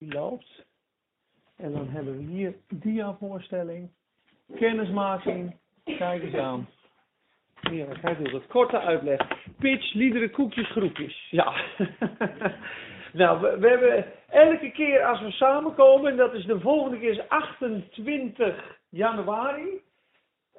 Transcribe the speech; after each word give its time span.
die 0.00 0.12
loopt. 0.12 0.64
En 1.56 1.72
dan 1.72 1.88
hebben 1.88 2.16
we 2.16 2.22
hier 2.22 2.54
diavoorstelling, 2.68 3.90
kennismaking, 4.54 5.56
kijk 5.84 6.22
eens 6.22 6.34
aan. 6.34 6.68
Hier, 7.70 7.86
dan 7.86 7.98
krijg 7.98 8.18
je 8.18 8.30
dat 8.30 8.46
korte 8.46 8.80
uitleg. 8.80 9.20
Pitch, 9.58 9.92
liederen, 9.92 10.30
koekjes, 10.30 10.70
groepjes. 10.70 11.28
Ja. 11.30 11.52
nou, 13.12 13.40
we, 13.40 13.58
we, 13.58 13.68
hebben 13.68 14.12
elke 14.28 14.70
keer 14.70 15.04
als 15.04 15.20
we 15.20 15.30
samenkomen, 15.30 16.10
en 16.10 16.16
dat 16.16 16.34
is 16.34 16.44
de 16.44 16.60
volgende 16.60 16.98
keer 16.98 17.10
is 17.10 17.28
28 17.28 18.78
januari. 18.88 19.80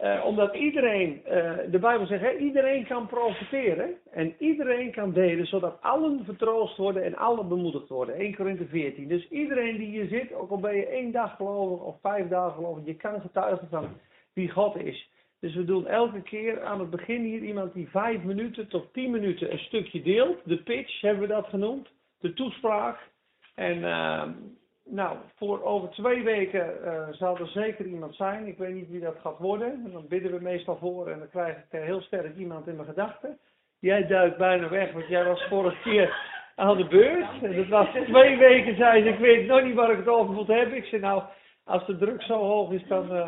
Uh, 0.02 0.26
omdat 0.26 0.56
iedereen, 0.56 1.22
uh, 1.26 1.54
de 1.72 1.80
Bijbel 1.80 2.06
zegt, 2.06 2.22
hè, 2.22 2.38
iedereen 2.38 2.86
kan 2.86 3.08
profiteren 3.08 3.96
en 4.12 4.36
iedereen 4.38 4.92
kan 4.92 5.14
delen, 5.14 5.46
zodat 5.46 5.82
allen 5.82 6.26
vertroost 6.26 6.78
worden 6.78 7.04
en 7.04 7.16
allen 7.16 7.48
bemoedigd 7.48 7.88
worden. 7.88 8.16
1 8.16 8.36
Korinthe 8.36 8.66
14. 8.68 9.08
Dus 9.08 9.28
iedereen 9.30 9.78
die 9.78 9.88
hier 9.88 10.08
zit, 10.08 10.34
ook 10.34 10.52
al 10.52 10.60
ben 10.60 10.76
je 10.76 10.88
één 10.88 11.12
dag 11.12 11.36
geloven 11.36 11.86
of 11.86 11.96
vijf 12.02 12.28
dagen 12.28 12.54
geloven, 12.54 12.86
je 12.86 12.96
kan 12.96 13.22
getuigen 13.22 13.68
van 13.70 13.88
wie 14.34 14.50
God 14.50 14.76
is. 14.76 15.10
Dus 15.40 15.56
we 15.56 15.66
doen 15.66 15.88
elke 15.88 16.22
keer 16.22 16.64
aan 16.64 16.80
het 16.80 16.90
begin 16.90 17.24
hier 17.24 17.42
iemand 17.42 17.74
die 17.74 17.90
vijf 17.90 18.24
minuten 18.24 18.68
tot 18.68 18.94
tien 18.94 19.12
minuten 19.12 19.52
een 19.52 19.60
stukje 19.60 20.02
deelt. 20.02 20.38
De 20.46 20.64
pitch 20.64 21.02
hebben 21.02 21.22
we 21.22 21.34
dat 21.34 21.48
genoemd, 21.48 21.90
de 22.20 22.34
toespraak. 22.34 23.10
En 23.56 23.78
uh, 23.78 24.28
nou, 24.92 25.18
voor 25.36 25.64
over 25.64 25.90
twee 25.90 26.24
weken 26.24 26.78
uh, 26.84 27.08
zal 27.12 27.38
er 27.38 27.48
zeker 27.48 27.86
iemand 27.86 28.16
zijn. 28.16 28.48
Ik 28.48 28.58
weet 28.58 28.74
niet 28.74 28.90
wie 28.90 29.00
dat 29.00 29.16
gaat 29.22 29.38
worden. 29.38 29.82
En 29.86 29.92
dan 29.92 30.08
bidden 30.08 30.32
we 30.32 30.42
meestal 30.42 30.78
voor 30.78 31.08
en 31.08 31.20
dan 31.20 31.30
krijg 31.30 31.58
ik 31.58 31.64
heel 31.70 32.02
sterk 32.02 32.36
iemand 32.36 32.68
in 32.68 32.76
mijn 32.76 32.88
gedachten. 32.88 33.38
Jij 33.80 34.08
duikt 34.08 34.38
bijna 34.38 34.70
weg, 34.70 34.92
want 34.92 35.08
jij 35.08 35.26
was 35.26 35.44
vorige 35.50 35.82
keer 35.84 36.16
aan 36.56 36.78
de 36.78 36.88
beurt. 36.88 37.44
En 37.44 37.56
dat 37.56 37.68
was 37.68 37.88
twee 38.06 38.38
weken, 38.38 38.76
zei 38.76 39.04
ze, 39.04 39.10
ik 39.10 39.20
weet 39.20 39.48
nog 39.48 39.64
niet 39.64 39.76
waar 39.76 39.92
ik 39.92 39.98
het 39.98 40.08
over 40.08 40.34
moet 40.34 40.48
hebben. 40.48 40.78
Ik 40.78 40.86
zei, 40.86 41.02
nou, 41.02 41.24
als 41.64 41.86
de 41.86 41.98
druk 41.98 42.22
zo 42.22 42.38
hoog 42.38 42.72
is, 42.72 42.88
dan 42.88 43.16
uh, 43.16 43.28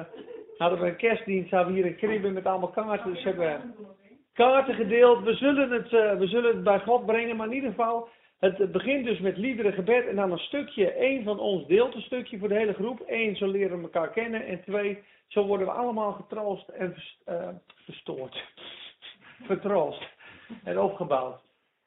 hadden 0.58 0.80
we 0.80 0.88
een 0.88 0.96
kerstdienst, 0.96 1.52
hadden 1.52 1.74
we 1.74 1.80
hier 1.80 1.90
een 1.90 1.98
kribben 1.98 2.34
met 2.34 2.46
allemaal 2.46 2.70
kaarten. 2.70 3.14
Dus 3.14 3.24
hebben 3.24 3.76
kaarten 4.34 4.76
gedeeld. 4.76 5.24
We 5.24 5.34
zullen, 5.34 5.72
het, 5.72 5.92
uh, 5.92 6.14
we 6.14 6.28
zullen 6.28 6.56
het 6.56 6.64
bij 6.64 6.80
God 6.80 7.06
brengen, 7.06 7.36
maar 7.36 7.48
in 7.48 7.54
ieder 7.54 7.70
geval... 7.70 8.08
Het 8.44 8.72
begint 8.72 9.06
dus 9.06 9.20
met 9.20 9.38
liederen, 9.38 9.74
gebed 9.74 10.08
en 10.08 10.16
dan 10.16 10.32
een 10.32 10.38
stukje. 10.38 10.92
één 10.92 11.24
van 11.24 11.40
ons 11.40 11.68
deelt 11.68 11.96
een 11.96 12.02
stukje 12.02 12.38
voor 12.40 12.48
de 12.48 12.56
hele 12.56 12.74
groep. 12.74 13.04
Eén, 13.08 13.36
zo 13.36 13.48
leren 13.48 13.78
we 13.78 13.84
elkaar 13.84 14.10
kennen. 14.10 14.46
En 14.46 14.64
twee, 14.64 15.04
zo 15.28 15.46
worden 15.46 15.68
we 15.68 15.74
allemaal 15.74 16.12
getroost 16.12 16.70
en 16.70 16.96
uh, 17.30 17.48
verstoord. 17.76 18.44
Vertroost 19.48 20.08
en 20.64 20.80
opgebouwd. 20.80 21.42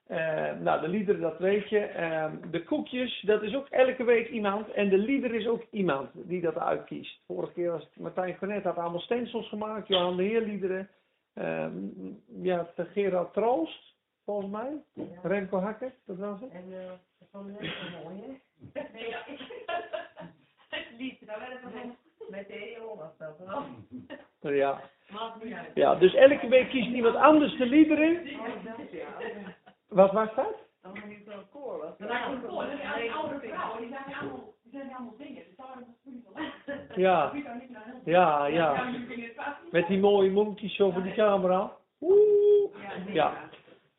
Uh, 0.08 0.52
nou, 0.60 0.80
de 0.80 0.88
liederen, 0.88 1.20
dat 1.20 1.38
weet 1.38 1.68
je. 1.68 1.90
Uh, 1.96 2.50
de 2.50 2.62
koekjes, 2.62 3.22
dat 3.26 3.42
is 3.42 3.54
ook 3.54 3.68
elke 3.68 4.04
week 4.04 4.28
iemand. 4.28 4.70
En 4.70 4.88
de 4.88 4.98
lieder 4.98 5.34
is 5.34 5.46
ook 5.46 5.64
iemand 5.70 6.10
die 6.14 6.40
dat 6.40 6.58
uitkiest. 6.58 7.20
Vorige 7.26 7.52
keer 7.52 7.70
was 7.70 7.82
het 7.82 7.96
Martijn 7.96 8.38
Cornet, 8.38 8.64
had 8.64 8.76
allemaal 8.76 9.00
stencils 9.00 9.48
gemaakt. 9.48 9.88
Johan 9.88 10.16
de 10.16 10.22
Heer 10.22 10.42
liederen. 10.42 10.88
Uh, 11.34 11.66
ja, 12.42 12.66
Gerard 12.76 13.32
Troost 13.32 13.95
volgens 14.26 14.50
mij. 14.50 14.82
Ja. 14.92 15.20
Remco 15.22 15.58
Hakker, 15.58 15.92
dat 16.04 16.16
was 16.16 16.40
het. 16.40 16.50
En 16.50 16.64
uh, 16.68 16.92
van 17.30 17.52
net 17.52 17.72
zo 17.72 18.02
mooi, 18.04 18.22
hè? 18.72 18.80
ja. 18.98 19.24
Het 20.68 20.86
lied, 20.98 21.26
daar 21.26 21.38
werd 21.38 21.62
het 21.62 21.96
met 22.30 22.48
de 22.48 22.54
EO 22.54 22.96
was 22.96 23.16
dat 23.18 23.38
wel. 23.38 23.64
Ja. 24.52 24.80
Ja, 25.74 25.94
dus 25.94 26.14
elke 26.14 26.48
week 26.48 26.68
kiest 26.68 26.88
iemand 26.88 27.16
anders 27.16 27.56
de 27.56 27.66
liederen. 27.66 28.22
Wat 29.88 30.12
was 30.12 30.34
dat? 30.34 30.54
Dan 30.82 30.92
ben 30.92 31.10
ik 31.10 31.26
wel 31.26 31.42
koor. 31.50 31.78
was. 31.78 31.98
Dat 31.98 32.08
was 32.08 32.32
een 32.32 32.40
koor, 32.40 32.64
dat 32.64 32.78
zijn 32.80 33.00
die 33.00 33.12
oude 33.12 33.38
vrouwen, 33.38 33.80
die 33.80 33.88
zijn 33.88 34.14
allemaal, 34.14 34.54
die 34.62 34.72
zijn 34.72 34.94
allemaal. 34.94 35.14
Dus 35.16 36.64
het 36.64 36.94
Ja, 36.94 37.32
ja, 38.04 38.46
ja. 38.46 38.92
Met 39.70 39.86
die 39.86 39.98
mooie 39.98 40.30
monkey's 40.30 40.76
zo 40.76 40.90
voor 40.90 41.02
die 41.02 41.14
camera. 41.14 41.72
Oeh. 42.00 42.74
Ja. 43.12 43.48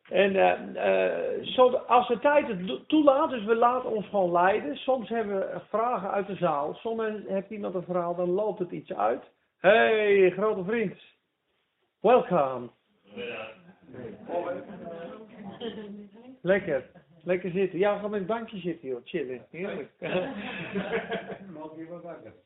En 0.08 0.34
uh, 0.34 0.52
uh, 0.74 1.46
zo, 1.46 1.70
als 1.70 2.08
de 2.08 2.18
tijd 2.18 2.46
het 2.46 2.88
toelaat, 2.88 3.30
dus 3.30 3.44
we 3.44 3.54
laten 3.54 3.90
ons 3.90 4.06
gewoon 4.06 4.32
leiden. 4.32 4.76
Soms 4.76 5.08
hebben 5.08 5.38
we 5.38 5.60
vragen 5.68 6.10
uit 6.10 6.26
de 6.26 6.34
zaal. 6.34 6.74
Soms 6.74 7.02
heeft 7.26 7.50
iemand 7.50 7.74
een 7.74 7.82
verhaal, 7.82 8.14
dan 8.14 8.30
loopt 8.30 8.58
het 8.58 8.70
iets 8.70 8.92
uit. 8.92 9.22
Hey, 9.58 10.30
grote 10.30 10.64
vriend. 10.64 10.94
Welcome. 12.00 12.68
Lekker. 16.42 16.90
Lekker 17.24 17.50
zitten. 17.50 17.78
Ja, 17.78 17.98
gaan 17.98 18.10
met 18.10 18.20
een 18.20 18.26
bankje 18.26 18.58
zitten, 18.58 18.88
joh. 18.88 19.00
Chillen. 19.04 19.46
Heerlijk. 19.50 19.90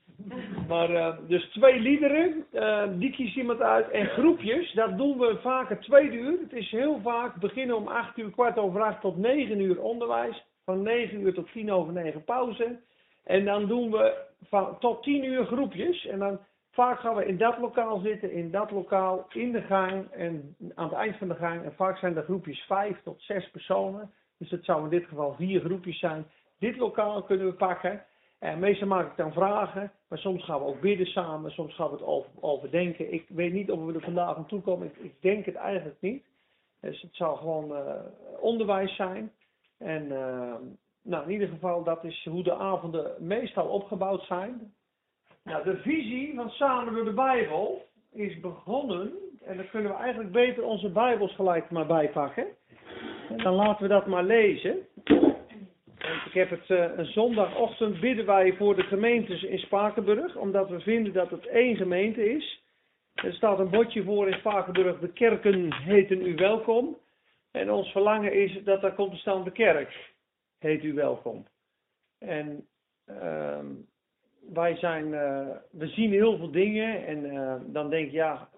Maar 0.69 0.91
uh, 0.91 1.16
dus 1.26 1.44
twee 1.50 1.81
liederen, 1.81 2.47
uh, 2.53 2.84
die 2.93 3.10
kiest 3.10 3.37
iemand 3.37 3.60
uit. 3.60 3.91
En 3.91 4.06
groepjes, 4.06 4.72
dat 4.72 4.98
doen 4.98 5.19
we 5.19 5.38
vaker 5.41 5.81
twee 5.81 6.10
uur. 6.10 6.38
Het 6.41 6.53
is 6.53 6.70
heel 6.70 7.00
vaak 7.03 7.37
beginnen 7.37 7.76
om 7.76 7.88
acht 7.88 8.19
uur, 8.19 8.31
kwart 8.31 8.59
over 8.59 8.82
acht 8.82 9.00
tot 9.00 9.16
negen 9.16 9.60
uur 9.60 9.82
onderwijs. 9.82 10.44
Van 10.65 10.82
negen 10.82 11.21
uur 11.21 11.34
tot 11.34 11.53
tien 11.53 11.72
over 11.72 11.92
negen 11.92 12.25
pauze. 12.25 12.81
En 13.25 13.44
dan 13.44 13.66
doen 13.66 13.91
we 13.91 14.15
van, 14.48 14.78
tot 14.78 15.03
tien 15.03 15.25
uur 15.25 15.47
groepjes. 15.47 16.06
En 16.06 16.19
dan 16.19 16.41
vaak 16.71 17.00
gaan 17.00 17.15
we 17.15 17.26
in 17.26 17.37
dat 17.37 17.59
lokaal 17.59 17.98
zitten, 17.98 18.32
in 18.32 18.50
dat 18.50 18.71
lokaal, 18.71 19.26
in 19.32 19.53
de 19.53 19.62
gang 19.62 20.10
en 20.10 20.56
aan 20.75 20.88
het 20.88 20.97
eind 20.97 21.16
van 21.16 21.28
de 21.28 21.34
gang. 21.34 21.65
En 21.65 21.75
vaak 21.75 21.98
zijn 21.98 22.15
de 22.15 22.22
groepjes 22.22 22.60
vijf 22.60 23.03
tot 23.03 23.22
zes 23.22 23.50
personen. 23.50 24.10
Dus 24.38 24.50
het 24.50 24.65
zou 24.65 24.84
in 24.84 24.91
dit 24.91 25.04
geval 25.04 25.34
vier 25.34 25.60
groepjes 25.60 25.98
zijn. 25.98 26.26
Dit 26.59 26.76
lokaal 26.76 27.22
kunnen 27.22 27.47
we 27.47 27.53
pakken. 27.53 28.04
En 28.42 28.58
meestal 28.58 28.88
maak 28.88 29.10
ik 29.10 29.16
dan 29.16 29.32
vragen, 29.32 29.92
maar 30.08 30.19
soms 30.19 30.44
gaan 30.44 30.58
we 30.58 30.64
ook 30.64 30.80
bidden 30.80 31.06
samen, 31.06 31.50
soms 31.50 31.75
gaan 31.75 31.86
we 31.86 31.92
het 31.92 32.04
over, 32.04 32.30
overdenken. 32.41 33.12
Ik 33.12 33.25
weet 33.28 33.53
niet 33.53 33.70
of 33.70 33.84
we 33.84 33.92
er 33.92 34.00
vandaag 34.00 34.36
aan 34.36 34.47
toe 34.47 34.60
komen, 34.60 34.92
ik, 35.00 35.14
denk 35.20 35.44
het 35.44 35.54
eigenlijk 35.54 35.97
niet. 36.00 36.25
Dus 36.80 37.03
het 37.03 37.14
zal 37.14 37.36
gewoon 37.36 37.70
uh, 37.70 37.94
onderwijs 38.41 38.97
zijn. 38.97 39.32
En 39.78 40.04
uh, 40.04 40.54
nou, 41.03 41.25
in 41.25 41.30
ieder 41.30 41.48
geval, 41.48 41.84
dat 41.84 42.04
is 42.04 42.25
hoe 42.30 42.42
de 42.42 42.54
avonden 42.54 43.14
meestal 43.19 43.66
opgebouwd 43.66 44.25
zijn. 44.25 44.74
Nou, 45.44 45.64
de 45.64 45.76
visie 45.76 46.34
van 46.34 46.50
Samen 46.50 46.94
door 46.94 47.04
de 47.04 47.12
Bijbel 47.12 47.84
is 48.12 48.41
begonnen, 48.41 49.12
en 49.41 49.56
dan 49.56 49.69
kunnen 49.69 49.91
we 49.91 49.97
eigenlijk 49.97 50.32
beter 50.32 50.64
onze 50.64 50.88
Bijbels 50.88 51.34
gelijk 51.34 51.70
maar 51.70 51.86
bijpakken. 51.86 52.47
En 53.28 53.38
dan 53.38 53.54
laten 53.54 53.82
we 53.82 53.88
dat 53.88 54.06
maar 54.06 54.24
lezen. 54.24 54.86
Ik 56.02 56.32
heb 56.32 56.50
het 56.50 56.68
uh, 56.68 56.96
een 56.96 57.06
zondagochtend 57.06 58.00
bidden 58.00 58.26
wij 58.26 58.52
voor 58.52 58.76
de 58.76 58.82
gemeentes 58.82 59.42
in 59.42 59.58
Spakenburg, 59.58 60.36
omdat 60.36 60.68
we 60.68 60.80
vinden 60.80 61.12
dat 61.12 61.30
het 61.30 61.46
één 61.46 61.76
gemeente 61.76 62.30
is. 62.30 62.62
Er 63.14 63.32
staat 63.32 63.58
een 63.58 63.70
bordje 63.70 64.02
voor 64.02 64.28
in 64.28 64.38
Spakenburg, 64.38 64.98
de 64.98 65.12
kerken 65.12 65.74
heten 65.74 66.26
u 66.26 66.34
welkom. 66.34 66.96
En 67.50 67.70
ons 67.70 67.92
verlangen 67.92 68.32
is 68.32 68.64
dat 68.64 68.80
daar 68.80 68.94
komt 68.94 69.16
staan, 69.16 69.44
de 69.44 69.52
kerk 69.52 70.12
heet 70.58 70.84
u 70.84 70.94
welkom. 70.94 71.46
En 72.18 72.66
uh, 73.06 73.58
wij 74.52 74.76
zijn, 74.76 75.06
uh, 75.06 75.48
we 75.70 75.86
zien 75.86 76.10
heel 76.10 76.36
veel 76.36 76.50
dingen 76.50 77.06
en 77.06 77.24
uh, 77.24 77.54
dan 77.66 77.91
denk 77.91 78.10
je, 78.10 78.16
ja, 78.16 78.48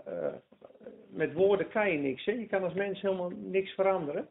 met 1.09 1.33
woorden 1.33 1.69
kan 1.69 1.91
je 1.91 1.99
niks. 1.99 2.25
Hè? 2.25 2.33
Je 2.33 2.47
kan 2.47 2.62
als 2.62 2.75
mens 2.75 3.00
helemaal 3.00 3.33
niks 3.37 3.71
veranderen. 3.71 4.28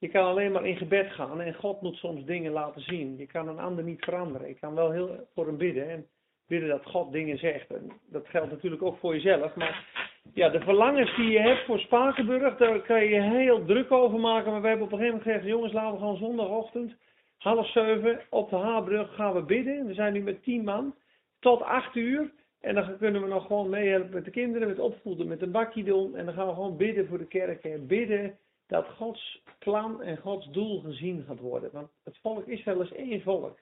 Je 0.00 0.08
kan 0.08 0.24
alleen 0.24 0.52
maar 0.52 0.66
in 0.66 0.76
gebed 0.76 1.12
gaan 1.12 1.40
en 1.40 1.54
God 1.54 1.80
moet 1.80 1.96
soms 1.96 2.24
dingen 2.24 2.52
laten 2.52 2.80
zien. 2.80 3.16
Je 3.16 3.26
kan 3.26 3.48
een 3.48 3.58
ander 3.58 3.84
niet 3.84 4.04
veranderen. 4.04 4.48
Ik 4.48 4.60
kan 4.60 4.74
wel 4.74 4.90
heel 4.90 5.26
voor 5.34 5.46
hem 5.46 5.56
bidden 5.56 5.90
en 5.90 6.06
bidden 6.46 6.68
dat 6.68 6.84
God 6.84 7.12
dingen 7.12 7.38
zegt. 7.38 7.70
En 7.70 7.92
dat 8.10 8.28
geldt 8.28 8.50
natuurlijk 8.50 8.82
ook 8.82 8.98
voor 8.98 9.14
jezelf. 9.14 9.54
Maar 9.54 9.86
ja, 10.34 10.48
de 10.48 10.60
verlangens 10.60 11.16
die 11.16 11.30
je 11.30 11.40
hebt 11.40 11.64
voor 11.64 11.78
Spakenburg, 11.78 12.56
daar 12.56 12.80
kan 12.80 13.04
je 13.04 13.20
heel 13.20 13.64
druk 13.64 13.92
over 13.92 14.20
maken. 14.20 14.52
Maar 14.52 14.60
we 14.60 14.68
hebben 14.68 14.86
op 14.86 14.92
een 14.92 14.98
gegeven 14.98 15.18
moment 15.18 15.36
gezegd, 15.36 15.54
jongens, 15.54 15.72
laten 15.72 15.92
we 15.92 15.98
gewoon 15.98 16.16
zondagochtend, 16.16 16.94
half 17.38 17.70
zeven, 17.70 18.20
op 18.30 18.50
de 18.50 18.56
Haarbrug 18.56 19.14
gaan 19.14 19.34
we 19.34 19.42
bidden. 19.42 19.86
We 19.86 19.94
zijn 19.94 20.12
nu 20.12 20.20
met 20.20 20.42
tien 20.42 20.64
man, 20.64 20.94
tot 21.40 21.62
acht 21.62 21.96
uur. 21.96 22.30
En 22.60 22.74
dan 22.74 22.98
kunnen 22.98 23.22
we 23.22 23.28
nog 23.28 23.46
gewoon 23.46 23.68
meehelpen 23.68 24.14
met 24.14 24.24
de 24.24 24.30
kinderen, 24.30 24.68
met 24.68 24.78
opvoeden, 24.78 25.28
met 25.28 25.42
een 25.42 25.50
bakje 25.50 25.84
doen. 25.84 26.16
En 26.16 26.24
dan 26.24 26.34
gaan 26.34 26.46
we 26.46 26.54
gewoon 26.54 26.76
bidden 26.76 27.06
voor 27.06 27.18
de 27.18 27.26
kerk 27.26 27.64
en 27.64 27.86
bidden 27.86 28.38
dat 28.70 28.86
Gods 28.86 29.42
plan 29.58 30.02
en 30.02 30.16
Gods 30.16 30.50
doel 30.50 30.80
gezien 30.80 31.24
gaat 31.26 31.38
worden. 31.38 31.70
Want 31.72 31.88
het 32.04 32.18
volk 32.22 32.46
is 32.46 32.64
één 32.92 33.22
volk. 33.22 33.58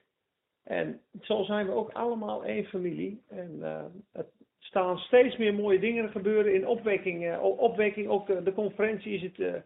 En 0.63 1.01
zo 1.21 1.43
zijn 1.43 1.65
we 1.65 1.71
ook 1.71 1.91
allemaal 1.91 2.43
één 2.43 2.65
familie. 2.65 3.21
En 3.27 3.55
uh, 3.59 3.83
het 4.11 4.27
staan 4.59 4.97
steeds 4.97 5.37
meer 5.37 5.53
mooie 5.53 5.79
dingen 5.79 6.09
gebeuren 6.09 6.53
in 6.53 6.67
opwekking. 6.67 7.25
Uh, 7.25 7.43
opwekking 7.43 8.07
ook 8.07 8.29
uh, 8.29 8.37
de 8.43 8.53
conferentie 8.53 9.13
is 9.13 9.21
het, 9.21 9.63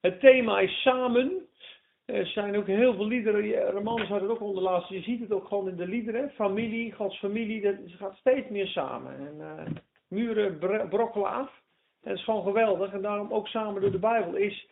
het 0.00 0.20
thema 0.20 0.60
is 0.60 0.82
samen. 0.82 1.46
Er 2.04 2.26
zijn 2.26 2.56
ook 2.56 2.66
heel 2.66 2.94
veel 2.94 3.06
liederen, 3.06 3.70
Romans 3.70 4.08
had 4.08 4.20
het 4.20 4.30
ook 4.30 4.40
onder 4.40 4.62
laatst. 4.62 4.88
Je 4.88 5.02
ziet 5.02 5.20
het 5.20 5.32
ook 5.32 5.48
gewoon 5.48 5.68
in 5.68 5.76
de 5.76 5.88
liederen. 5.88 6.30
Familie, 6.30 6.92
Gods 6.92 7.18
familie, 7.18 7.60
dat 7.60 7.74
gaat 7.86 8.16
steeds 8.16 8.48
meer 8.48 8.66
samen. 8.66 9.16
En 9.16 9.82
muren 10.08 10.58
brokkelen 10.88 11.30
af. 11.30 11.62
Het 12.02 12.16
is 12.16 12.24
gewoon 12.24 12.42
geweldig. 12.42 12.92
En 12.92 13.02
daarom 13.02 13.32
ook 13.32 13.48
samen 13.48 13.80
door 13.80 13.90
de 13.90 13.98
Bijbel 13.98 14.34
is 14.34 14.68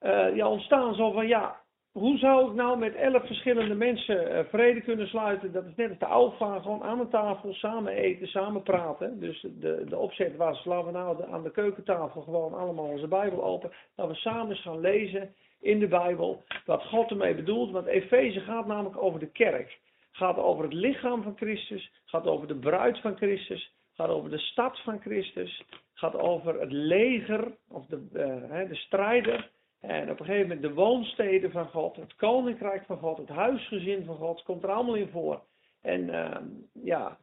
uh, 0.00 0.36
ja, 0.36 0.48
ontstaan 0.48 0.94
zo 0.94 1.12
van 1.12 1.26
ja, 1.26 1.60
hoe 1.98 2.18
zou 2.18 2.48
ik 2.48 2.54
nou 2.54 2.78
met 2.78 2.94
elf 2.94 3.26
verschillende 3.26 3.74
mensen 3.74 4.30
eh, 4.30 4.44
vrede 4.44 4.80
kunnen 4.80 5.08
sluiten? 5.08 5.52
Dat 5.52 5.64
is 5.64 5.74
net 5.74 5.90
als 5.90 5.98
de 5.98 6.06
alfa, 6.06 6.60
gewoon 6.60 6.82
aan 6.82 6.98
de 6.98 7.08
tafel, 7.08 7.52
samen 7.52 7.92
eten, 7.92 8.26
samen 8.26 8.62
praten. 8.62 9.20
Dus 9.20 9.46
de, 9.60 9.84
de 9.88 9.98
opzet 9.98 10.36
was, 10.36 10.64
laten 10.64 10.86
we 10.86 10.92
nou 10.92 11.32
aan 11.32 11.42
de 11.42 11.50
keukentafel 11.50 12.20
gewoon 12.20 12.54
allemaal 12.54 12.84
onze 12.84 13.08
Bijbel 13.08 13.44
open. 13.44 13.72
Laten 13.94 14.14
we 14.14 14.20
samen 14.20 14.50
eens 14.50 14.62
gaan 14.62 14.80
lezen 14.80 15.34
in 15.60 15.78
de 15.78 15.88
Bijbel 15.88 16.42
wat 16.64 16.84
God 16.84 17.10
ermee 17.10 17.34
bedoelt. 17.34 17.70
Want 17.70 17.86
Efeze 17.86 18.40
gaat 18.40 18.66
namelijk 18.66 19.02
over 19.02 19.20
de 19.20 19.30
kerk. 19.30 19.78
Gaat 20.12 20.36
over 20.36 20.64
het 20.64 20.72
lichaam 20.72 21.22
van 21.22 21.36
Christus, 21.36 21.92
gaat 22.04 22.26
over 22.26 22.46
de 22.46 22.58
bruid 22.58 23.00
van 23.00 23.16
Christus, 23.16 23.72
gaat 23.94 24.08
over 24.08 24.30
de 24.30 24.38
stad 24.38 24.80
van 24.80 25.00
Christus, 25.00 25.64
gaat 25.94 26.16
over 26.16 26.60
het 26.60 26.72
leger 26.72 27.56
of 27.70 27.86
de, 27.86 27.96
eh, 28.12 28.68
de 28.68 28.74
strijder. 28.74 29.50
En 29.86 30.10
op 30.10 30.20
een 30.20 30.26
gegeven 30.26 30.48
moment 30.48 30.62
de 30.62 30.74
woonsteden 30.74 31.50
van 31.50 31.66
God, 31.66 31.96
het 31.96 32.16
koninkrijk 32.16 32.84
van 32.86 32.98
God, 32.98 33.18
het 33.18 33.28
huisgezin 33.28 34.04
van 34.04 34.16
God, 34.16 34.42
komt 34.42 34.62
er 34.62 34.70
allemaal 34.70 34.94
in 34.94 35.08
voor. 35.08 35.42
En 35.82 36.10
ehm, 36.10 36.44
ja, 36.72 37.18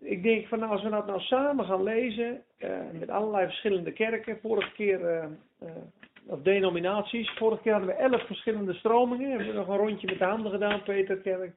ik 0.00 0.22
denk 0.22 0.46
van 0.46 0.58
nou, 0.58 0.70
als 0.70 0.82
we 0.82 0.90
dat 0.90 1.06
nou 1.06 1.20
samen 1.20 1.64
gaan 1.64 1.82
lezen, 1.82 2.42
eh, 2.56 2.78
met 2.92 3.10
allerlei 3.10 3.46
verschillende 3.46 3.92
kerken, 3.92 4.38
vorige 4.40 4.72
keer, 4.72 5.06
eh, 5.06 5.24
eh, 5.58 5.76
of 6.26 6.42
denominaties, 6.42 7.30
vorige 7.30 7.62
keer 7.62 7.72
hadden 7.72 7.90
we 7.90 8.02
elf 8.02 8.26
verschillende 8.26 8.74
stromingen, 8.74 9.30
hebben 9.30 9.46
we 9.46 9.52
nog 9.52 9.68
een 9.68 9.76
rondje 9.76 10.06
met 10.06 10.18
de 10.18 10.24
handen 10.24 10.50
gedaan, 10.50 10.82
Peterkerk, 10.82 11.54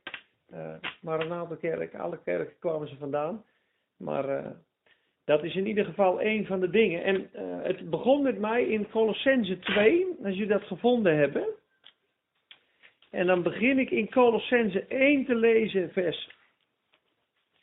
eh 0.49 0.73
Maranatenkerk, 1.01 1.95
alle 1.95 2.19
kerken 2.23 2.59
kwamen 2.59 2.87
ze 2.87 2.97
vandaan. 2.97 3.43
Maar 3.97 4.55
dat 5.25 5.43
is 5.43 5.55
in 5.55 5.67
ieder 5.67 5.85
geval 5.85 6.21
een 6.21 6.45
van 6.45 6.59
de 6.59 6.69
dingen. 6.69 7.03
En 7.03 7.33
eh, 7.33 7.63
het 7.63 7.89
begon 7.89 8.21
met 8.21 8.39
mij 8.39 8.63
in 8.67 8.89
Colossense 8.89 9.59
2, 9.59 10.05
als 10.23 10.33
jullie 10.33 10.47
dat 10.47 10.63
gevonden 10.63 11.17
hebben. 11.17 11.45
En 13.09 13.27
dan 13.27 13.43
begin 13.43 13.79
ik 13.79 13.91
in 13.91 14.09
Colossense 14.09 14.85
1 14.87 15.25
te 15.25 15.35
lezen, 15.35 15.91
vers 15.91 16.29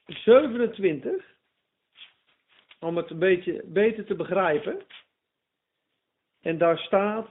27. 0.07 1.25
Om 2.81 2.97
het 2.97 3.11
een 3.11 3.19
beetje 3.19 3.63
beter 3.67 4.05
te 4.05 4.15
begrijpen. 4.15 4.83
En 6.41 6.59
daar 6.59 6.79
staat. 6.79 7.29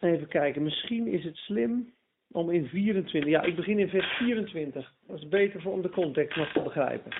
Even 0.00 0.28
kijken, 0.28 0.62
misschien 0.62 1.06
is 1.06 1.24
het 1.24 1.36
slim 1.36 1.94
om 2.32 2.50
in 2.50 2.66
24. 2.66 3.30
Ja, 3.30 3.42
ik 3.42 3.56
begin 3.56 3.78
in 3.78 3.88
vers 3.88 4.16
24. 4.16 4.92
Dat 5.06 5.16
is 5.16 5.28
beter 5.28 5.60
voor 5.60 5.72
om 5.72 5.82
de 5.82 5.90
context 5.90 6.36
nog 6.36 6.52
te 6.52 6.62
begrijpen. 6.62 7.12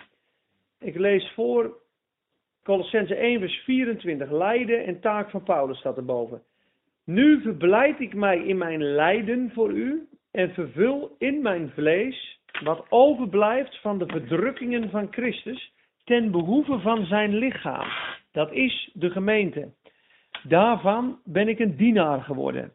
Ik 0.78 0.98
lees 0.98 1.32
voor 1.34 1.76
Colossense 2.62 3.14
1, 3.14 3.40
vers 3.40 3.56
24. 3.64 4.30
Lijden 4.30 4.84
en 4.84 5.00
taak 5.00 5.30
van 5.30 5.42
Paulus 5.42 5.78
staat 5.78 5.96
erboven. 5.96 6.42
Nu 7.04 7.40
verblijd 7.40 8.00
ik 8.00 8.14
mij 8.14 8.38
in 8.38 8.58
mijn 8.58 8.82
lijden 8.82 9.50
voor 9.54 9.70
u 9.70 10.08
en 10.30 10.54
vervul 10.54 11.14
in 11.18 11.42
mijn 11.42 11.70
vlees 11.70 12.40
wat 12.64 12.86
overblijft 12.88 13.80
van 13.80 13.98
de 13.98 14.06
verdrukkingen 14.06 14.90
van 14.90 15.08
Christus 15.10 15.72
ten 16.04 16.30
behoeve 16.30 16.78
van 16.78 17.06
zijn 17.06 17.34
lichaam. 17.34 17.88
Dat 18.32 18.52
is 18.52 18.90
de 18.92 19.10
gemeente. 19.10 19.72
Daarvan 20.42 21.18
ben 21.24 21.48
ik 21.48 21.58
een 21.58 21.76
dienaar 21.76 22.22
geworden. 22.22 22.72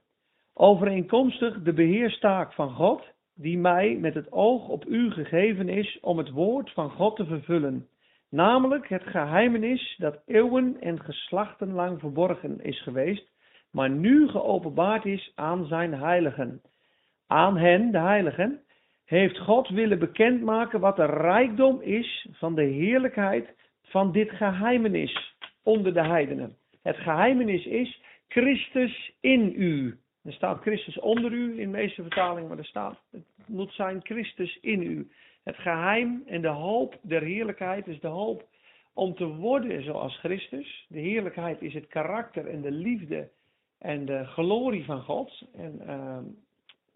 Overeenkomstig 0.57 1.61
de 1.61 1.73
beheerstaak 1.73 2.53
van 2.53 2.69
God, 2.69 3.03
die 3.33 3.57
mij 3.57 3.97
met 3.99 4.13
het 4.13 4.31
oog 4.31 4.67
op 4.67 4.85
u 4.85 5.11
gegeven 5.11 5.69
is 5.69 5.99
om 6.01 6.17
het 6.17 6.29
woord 6.29 6.71
van 6.71 6.89
God 6.89 7.15
te 7.15 7.25
vervullen. 7.25 7.87
Namelijk 8.29 8.89
het 8.89 9.03
geheimenis 9.03 9.95
dat 9.97 10.21
eeuwen 10.25 10.77
en 10.81 11.03
geslachten 11.03 11.73
lang 11.73 11.99
verborgen 11.99 12.63
is 12.63 12.81
geweest, 12.81 13.31
maar 13.71 13.89
nu 13.89 14.27
geopenbaard 14.27 15.05
is 15.05 15.31
aan 15.35 15.65
zijn 15.65 15.93
heiligen. 15.93 16.61
Aan 17.27 17.57
hen, 17.57 17.91
de 17.91 17.99
heiligen, 17.99 18.61
heeft 19.05 19.39
God 19.39 19.69
willen 19.69 19.99
bekendmaken 19.99 20.79
wat 20.79 20.95
de 20.95 21.05
rijkdom 21.05 21.81
is 21.81 22.27
van 22.31 22.55
de 22.55 22.63
heerlijkheid 22.63 23.55
van 23.83 24.11
dit 24.11 24.29
geheimenis 24.29 25.35
onder 25.63 25.93
de 25.93 26.03
heidenen. 26.03 26.55
Het 26.81 26.97
geheimenis 26.97 27.65
is 27.65 28.01
Christus 28.27 29.11
in 29.21 29.53
u. 29.57 29.99
Er 30.25 30.33
staat 30.33 30.61
Christus 30.61 30.99
onder 30.99 31.31
u 31.31 31.59
in 31.59 31.71
de 31.71 31.77
meeste 31.77 32.01
vertalingen, 32.01 32.49
maar 32.49 32.57
er 32.57 32.65
staat, 32.65 32.99
het 33.11 33.23
moet 33.45 33.73
zijn 33.73 33.99
Christus 34.03 34.57
in 34.61 34.81
u. 34.81 35.09
Het 35.43 35.55
geheim 35.57 36.23
en 36.25 36.41
de 36.41 36.47
hoop 36.47 36.97
der 37.01 37.21
heerlijkheid 37.21 37.87
is 37.87 37.99
de 37.99 38.07
hoop 38.07 38.47
om 38.93 39.15
te 39.15 39.25
worden 39.25 39.83
zoals 39.83 40.17
Christus. 40.17 40.85
De 40.89 40.99
heerlijkheid 40.99 41.61
is 41.61 41.73
het 41.73 41.87
karakter 41.87 42.47
en 42.47 42.61
de 42.61 42.71
liefde 42.71 43.29
en 43.79 44.05
de 44.05 44.25
glorie 44.25 44.85
van 44.85 45.01
God. 45.01 45.41
En 45.53 45.81
uh, 45.87 46.17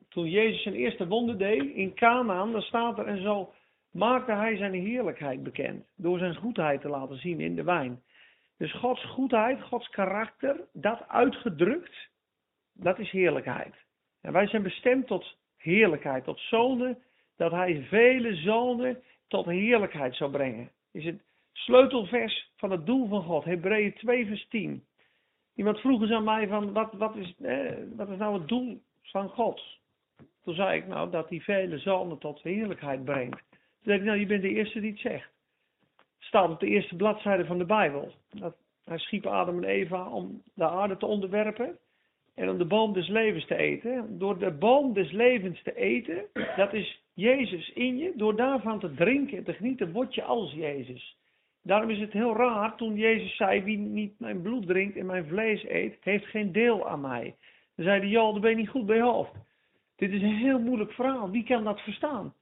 toen 0.09 0.29
Jezus 0.29 0.63
zijn 0.63 0.75
eerste 0.75 1.07
wonder 1.07 1.37
deed 1.37 1.73
in 1.73 1.93
Canaan, 1.93 2.51
dan 2.51 2.61
staat 2.61 2.99
er 2.99 3.05
en 3.05 3.21
zo 3.21 3.53
maakte 3.91 4.31
hij 4.31 4.57
zijn 4.57 4.73
heerlijkheid 4.73 5.43
bekend 5.43 5.85
door 5.95 6.19
zijn 6.19 6.35
goedheid 6.35 6.81
te 6.81 6.89
laten 6.89 7.17
zien 7.17 7.39
in 7.39 7.55
de 7.55 7.63
wijn. 7.63 8.01
Dus 8.57 8.73
Gods 8.73 9.05
goedheid, 9.05 9.61
Gods 9.61 9.89
karakter, 9.89 10.67
dat 10.73 11.07
uitgedrukt, 11.07 12.09
dat 12.79 12.99
is 12.99 13.11
heerlijkheid. 13.11 13.75
En 14.21 14.33
wij 14.33 14.47
zijn 14.47 14.63
bestemd 14.63 15.07
tot 15.07 15.37
heerlijkheid, 15.57 16.23
tot 16.23 16.39
zonen, 16.39 16.97
dat 17.37 17.51
hij 17.51 17.85
vele 17.89 18.35
zonen 18.35 19.03
tot 19.27 19.45
heerlijkheid 19.45 20.15
zou 20.15 20.31
brengen. 20.31 20.71
Is 20.91 21.05
het 21.05 21.21
sleutelvers 21.53 22.51
van 22.57 22.71
het 22.71 22.85
doel 22.85 23.07
van 23.07 23.23
God, 23.23 23.43
Hebreeën 23.43 23.93
2 23.93 24.25
vers 24.25 24.47
10. 24.47 24.83
Iemand 25.55 25.79
vroeg 25.79 26.01
eens 26.01 26.11
aan 26.11 26.23
mij 26.23 26.47
van, 26.47 26.73
wat, 26.73 26.93
wat, 26.93 27.15
is, 27.15 27.33
wat 27.95 28.09
is 28.09 28.17
nou 28.17 28.39
het 28.39 28.47
doel 28.47 28.81
van 29.03 29.29
God? 29.29 29.61
Toen 30.43 30.53
zei 30.53 30.77
ik 30.77 30.87
nou 30.87 31.09
dat 31.09 31.29
hij 31.29 31.39
vele 31.39 31.77
zonen 31.77 32.17
tot 32.17 32.41
heerlijkheid 32.41 33.03
brengt. 33.03 33.43
Toen 33.49 33.59
zei 33.83 33.97
ik 33.99 34.05
nou, 34.05 34.19
je 34.19 34.25
bent 34.25 34.41
de 34.41 34.49
eerste 34.49 34.79
die 34.79 34.91
het 34.91 34.99
zegt. 34.99 35.29
Staat 36.19 36.49
op 36.49 36.59
de 36.59 36.67
eerste 36.67 36.95
bladzijde 36.95 37.45
van 37.45 37.57
de 37.57 37.65
Bijbel. 37.65 38.11
Dat 38.29 38.55
hij 38.83 38.97
schiep 38.97 39.25
Adam 39.25 39.57
en 39.57 39.69
Eva 39.69 40.09
om 40.09 40.43
de 40.53 40.69
aarde 40.69 40.97
te 40.97 41.05
onderwerpen 41.05 41.79
en 42.39 42.49
om 42.49 42.57
de 42.57 42.65
boom 42.65 42.93
des 42.93 43.07
levens 43.07 43.45
te 43.45 43.55
eten. 43.55 44.17
Door 44.17 44.39
de 44.39 44.51
boom 44.51 44.93
des 44.93 45.11
levens 45.11 45.63
te 45.63 45.75
eten, 45.75 46.25
dat 46.55 46.73
is 46.73 47.03
Jezus 47.13 47.71
in 47.73 47.97
je. 47.97 48.11
Door 48.15 48.35
daarvan 48.35 48.79
te 48.79 48.93
drinken 48.93 49.37
en 49.37 49.43
te 49.43 49.53
genieten, 49.53 49.91
word 49.91 50.15
je 50.15 50.23
als 50.23 50.53
Jezus. 50.53 51.17
Daarom 51.63 51.89
is 51.89 51.99
het 51.99 52.11
heel 52.11 52.35
raar 52.35 52.75
toen 52.75 52.95
Jezus 52.95 53.35
zei, 53.35 53.63
wie 53.63 53.77
niet 53.77 54.19
mijn 54.19 54.41
bloed 54.41 54.67
drinkt 54.67 54.97
en 54.97 55.05
mijn 55.05 55.25
vlees 55.25 55.69
eet, 55.69 55.97
heeft 56.01 56.25
geen 56.25 56.51
deel 56.51 56.87
aan 56.87 57.01
mij. 57.01 57.35
Dan 57.75 57.85
zei 57.85 57.99
hij, 57.99 58.09
joh, 58.09 58.31
dan 58.31 58.41
ben 58.41 58.49
je 58.49 58.55
niet 58.55 58.69
goed 58.69 58.85
bij 58.85 59.01
hoofd. 59.01 59.31
Dit 59.95 60.11
is 60.11 60.21
een 60.21 60.35
heel 60.35 60.59
moeilijk 60.59 60.91
verhaal, 60.91 61.29
wie 61.29 61.43
kan 61.43 61.63
dat 61.63 61.79
verstaan? 61.79 62.33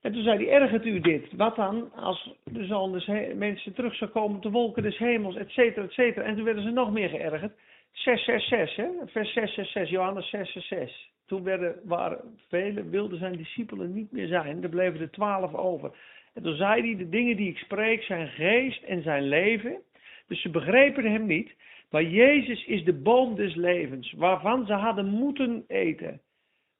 En 0.00 0.12
toen 0.12 0.22
zei 0.22 0.36
hij, 0.36 0.60
ergert 0.60 0.86
u 0.86 1.00
dit? 1.00 1.32
Wat 1.36 1.56
dan 1.56 1.92
als 1.94 2.34
de 2.44 2.90
des 2.92 3.34
mensen 3.34 3.74
terug 3.74 3.94
zou 3.94 4.10
komen 4.10 4.40
de 4.40 4.50
wolken 4.50 4.82
des 4.82 4.98
hemels, 4.98 5.36
et 5.36 5.50
cetera, 5.50 5.84
et 5.84 5.92
cetera. 5.92 6.24
En 6.24 6.34
toen 6.34 6.44
werden 6.44 6.62
ze 6.62 6.70
nog 6.70 6.92
meer 6.92 7.08
geërgerd. 7.08 7.52
666, 7.96 8.76
hè? 8.76 9.06
vers 9.06 9.32
666, 9.32 9.90
Johannes 9.90 10.30
666. 10.30 11.14
Toen 11.26 11.42
werden, 11.42 11.80
waren 11.84 12.38
velen, 12.48 12.90
wilden 12.90 13.18
zijn 13.18 13.36
discipelen 13.36 13.92
niet 13.92 14.12
meer 14.12 14.26
zijn. 14.26 14.62
Er 14.62 14.68
bleven 14.68 15.00
er 15.00 15.10
twaalf 15.10 15.54
over. 15.54 15.92
En 16.34 16.42
toen 16.42 16.56
zei 16.56 16.80
hij, 16.80 16.96
de 16.96 17.08
dingen 17.08 17.36
die 17.36 17.48
ik 17.48 17.58
spreek 17.58 18.02
zijn 18.02 18.28
geest 18.28 18.82
en 18.82 19.02
zijn 19.02 19.22
leven. 19.22 19.82
Dus 20.26 20.42
ze 20.42 20.50
begrepen 20.50 21.12
hem 21.12 21.26
niet. 21.26 21.54
Maar 21.90 22.02
Jezus 22.02 22.64
is 22.64 22.84
de 22.84 22.92
boom 22.92 23.34
des 23.34 23.54
levens, 23.54 24.12
waarvan 24.12 24.66
ze 24.66 24.72
hadden 24.72 25.06
moeten 25.06 25.64
eten. 25.66 26.20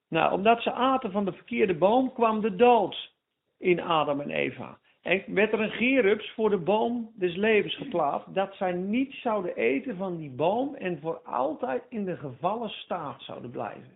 Nou, 0.09 0.33
omdat 0.33 0.63
ze 0.63 0.73
aten 0.73 1.13
van 1.13 1.25
de 1.25 1.33
verkeerde 1.33 1.75
boom, 1.75 2.13
kwam 2.13 2.41
de 2.41 2.57
dood 2.57 3.13
in 3.59 3.81
Adam 3.81 4.21
en 4.21 4.31
Eva. 4.31 4.79
En 5.07 5.23
werd 5.27 5.53
er 5.53 5.61
een 5.61 5.71
gerubs 5.71 6.31
voor 6.31 6.51
de 6.51 6.59
boom 6.59 7.11
des 7.15 7.37
levens 7.37 7.77
geplaatst, 7.77 8.35
dat 8.35 8.55
zij 8.55 8.73
niet 8.73 9.13
zouden 9.13 9.57
eten 9.57 9.97
van 9.97 10.17
die 10.17 10.31
boom 10.31 10.75
en 10.75 10.99
voor 11.01 11.21
altijd 11.25 11.83
in 11.89 12.05
de 12.05 12.17
gevallen 12.17 12.71
staat 12.71 13.23
zouden 13.23 13.51
blijven. 13.51 13.91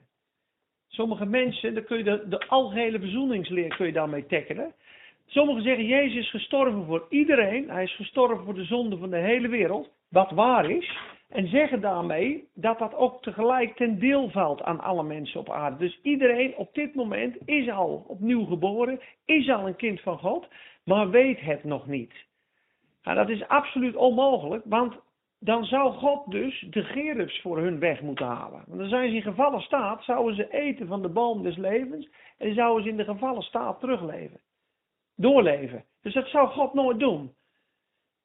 Sommige 0.89 1.27
mensen, 1.27 1.75
dan 1.75 1.85
kun 1.85 1.99
je 1.99 2.05
de, 2.05 2.29
de 2.29 2.49
algehele 2.49 2.99
verzoeningsleer 2.99 3.77
kun 3.77 3.87
je 3.87 3.93
daarmee 3.93 4.27
tackelen. 4.27 4.75
Sommigen 5.27 5.63
zeggen, 5.63 5.87
Jezus 5.87 6.17
is 6.17 6.31
gestorven 6.31 6.85
voor 6.85 7.07
iedereen, 7.09 7.71
hij 7.71 7.83
is 7.83 7.97
gestorven 7.97 8.45
voor 8.45 8.55
de 8.55 8.65
zonde 8.65 8.97
van 8.97 9.11
de 9.11 9.17
hele 9.17 9.49
wereld, 9.49 9.91
wat 10.09 10.31
waar 10.31 10.71
is. 10.71 10.99
En 11.29 11.49
zeggen 11.49 11.81
daarmee 11.81 12.49
dat 12.55 12.79
dat 12.79 12.95
ook 12.95 13.23
tegelijk 13.23 13.77
ten 13.77 13.99
deel 13.99 14.31
valt 14.31 14.63
aan 14.63 14.81
alle 14.81 15.03
mensen 15.03 15.41
op 15.41 15.51
aarde. 15.51 15.77
Dus 15.77 15.99
iedereen 16.03 16.57
op 16.57 16.75
dit 16.75 16.95
moment 16.95 17.37
is 17.45 17.71
al 17.71 18.05
opnieuw 18.09 18.45
geboren, 18.45 19.01
is 19.25 19.51
al 19.51 19.67
een 19.67 19.77
kind 19.77 20.01
van 20.01 20.19
God, 20.19 20.49
maar 20.85 21.11
weet 21.11 21.41
het 21.41 21.65
nog 21.65 21.87
niet. 21.87 22.13
Nou, 23.03 23.17
dat 23.17 23.29
is 23.29 23.49
absoluut 23.49 23.97
onmogelijk, 23.97 24.65
want 24.67 24.95
dan 25.39 25.65
zou 25.65 25.93
God 25.93 26.31
dus 26.31 26.67
de 26.71 26.83
gerubs 26.83 27.41
voor 27.41 27.59
hun 27.59 27.79
weg 27.79 28.01
moeten 28.01 28.27
halen. 28.27 28.65
Want 28.67 28.79
dan 28.81 28.89
zijn 28.89 29.09
ze 29.11 29.17
in 29.17 29.23
gevallen 29.23 29.61
staat, 29.61 30.05
zouden 30.05 30.35
ze 30.35 30.53
eten 30.53 30.87
van 30.87 31.03
de 31.03 31.09
boom 31.09 31.43
des 31.43 31.57
levens 31.57 32.09
en 32.39 32.55
zouden 32.55 32.83
ze 32.83 32.89
in 32.89 32.97
de 32.97 33.05
gevallen 33.05 33.43
staat 33.43 33.81
terugleven. 33.81 34.41
Doorleven. 35.17 35.85
Dus 36.03 36.15
dat 36.15 36.29
zou 36.29 36.49
God 36.49 36.75
nooit 36.75 36.99
doen. 36.99 37.35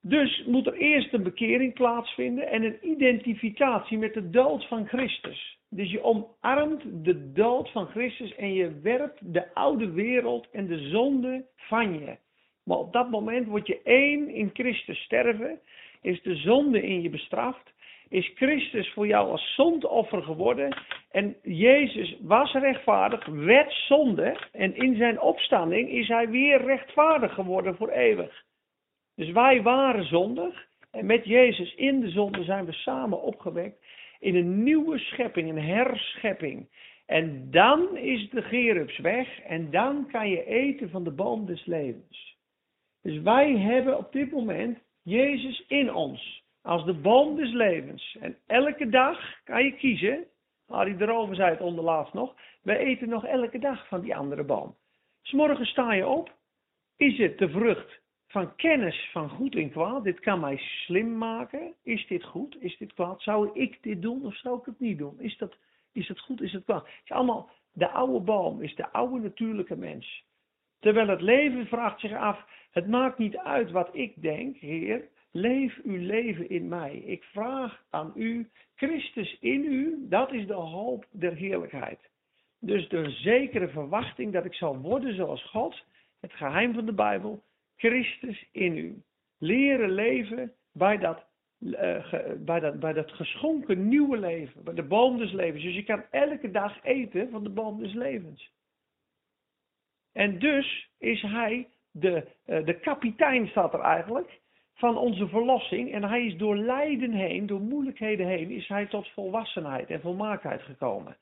Dus 0.02 0.44
moet 0.46 0.68
er 0.68 0.74
eerst 0.74 1.14
een 1.14 1.24
bekering 1.24 1.74
plaatsvinden 1.74 2.48
en 2.48 2.64
een 2.64 2.90
identificatie 2.90 3.98
met 3.98 4.14
de 4.14 4.30
dood 4.30 4.68
van 4.68 4.88
Christus. 4.88 5.60
Dus 5.70 5.92
je 5.92 6.04
omarmt 6.04 6.84
de 7.06 7.32
dood 7.32 7.72
van 7.72 7.88
Christus 7.88 8.36
en 8.36 8.54
je 8.54 8.80
werpt 8.80 9.34
de 9.34 9.54
oude 9.54 9.92
wereld 9.92 10.50
en 10.52 10.68
de 10.68 10.90
zonde 10.90 11.46
van 11.56 12.00
je. 12.00 12.18
Maar 12.66 12.78
op 12.78 12.94
dat 12.94 13.10
moment 13.10 13.48
word 13.48 13.68
je 13.68 13.82
één 13.84 14.30
in 14.30 14.50
Christus 14.54 15.04
sterven, 15.04 15.60
is 16.02 16.22
de 16.22 16.36
zonde 16.36 16.82
in 16.82 17.02
je 17.02 17.10
bestraft, 17.10 17.74
is 18.10 18.32
Christus 18.36 18.94
voor 18.94 19.08
jou 19.08 19.32
als 19.32 19.54
zondoffer 19.56 20.24
geworden 20.24 20.78
en 21.12 21.36
Jezus 21.44 22.18
was 22.22 22.54
rechtvaardig, 22.54 23.26
werd 23.26 23.72
zonde 23.74 24.38
en 24.52 24.76
in 24.76 24.96
zijn 24.96 25.22
opstanding 25.22 25.90
is 25.90 26.08
hij 26.08 26.30
weer 26.30 26.62
rechtvaardig 26.62 27.34
geworden 27.34 27.76
voor 27.76 27.90
eeuwig. 27.90 28.44
Dus 29.16 29.32
wij 29.32 29.62
waren 29.62 30.06
zondig 30.06 30.66
en 30.92 31.06
met 31.06 31.26
Jezus 31.26 31.76
in 31.76 32.00
de 32.00 32.10
zonde 32.10 32.44
zijn 32.44 32.66
we 32.66 32.74
samen 32.74 33.22
opgewekt 33.22 33.86
in 34.20 34.36
een 34.36 34.64
nieuwe 34.64 34.98
schepping, 34.98 35.50
een 35.50 35.64
herschepping. 35.64 36.70
En 37.06 37.52
dan 37.52 37.98
is 37.98 38.30
de 38.30 38.42
gerubs 38.42 38.98
weg 38.98 39.40
en 39.40 39.72
dan 39.72 40.08
kan 40.12 40.30
je 40.30 40.46
eten 40.46 40.90
van 40.90 41.04
de 41.04 41.12
boom 41.12 41.46
des 41.46 41.66
levens. 41.66 42.35
Dus 43.06 43.22
wij 43.22 43.58
hebben 43.58 43.98
op 43.98 44.12
dit 44.12 44.32
moment 44.32 44.80
Jezus 45.04 45.66
in 45.68 45.94
ons 45.94 46.44
als 46.62 46.86
de 46.86 46.94
boom 46.94 47.36
des 47.36 47.52
levens. 47.52 48.18
En 48.20 48.38
elke 48.48 48.90
dag 48.90 49.44
kan 49.44 49.64
je 49.64 49.72
kiezen, 49.72 50.26
Harry 50.68 50.96
erover 51.02 51.36
zei 51.36 51.50
het 51.50 51.62
onderlaatst 51.62 52.14
nog, 52.14 52.36
wij 52.62 52.78
eten 52.78 53.10
nog 53.10 53.26
elke 53.26 53.60
dag 53.60 53.88
van 53.88 54.02
die 54.02 54.16
andere 54.16 54.44
boom. 54.44 54.76
S'morgen 55.22 55.66
sta 55.66 55.94
je 55.94 56.08
op, 56.08 56.36
is 56.98 57.18
het 57.18 57.38
de 57.38 57.50
vrucht 57.50 58.00
van 58.28 58.56
kennis 58.56 59.10
van 59.12 59.30
goed 59.30 59.56
en 59.56 59.72
kwaad. 59.72 60.04
Dit 60.04 60.20
kan 60.20 60.40
mij 60.40 60.58
slim 60.58 61.18
maken. 61.18 61.74
Is 61.84 62.08
dit 62.08 62.24
goed? 62.24 62.58
Is 62.60 62.78
dit 62.78 62.94
kwaad? 62.94 63.22
Zou 63.22 63.50
ik 63.54 63.78
dit 63.82 64.02
doen 64.02 64.26
of 64.26 64.36
zou 64.36 64.60
ik 64.60 64.66
het 64.66 64.80
niet 64.80 64.98
doen? 64.98 65.20
Is 65.20 65.38
dat, 65.38 65.56
is 65.92 66.08
het 66.08 66.20
goed? 66.20 66.42
Is 66.42 66.54
het 66.54 66.64
kwaad? 66.64 66.84
Het 66.86 67.02
is 67.04 67.12
allemaal 67.12 67.50
de 67.72 67.90
oude 67.90 68.20
boom, 68.20 68.62
is 68.62 68.76
de 68.76 68.92
oude 68.92 69.20
natuurlijke 69.20 69.76
mens. 69.76 70.24
Terwijl 70.86 71.08
het 71.08 71.22
leven 71.22 71.68
vraagt 71.68 72.00
zich 72.00 72.14
af, 72.14 72.46
het 72.72 72.88
maakt 72.88 73.18
niet 73.18 73.38
uit 73.38 73.72
wat 73.72 73.90
ik 73.92 74.22
denk, 74.22 74.58
Heer. 74.58 75.08
Leef 75.32 75.80
uw 75.84 75.98
leven 75.98 76.50
in 76.50 76.68
mij. 76.68 76.96
Ik 76.96 77.24
vraag 77.24 77.84
aan 77.90 78.12
u, 78.16 78.50
Christus 78.76 79.38
in 79.40 79.64
u, 79.64 80.06
dat 80.10 80.34
is 80.34 80.48
de 80.48 80.54
hoop 80.54 81.06
der 81.12 81.34
heerlijkheid. 81.34 82.00
Dus 82.60 82.90
de 82.90 83.10
zekere 83.10 83.68
verwachting 83.68 84.34
dat 84.34 84.46
ik 84.46 84.54
zal 84.54 84.78
worden 84.78 85.16
zoals 85.16 85.44
God, 85.44 85.84
het 86.20 86.34
geheim 86.34 86.74
van 86.74 86.86
de 86.86 86.94
Bijbel, 86.94 87.44
Christus 87.76 88.48
in 88.52 88.78
u. 88.78 89.02
Leren 89.38 89.92
leven 89.92 90.54
bij 90.74 90.98
dat, 90.98 91.26
ge, 91.60 92.42
bij, 92.46 92.60
dat, 92.60 92.80
bij 92.80 92.94
dat 92.94 93.12
geschonken 93.12 93.88
nieuwe 93.88 94.18
leven, 94.18 94.64
bij 94.64 94.74
de 94.74 94.84
boom 94.84 95.18
des 95.18 95.32
levens. 95.32 95.64
Dus 95.64 95.76
je 95.76 95.84
kan 95.84 96.04
elke 96.12 96.52
dag 96.52 96.84
eten 96.84 97.30
van 97.30 97.44
de 97.44 97.50
boom 97.50 97.80
des 97.80 97.94
levens. 97.94 98.54
En 100.16 100.40
dus 100.40 100.90
is 101.00 101.22
hij 101.22 101.68
de, 101.92 102.28
uh, 102.48 102.66
de 102.66 102.80
kapitein, 102.80 103.48
staat 103.48 103.74
er 103.74 103.80
eigenlijk, 103.80 104.40
van 104.74 104.98
onze 104.98 105.28
verlossing. 105.28 105.94
En 105.94 106.04
hij 106.04 106.26
is 106.26 106.38
door 106.38 106.58
lijden 106.58 107.12
heen, 107.12 107.46
door 107.46 107.62
moeilijkheden 107.62 108.28
heen, 108.28 108.52
is 108.52 108.68
hij 108.68 108.86
tot 108.86 109.08
volwassenheid 109.08 109.90
en 109.90 110.02
volmaaktheid 110.02 110.62
gekomen. 110.62 111.18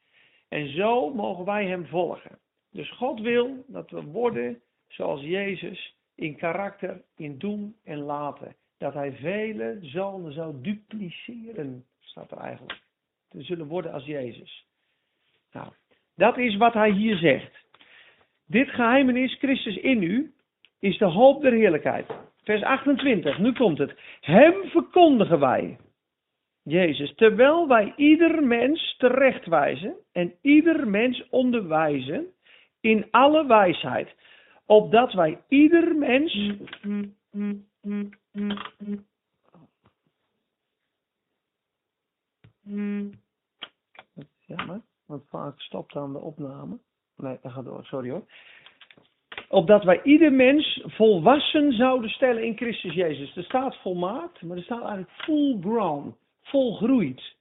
En 0.49 0.69
zo 0.69 1.13
mogen 1.13 1.45
wij 1.45 1.65
hem 1.65 1.87
volgen. 1.87 2.39
Dus 2.71 2.91
God 2.91 3.19
wil 3.19 3.63
dat 3.67 3.89
we 3.89 4.03
worden 4.03 4.61
zoals 4.87 5.21
Jezus 5.21 5.95
in 6.15 6.35
karakter, 6.35 7.01
in 7.15 7.37
doen 7.37 7.75
en 7.83 7.99
laten. 7.99 8.55
Dat 8.77 8.93
hij 8.93 9.11
vele 9.11 9.77
zonen 9.81 10.33
zou 10.33 10.61
dupliceren, 10.61 11.85
staat 11.99 12.31
er 12.31 12.37
eigenlijk. 12.37 12.81
We 13.29 13.43
zullen 13.43 13.67
worden 13.67 13.93
als 13.93 14.05
Jezus. 14.05 14.65
Nou, 15.51 15.73
dat 16.15 16.37
is 16.37 16.57
wat 16.57 16.73
hij 16.73 16.91
hier 16.91 17.17
zegt. 17.17 17.62
Dit 18.47 18.69
geheimenis, 18.69 19.37
Christus 19.37 19.75
in 19.75 20.03
u, 20.03 20.33
is 20.79 20.97
de 20.97 21.05
hoop 21.05 21.41
der 21.41 21.51
heerlijkheid. 21.51 22.05
Vers 22.43 22.63
28, 22.63 23.37
nu 23.37 23.53
komt 23.53 23.77
het. 23.77 23.93
Hem 24.19 24.53
verkondigen 24.69 25.39
wij, 25.39 25.77
Jezus, 26.63 27.15
terwijl 27.15 27.67
wij 27.67 27.93
ieder 27.95 28.43
mens 28.43 28.95
terechtwijzen 28.97 29.95
en 30.11 30.33
ieder 30.41 30.87
mens 30.87 31.29
onderwijzen 31.29 32.27
in 32.81 33.07
alle 33.11 33.47
wijsheid 33.47 34.15
opdat 34.65 35.13
wij 35.13 35.43
ieder 35.47 35.95
mens. 35.95 36.33
Jammer, 44.45 44.81
want 45.05 45.23
vaak 45.29 45.59
stopt 45.59 45.93
dan 45.93 46.13
de 46.13 46.19
opname. 46.19 46.79
Nee, 47.17 47.37
dat 47.41 47.51
gaat 47.51 47.65
door, 47.65 47.85
sorry 47.85 48.09
hoor. 48.09 48.25
Opdat 49.49 49.83
wij 49.83 50.01
ieder 50.03 50.33
mens 50.33 50.83
volwassen 50.85 51.71
zouden 51.71 52.09
stellen 52.09 52.43
in 52.43 52.57
Christus 52.57 52.93
Jezus. 52.93 53.35
Er 53.35 53.43
staat 53.43 53.75
volmaakt, 53.75 54.41
maar 54.41 54.57
er 54.57 54.63
staat 54.63 54.81
eigenlijk 54.81 55.11
full 55.11 55.57
grown, 55.61 56.15
volgroeid. 56.41 57.35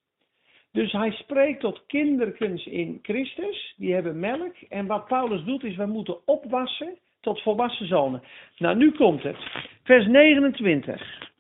Dus 0.73 0.93
hij 0.93 1.11
spreekt 1.11 1.61
tot 1.61 1.87
kinderkens 1.87 2.67
in 2.67 2.99
Christus, 3.03 3.75
die 3.77 3.95
hebben 3.95 4.21
melk. 4.21 4.57
En 4.69 4.87
wat 4.87 5.07
Paulus 5.07 5.45
doet 5.45 5.65
is, 5.65 5.77
wij 5.77 5.87
moeten 5.87 6.27
opwassen 6.27 6.99
tot 7.21 7.43
volwassen 7.43 7.87
zonen. 7.87 8.23
Nou, 8.59 8.77
nu 8.77 8.93
komt 8.93 9.23
het. 9.23 9.37
Vers 9.83 10.07
29. 10.07 11.31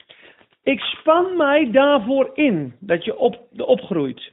Ik 0.62 0.80
span 0.80 1.36
mij 1.36 1.70
daarvoor 1.70 2.30
in 2.34 2.74
dat 2.80 3.04
je 3.04 3.16
op, 3.16 3.46
opgroeit. 3.56 4.32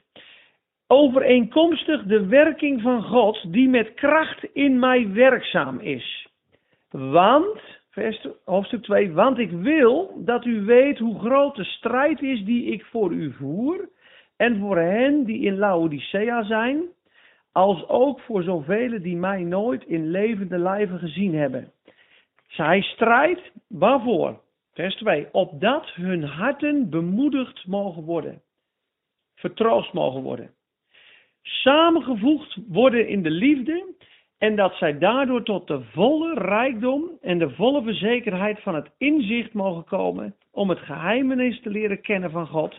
Overeenkomstig 0.92 2.02
de 2.02 2.26
werking 2.26 2.82
van 2.82 3.02
God 3.02 3.52
die 3.52 3.68
met 3.68 3.94
kracht 3.94 4.44
in 4.52 4.78
mij 4.78 5.12
werkzaam 5.12 5.78
is. 5.78 6.28
Want, 6.90 7.60
vers, 7.90 8.26
hoofdstuk 8.44 8.82
2, 8.82 9.12
want 9.12 9.38
ik 9.38 9.50
wil 9.50 10.22
dat 10.24 10.44
u 10.44 10.64
weet 10.64 10.98
hoe 10.98 11.18
groot 11.18 11.56
de 11.56 11.64
strijd 11.64 12.22
is 12.22 12.44
die 12.44 12.64
ik 12.64 12.84
voor 12.84 13.12
u 13.12 13.32
voer. 13.32 13.88
En 14.36 14.58
voor 14.58 14.78
hen 14.78 15.24
die 15.24 15.40
in 15.40 15.58
Laodicea 15.58 16.42
zijn 16.42 16.82
als 17.52 17.88
ook 17.88 18.20
voor 18.20 18.42
zoveel 18.42 19.02
die 19.02 19.16
mij 19.16 19.42
nooit 19.42 19.84
in 19.84 20.10
levende 20.10 20.58
lijven 20.58 20.98
gezien 20.98 21.34
hebben. 21.34 21.72
Zij 22.46 22.80
strijdt 22.82 23.50
waarvoor? 23.68 24.40
Vers 24.72 24.96
2. 24.96 25.28
Opdat 25.32 25.90
hun 25.90 26.22
harten 26.22 26.90
bemoedigd 26.90 27.66
mogen 27.66 28.02
worden, 28.02 28.42
vertroost 29.34 29.92
mogen 29.92 30.22
worden, 30.22 30.50
samengevoegd 31.42 32.58
worden 32.68 33.08
in 33.08 33.22
de 33.22 33.30
liefde 33.30 33.94
en 34.38 34.56
dat 34.56 34.74
zij 34.74 34.98
daardoor 34.98 35.42
tot 35.42 35.66
de 35.66 35.82
volle 35.92 36.34
rijkdom 36.34 37.10
en 37.20 37.38
de 37.38 37.50
volle 37.50 37.82
verzekerheid 37.82 38.60
van 38.60 38.74
het 38.74 38.90
inzicht 38.98 39.52
mogen 39.52 39.84
komen 39.84 40.34
om 40.52 40.68
het 40.68 40.78
geheimenis 40.78 41.60
te 41.60 41.70
leren 41.70 42.00
kennen 42.00 42.30
van 42.30 42.46
God 42.46 42.78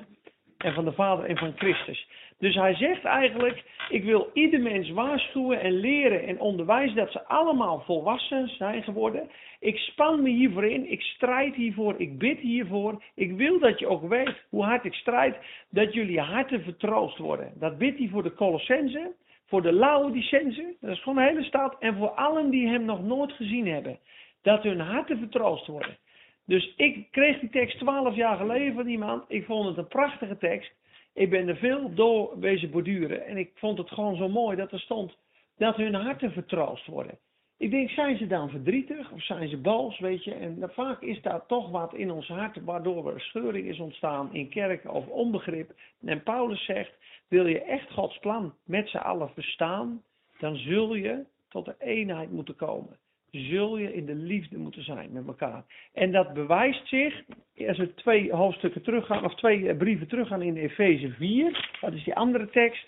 en 0.57 0.73
van 0.73 0.85
de 0.85 0.91
Vader 0.91 1.25
en 1.25 1.37
van 1.37 1.53
Christus. 1.55 2.07
Dus 2.41 2.55
hij 2.55 2.75
zegt 2.75 3.03
eigenlijk, 3.03 3.63
ik 3.89 4.03
wil 4.03 4.29
ieder 4.33 4.61
mens 4.61 4.89
waarschuwen 4.89 5.61
en 5.61 5.71
leren 5.71 6.27
en 6.27 6.39
onderwijzen 6.39 6.95
dat 6.95 7.11
ze 7.11 7.27
allemaal 7.27 7.79
volwassen 7.85 8.47
zijn 8.47 8.83
geworden. 8.83 9.29
Ik 9.59 9.77
span 9.77 10.21
me 10.21 10.29
hiervoor 10.29 10.65
in, 10.65 10.91
ik 10.91 11.01
strijd 11.01 11.55
hiervoor, 11.55 11.95
ik 11.97 12.17
bid 12.17 12.39
hiervoor. 12.39 13.03
Ik 13.15 13.31
wil 13.31 13.59
dat 13.59 13.79
je 13.79 13.87
ook 13.87 14.09
weet 14.09 14.45
hoe 14.49 14.63
hard 14.63 14.85
ik 14.85 14.93
strijd, 14.93 15.37
dat 15.69 15.93
jullie 15.93 16.19
harten 16.19 16.63
vertroost 16.63 17.17
worden. 17.17 17.53
Dat 17.55 17.77
bidt 17.77 17.97
hij 17.97 18.07
voor 18.07 18.23
de 18.23 18.33
Colossense, 18.33 19.11
voor 19.47 19.61
de 19.61 19.73
Laodicense, 19.73 20.75
dat 20.79 20.91
is 20.91 21.01
gewoon 21.01 21.17
een 21.17 21.27
hele 21.27 21.43
stad, 21.43 21.75
en 21.79 21.95
voor 21.95 22.09
allen 22.09 22.49
die 22.49 22.67
hem 22.67 22.85
nog 22.85 23.03
nooit 23.03 23.31
gezien 23.31 23.67
hebben. 23.67 23.99
Dat 24.41 24.63
hun 24.63 24.79
harten 24.79 25.17
vertroost 25.17 25.67
worden. 25.67 25.97
Dus 26.45 26.73
ik 26.77 27.07
kreeg 27.11 27.39
die 27.39 27.49
tekst 27.49 27.77
twaalf 27.77 28.15
jaar 28.15 28.37
geleden 28.37 28.73
van 28.73 28.87
iemand. 28.87 29.23
Ik 29.27 29.45
vond 29.45 29.67
het 29.67 29.77
een 29.77 29.87
prachtige 29.87 30.37
tekst. 30.37 30.71
Ik 31.13 31.29
ben 31.29 31.47
er 31.47 31.55
veel 31.55 31.93
door 31.93 32.39
wezen 32.39 32.71
borduren. 32.71 33.25
En 33.25 33.37
ik 33.37 33.51
vond 33.55 33.77
het 33.77 33.89
gewoon 33.89 34.15
zo 34.15 34.29
mooi 34.29 34.57
dat 34.57 34.71
er 34.71 34.79
stond 34.79 35.17
dat 35.57 35.75
hun 35.75 35.93
harten 35.93 36.31
vertroost 36.31 36.87
worden. 36.87 37.17
Ik 37.57 37.71
denk, 37.71 37.89
zijn 37.89 38.17
ze 38.17 38.27
dan 38.27 38.49
verdrietig 38.49 39.11
of 39.11 39.23
zijn 39.23 39.49
ze 39.49 39.57
boos, 39.57 39.99
weet 39.99 40.23
je? 40.23 40.33
En 40.33 40.69
vaak 40.73 41.01
is 41.01 41.21
daar 41.21 41.45
toch 41.45 41.69
wat 41.69 41.93
in 41.93 42.11
ons 42.11 42.27
hart 42.27 42.63
waardoor 42.63 43.13
er 43.13 43.21
scheuring 43.21 43.67
is 43.67 43.79
ontstaan 43.79 44.33
in 44.33 44.49
kerken 44.49 44.91
of 44.91 45.07
onbegrip. 45.07 45.71
En 46.05 46.23
Paulus 46.23 46.65
zegt, 46.65 46.91
wil 47.27 47.45
je 47.45 47.61
echt 47.61 47.91
Gods 47.91 48.17
plan 48.17 48.53
met 48.65 48.89
z'n 48.89 48.97
allen 48.97 49.29
verstaan, 49.29 50.03
dan 50.39 50.55
zul 50.55 50.95
je 50.95 51.25
tot 51.49 51.65
de 51.65 51.75
eenheid 51.79 52.31
moeten 52.31 52.55
komen 52.55 52.99
zul 53.31 53.77
je 53.77 53.93
in 53.93 54.05
de 54.05 54.15
liefde 54.15 54.57
moeten 54.57 54.83
zijn 54.83 55.11
met 55.11 55.27
elkaar. 55.27 55.63
En 55.93 56.11
dat 56.11 56.33
bewijst 56.33 56.87
zich, 56.87 57.21
als 57.67 57.77
we 57.77 57.93
twee 57.93 58.33
hoofdstukken 58.33 58.81
teruggaan, 58.81 59.23
of 59.23 59.35
twee 59.35 59.69
eh, 59.69 59.77
brieven 59.77 60.07
teruggaan 60.07 60.41
in 60.41 60.55
Efeze 60.55 61.09
4, 61.09 61.77
dat 61.81 61.93
is 61.93 62.03
die 62.03 62.15
andere 62.15 62.49
tekst, 62.49 62.87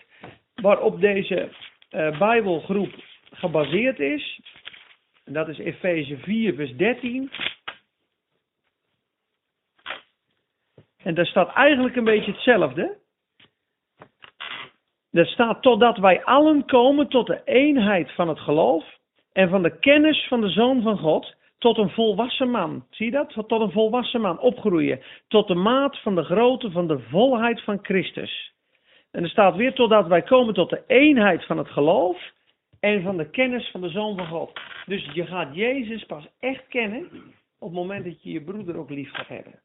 waarop 0.56 1.00
deze 1.00 1.50
uh, 1.92 2.20
Bijbelgroep 2.20 2.94
gebaseerd 3.32 4.00
is. 4.00 4.42
En 5.24 5.34
dat 5.34 5.48
is 5.48 5.58
Efeze 5.58 6.18
4, 6.18 6.54
vers 6.54 6.76
13. 6.76 7.32
En 10.98 11.16
daar 11.16 11.26
staat 11.26 11.54
eigenlijk 11.54 11.96
een 11.96 12.04
beetje 12.04 12.32
hetzelfde. 12.32 12.98
Er 15.12 15.28
staat 15.28 15.62
totdat 15.62 15.98
wij 15.98 16.24
allen 16.24 16.66
komen 16.66 17.08
tot 17.08 17.28
de 17.28 17.42
eenheid 17.44 18.12
van 18.12 18.28
het 18.28 18.40
geloof 18.40 19.02
en 19.34 19.50
van 19.50 19.64
de 19.64 19.80
kennis 19.80 20.28
van 20.28 20.42
de 20.42 20.50
Zoon 20.50 20.82
van 20.82 20.98
God, 20.98 21.36
tot 21.58 21.78
een 21.78 21.90
volwassen 21.90 22.50
man. 22.50 22.86
Zie 22.90 23.06
je 23.06 23.12
dat? 23.12 23.30
Tot 23.48 23.62
een 23.62 23.72
volwassen 23.72 24.22
man 24.22 24.40
opgroeien. 24.40 25.02
Tot 25.28 25.48
de 25.48 25.56
maat 25.56 26.02
van 26.02 26.16
de 26.16 26.24
grootte 26.24 26.72
van 26.72 26.88
de 26.88 27.00
volheid 27.00 27.62
van 27.62 27.80
Christus. 27.82 28.54
En 29.12 29.24
er 29.24 29.30
staat 29.30 29.56
weer 29.56 29.74
totdat 29.74 30.08
wij 30.08 30.22
komen 30.22 30.54
tot 30.54 30.70
de 30.70 30.84
eenheid 30.88 31.46
van 31.46 31.58
het 31.58 31.68
geloof 31.68 32.32
en 32.80 33.02
van 33.02 33.18
de 33.18 33.30
kennis 33.30 33.70
van 33.72 33.82
de 33.82 33.90
Zoon 33.90 34.18
van 34.18 34.28
God. 34.28 34.60
Dus 34.86 35.10
je 35.14 35.26
gaat 35.26 35.56
Jezus 35.56 36.06
pas 36.06 36.28
echt 36.40 36.68
kennen 36.68 37.08
op 37.60 37.70
het 37.70 37.78
moment 37.78 38.06
dat 38.06 38.24
je 38.24 38.32
je 38.32 38.44
broeder 38.44 38.78
ook 38.78 38.90
lief 38.90 39.12
gaat 39.12 39.28
hebben. 39.28 39.60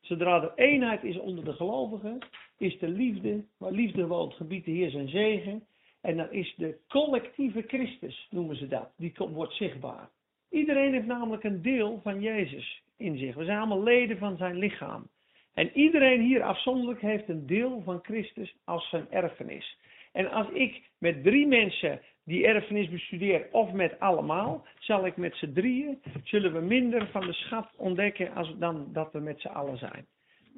Zodra 0.00 0.42
er 0.42 0.52
eenheid 0.54 1.04
is 1.04 1.18
onder 1.18 1.44
de 1.44 1.52
gelovigen, 1.52 2.18
is 2.58 2.78
de 2.78 2.88
liefde, 2.88 3.44
waar 3.58 3.72
liefde 3.72 4.06
woont, 4.06 4.34
gebiedt 4.34 4.64
de 4.64 4.70
Heer 4.70 4.90
zijn 4.90 5.08
zegen. 5.08 5.66
En 6.00 6.16
dan 6.16 6.32
is 6.32 6.54
de 6.56 6.78
collectieve 6.88 7.62
Christus, 7.66 8.26
noemen 8.30 8.56
ze 8.56 8.68
dat, 8.68 8.90
die 8.96 9.12
wordt 9.16 9.54
zichtbaar. 9.54 10.08
Iedereen 10.50 10.92
heeft 10.92 11.06
namelijk 11.06 11.44
een 11.44 11.62
deel 11.62 12.00
van 12.02 12.20
Jezus 12.20 12.82
in 12.96 13.18
zich. 13.18 13.34
We 13.34 13.44
zijn 13.44 13.58
allemaal 13.58 13.82
leden 13.82 14.18
van 14.18 14.36
zijn 14.36 14.56
lichaam. 14.56 15.08
En 15.54 15.70
iedereen 15.74 16.20
hier 16.20 16.42
afzonderlijk 16.42 17.00
heeft 17.00 17.28
een 17.28 17.46
deel 17.46 17.82
van 17.84 17.98
Christus 18.02 18.56
als 18.64 18.88
zijn 18.88 19.10
erfenis. 19.10 19.78
En 20.12 20.30
als 20.30 20.48
ik 20.50 20.82
met 20.98 21.22
drie 21.22 21.46
mensen 21.46 22.00
die 22.24 22.46
erfenis 22.46 22.88
bestudeer, 22.88 23.48
of 23.52 23.72
met 23.72 24.00
allemaal, 24.00 24.66
zal 24.78 25.06
ik 25.06 25.16
met 25.16 25.34
z'n 25.34 25.52
drieën, 25.52 26.02
zullen 26.24 26.52
we 26.52 26.60
minder 26.60 27.06
van 27.06 27.26
de 27.26 27.32
schat 27.32 27.70
ontdekken 27.76 28.58
dan 28.58 28.88
dat 28.92 29.12
we 29.12 29.18
met 29.18 29.40
z'n 29.40 29.48
allen 29.48 29.78
zijn. 29.78 30.06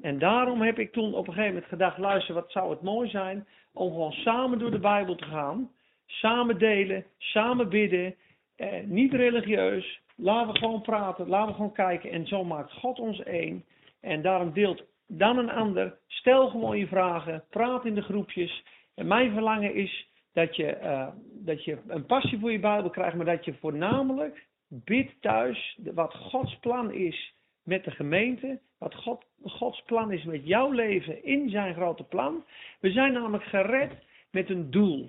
En 0.02 0.19
daarom 0.19 0.61
heb 0.62 0.78
ik 0.78 0.92
toen 0.92 1.14
op 1.14 1.26
een 1.26 1.33
gegeven 1.33 1.54
moment 1.54 1.71
gedacht, 1.71 1.99
luister, 1.99 2.35
wat 2.35 2.50
zou 2.50 2.71
het 2.71 2.83
mooi 2.83 3.09
zijn 3.09 3.47
om 3.73 3.90
gewoon 3.90 4.12
samen 4.12 4.59
door 4.59 4.71
de 4.71 4.78
Bijbel 4.78 5.14
te 5.14 5.25
gaan, 5.25 5.71
samen 6.07 6.59
delen, 6.59 7.04
samen 7.19 7.69
bidden, 7.69 8.14
eh, 8.57 8.85
niet 8.85 9.12
religieus, 9.12 10.00
laten 10.16 10.52
we 10.52 10.59
gewoon 10.59 10.83
praten, 10.83 11.28
laten 11.28 11.49
we 11.49 11.54
gewoon 11.54 11.73
kijken 11.73 12.11
en 12.11 12.26
zo 12.26 12.45
maakt 12.45 12.73
God 12.73 12.99
ons 12.99 13.23
één. 13.23 13.64
En 14.00 14.23
daarom 14.23 14.52
deelt 14.52 14.85
dan 15.07 15.38
een 15.38 15.50
ander, 15.50 15.99
stel 16.07 16.49
gewoon 16.49 16.78
je 16.78 16.87
vragen, 16.87 17.45
praat 17.50 17.85
in 17.85 17.95
de 17.95 18.02
groepjes. 18.02 18.64
En 18.95 19.07
mijn 19.07 19.33
verlangen 19.33 19.75
is 19.75 20.09
dat 20.33 20.57
je, 20.57 20.78
uh, 20.83 21.09
dat 21.25 21.64
je 21.64 21.78
een 21.87 22.07
passie 22.07 22.38
voor 22.38 22.52
je 22.52 22.61
Bijbel 22.61 22.90
krijgt, 22.90 23.16
maar 23.16 23.26
dat 23.26 23.45
je 23.45 23.54
voornamelijk 23.54 24.47
bidt 24.69 25.12
thuis 25.21 25.78
wat 25.95 26.14
Gods 26.14 26.59
plan 26.59 26.92
is 26.92 27.35
met 27.70 27.84
de 27.84 27.90
gemeente, 27.90 28.60
wat 28.78 28.94
God, 28.94 29.24
Gods 29.42 29.82
plan 29.82 30.12
is 30.12 30.24
met 30.24 30.46
jouw 30.46 30.70
leven 30.70 31.24
in 31.24 31.50
zijn 31.50 31.74
grote 31.74 32.04
plan. 32.04 32.44
We 32.80 32.90
zijn 32.90 33.12
namelijk 33.12 33.44
gered 33.44 33.92
met 34.30 34.50
een 34.50 34.70
doel. 34.70 35.06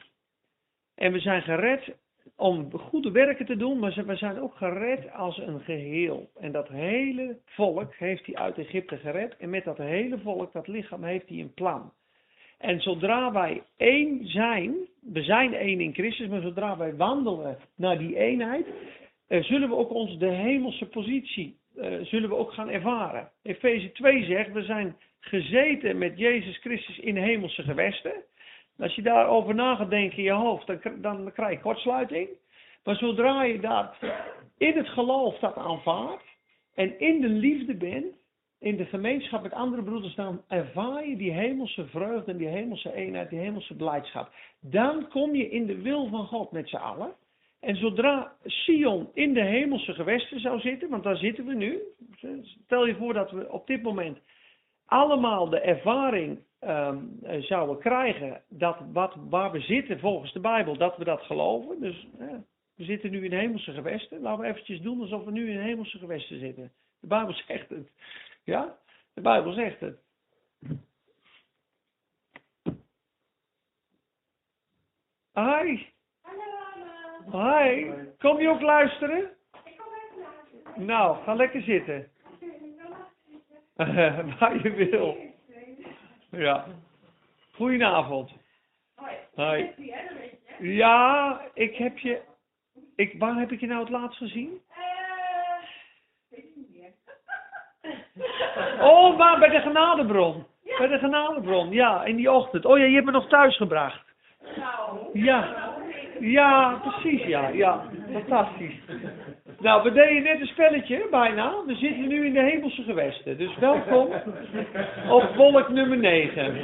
En 0.96 1.12
we 1.12 1.20
zijn 1.20 1.42
gered 1.42 1.96
om 2.36 2.72
goede 2.72 3.12
werken 3.12 3.46
te 3.46 3.56
doen, 3.56 3.80
maar 3.80 4.04
we 4.06 4.16
zijn 4.16 4.40
ook 4.40 4.56
gered 4.56 5.14
als 5.14 5.38
een 5.38 5.60
geheel. 5.60 6.30
En 6.40 6.52
dat 6.52 6.68
hele 6.68 7.38
volk 7.46 7.96
heeft 7.96 8.26
hij 8.26 8.36
uit 8.36 8.58
Egypte 8.58 8.98
gered. 8.98 9.38
En 9.38 9.50
met 9.50 9.64
dat 9.64 9.78
hele 9.78 10.20
volk, 10.20 10.54
dat 10.54 10.68
lichaam, 10.68 11.04
heeft 11.04 11.30
hij 11.30 11.40
een 11.40 11.54
plan. 11.54 11.94
En 12.58 12.82
zodra 12.82 13.32
wij 13.32 13.64
één 13.78 14.28
zijn, 14.28 14.76
we 15.00 15.24
zijn 15.24 15.54
één 15.54 15.80
in 15.80 15.94
Christus, 15.94 16.28
maar 16.28 16.42
zodra 16.42 16.78
wij 16.78 16.96
wandelen 16.96 17.58
naar 17.76 17.98
die 17.98 18.16
eenheid, 18.18 18.66
eh, 19.28 19.44
zullen 19.44 19.70
we 19.70 19.76
ook 19.76 19.94
onze 19.94 20.18
de 20.18 20.30
hemelse 20.30 20.86
positie 20.86 21.60
eh, 21.76 22.00
zullen 22.02 22.30
we 22.30 22.36
ook 22.36 22.54
gaan 22.54 22.70
ervaren. 22.70 23.30
Efeze 23.44 23.92
2 23.92 24.26
zegt, 24.26 24.52
we 24.52 24.64
zijn 24.64 24.96
gezeten 25.20 25.98
met 25.98 26.18
Jezus 26.18 26.58
Christus 26.58 27.00
in 27.00 27.18
hemelse 27.18 27.64
gewesten. 27.64 28.14
Als 28.78 28.96
je 28.96 29.02
daarover 29.02 29.56
na 29.56 29.76
gaat 29.76 29.90
denken 29.90 30.18
in 30.18 30.24
je 30.24 30.32
hoofd, 30.32 30.68
dan, 30.68 31.02
dan 31.02 31.32
krijg 31.34 31.52
je 31.52 31.60
kortsluiting. 31.60 32.30
Maar 32.84 32.96
zodra 32.96 33.44
je 33.44 33.60
dat 33.60 33.96
in 34.58 34.78
het 34.78 34.88
geloof 34.88 35.40
dat 35.40 35.56
aanvaardt 35.56 36.24
en 36.74 37.00
in 37.00 37.22
de 37.22 37.28
liefde 37.28 37.76
bent, 37.76 38.16
in 38.60 38.78
de 38.78 38.86
gemeenschap 38.86 39.42
met 39.42 39.54
andere 39.54 39.84
broeders, 39.84 40.16
dan 40.16 40.42
ervaar 40.48 41.08
je 41.08 41.16
die 41.18 41.32
hemelse 41.32 41.86
vreugde 41.86 42.32
en 42.32 42.38
die 42.38 42.48
hemelse 42.48 42.94
eenheid, 42.94 43.30
die 43.30 43.40
hemelse 43.40 43.76
blijdschap. 43.76 44.32
Dan 44.60 45.08
kom 45.10 45.36
je 45.36 45.50
in 45.50 45.66
de 45.66 45.82
wil 45.82 46.08
van 46.08 46.26
God 46.26 46.52
met 46.52 46.70
z'n 46.70 46.76
allen. 46.76 47.14
En 47.62 47.76
zodra 47.76 48.36
Sion 48.46 49.10
in 49.14 49.34
de 49.34 49.44
hemelse 49.44 49.94
gewesten 49.94 50.40
zou 50.40 50.60
zitten, 50.60 50.90
want 50.90 51.04
daar 51.04 51.18
zitten 51.18 51.46
we 51.46 51.54
nu. 51.54 51.82
Stel 52.64 52.86
je 52.86 52.96
voor 52.96 53.14
dat 53.14 53.32
we 53.32 53.52
op 53.52 53.68
dit 53.68 53.82
moment 53.82 54.20
allemaal 54.86 55.50
de 55.50 55.60
ervaring 55.60 56.40
um, 56.62 57.20
zouden 57.40 57.80
krijgen 57.80 58.42
dat 58.50 58.78
wat, 58.92 59.16
waar 59.30 59.52
we 59.52 59.60
zitten 59.60 60.00
volgens 60.00 60.34
de 60.34 60.40
Bijbel, 60.40 60.78
dat 60.78 60.98
we 60.98 61.04
dat 61.04 61.22
geloven. 61.22 61.80
Dus 61.80 62.08
we 62.76 62.84
zitten 62.84 63.12
nu 63.12 63.26
in 63.26 63.34
hemelse 63.34 63.74
gewesten. 63.74 64.22
Laten 64.22 64.42
we 64.42 64.50
eventjes 64.50 64.82
doen 64.82 65.02
alsof 65.02 65.24
we 65.24 65.32
nu 65.32 65.52
in 65.52 65.60
hemelse 65.60 65.98
gewesten 65.98 66.40
zitten. 66.40 66.72
De 67.00 67.08
Bijbel 67.08 67.34
zegt 67.34 67.70
het. 67.70 67.92
Ja, 68.44 68.78
de 69.14 69.22
Bijbel 69.22 69.54
zegt 69.54 69.80
het. 69.80 70.00
Hi. 75.34 75.91
Hi. 77.30 77.92
Kom 78.20 78.40
je 78.40 78.50
ook 78.50 78.62
luisteren? 78.62 79.18
Ik 79.18 79.78
kom 79.78 79.94
even 79.94 80.22
luisteren. 80.22 80.86
Nou, 80.86 81.24
ga 81.24 81.34
lekker 81.34 81.62
zitten. 81.62 82.08
Waar 84.40 84.64
je 84.64 84.72
wil. 84.72 85.18
Ja. 86.32 86.66
Goedenavond. 87.52 88.32
Hoi. 89.36 89.74
Je. 89.78 90.30
Ja, 90.60 91.42
ik 91.54 91.76
heb 91.76 91.98
je. 91.98 92.22
Ik, 92.96 93.16
waar 93.20 93.36
heb 93.36 93.52
ik 93.52 93.60
je 93.60 93.68
nou 93.68 93.80
het 93.80 93.90
laatst 93.90 94.18
gezien? 94.18 94.62
Weet 96.30 96.44
ik 96.44 96.56
niet 96.56 96.70
meer. 96.70 96.92
Oh, 98.82 99.18
maar 99.18 99.40
bij 99.40 99.50
de 99.50 99.60
genadebron. 99.60 100.46
Bij 100.78 100.88
de 100.88 100.98
genadebron, 100.98 101.72
ja, 101.72 102.04
in 102.04 102.16
die 102.16 102.32
ochtend. 102.32 102.66
Oh 102.66 102.78
ja, 102.78 102.84
je 102.84 102.94
hebt 102.94 103.06
me 103.06 103.12
nog 103.12 103.28
thuis 103.28 103.58
gebracht. 103.58 104.06
Nou. 104.56 105.20
Ja. 105.20 105.61
Ja, 106.22 106.82
precies, 106.82 107.26
ja. 107.26 107.50
Ja, 107.50 107.84
fantastisch. 108.12 108.76
Nou, 109.60 109.84
we 109.84 109.92
deden 109.92 110.24
net 110.24 110.42
een 110.42 110.48
spelletje, 110.48 111.08
bijna. 111.12 111.54
We 111.66 111.76
zitten 111.76 112.08
nu 112.08 112.26
in 112.26 112.34
de 112.34 112.42
hemelse 112.42 112.84
gewesten. 112.84 113.38
Dus 113.38 113.58
welkom 113.58 114.08
op 115.10 115.30
volk 115.36 115.70
nummer 115.70 115.98
9. 115.98 116.56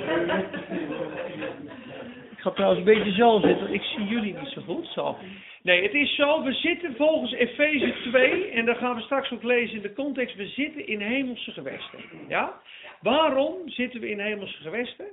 Ik 2.32 2.44
ga 2.44 2.52
trouwens 2.52 2.80
een 2.80 2.94
beetje 2.96 3.12
zo 3.12 3.40
zitten, 3.40 3.74
ik 3.74 3.82
zie 3.82 4.06
jullie 4.06 4.36
niet 4.40 4.50
zo 4.50 4.62
goed. 4.62 4.88
Zo. 4.88 5.18
Nee, 5.62 5.84
het 5.84 5.94
is 5.94 6.16
zo, 6.16 6.44
we 6.44 6.54
zitten 6.54 6.96
volgens 6.96 7.32
Efeze 7.34 7.94
2, 8.10 8.50
en 8.50 8.66
daar 8.66 8.76
gaan 8.76 8.96
we 8.96 9.02
straks 9.02 9.32
ook 9.32 9.44
lezen 9.44 9.76
in 9.76 9.82
de 9.82 9.94
context, 9.94 10.36
we 10.36 10.48
zitten 10.48 10.88
in 10.88 11.02
hemelse 11.02 11.52
gewesten. 11.52 12.00
Ja? 12.28 12.54
Waarom 13.02 13.54
zitten 13.66 14.00
we 14.00 14.10
in 14.10 14.20
hemelse 14.20 14.62
gewesten? 14.62 15.06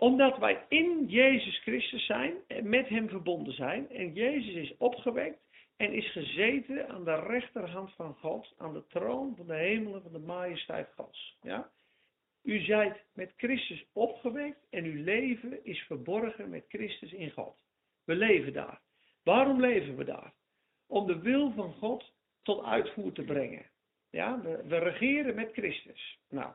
Omdat 0.00 0.38
wij 0.38 0.64
in 0.68 1.06
Jezus 1.06 1.58
Christus 1.58 2.06
zijn 2.06 2.34
met 2.62 2.88
Hem 2.88 3.08
verbonden 3.08 3.54
zijn. 3.54 3.90
En 3.90 4.12
Jezus 4.12 4.54
is 4.54 4.76
opgewekt 4.76 5.38
en 5.76 5.92
is 5.92 6.12
gezeten 6.12 6.88
aan 6.88 7.04
de 7.04 7.14
rechterhand 7.14 7.92
van 7.92 8.14
God, 8.14 8.54
aan 8.58 8.72
de 8.72 8.86
troon 8.86 9.36
van 9.36 9.46
de 9.46 9.54
hemelen 9.54 10.02
van 10.02 10.12
de 10.12 10.18
majesteit 10.18 10.88
Gods. 10.96 11.38
Ja? 11.42 11.70
U 12.42 12.60
zijt 12.60 13.04
met 13.14 13.32
Christus 13.36 13.84
opgewekt 13.92 14.66
en 14.70 14.84
uw 14.84 15.04
leven 15.04 15.64
is 15.64 15.80
verborgen 15.80 16.50
met 16.50 16.64
Christus 16.68 17.12
in 17.12 17.30
God. 17.30 17.56
We 18.04 18.14
leven 18.14 18.52
daar. 18.52 18.80
Waarom 19.22 19.60
leven 19.60 19.96
we 19.96 20.04
daar? 20.04 20.32
Om 20.86 21.06
de 21.06 21.18
wil 21.18 21.52
van 21.52 21.72
God 21.72 22.12
tot 22.42 22.64
uitvoer 22.64 23.12
te 23.12 23.22
brengen. 23.22 23.66
Ja, 24.10 24.40
we 24.40 24.78
regeren 24.78 25.34
met 25.34 25.52
Christus. 25.52 26.18
Nou, 26.28 26.52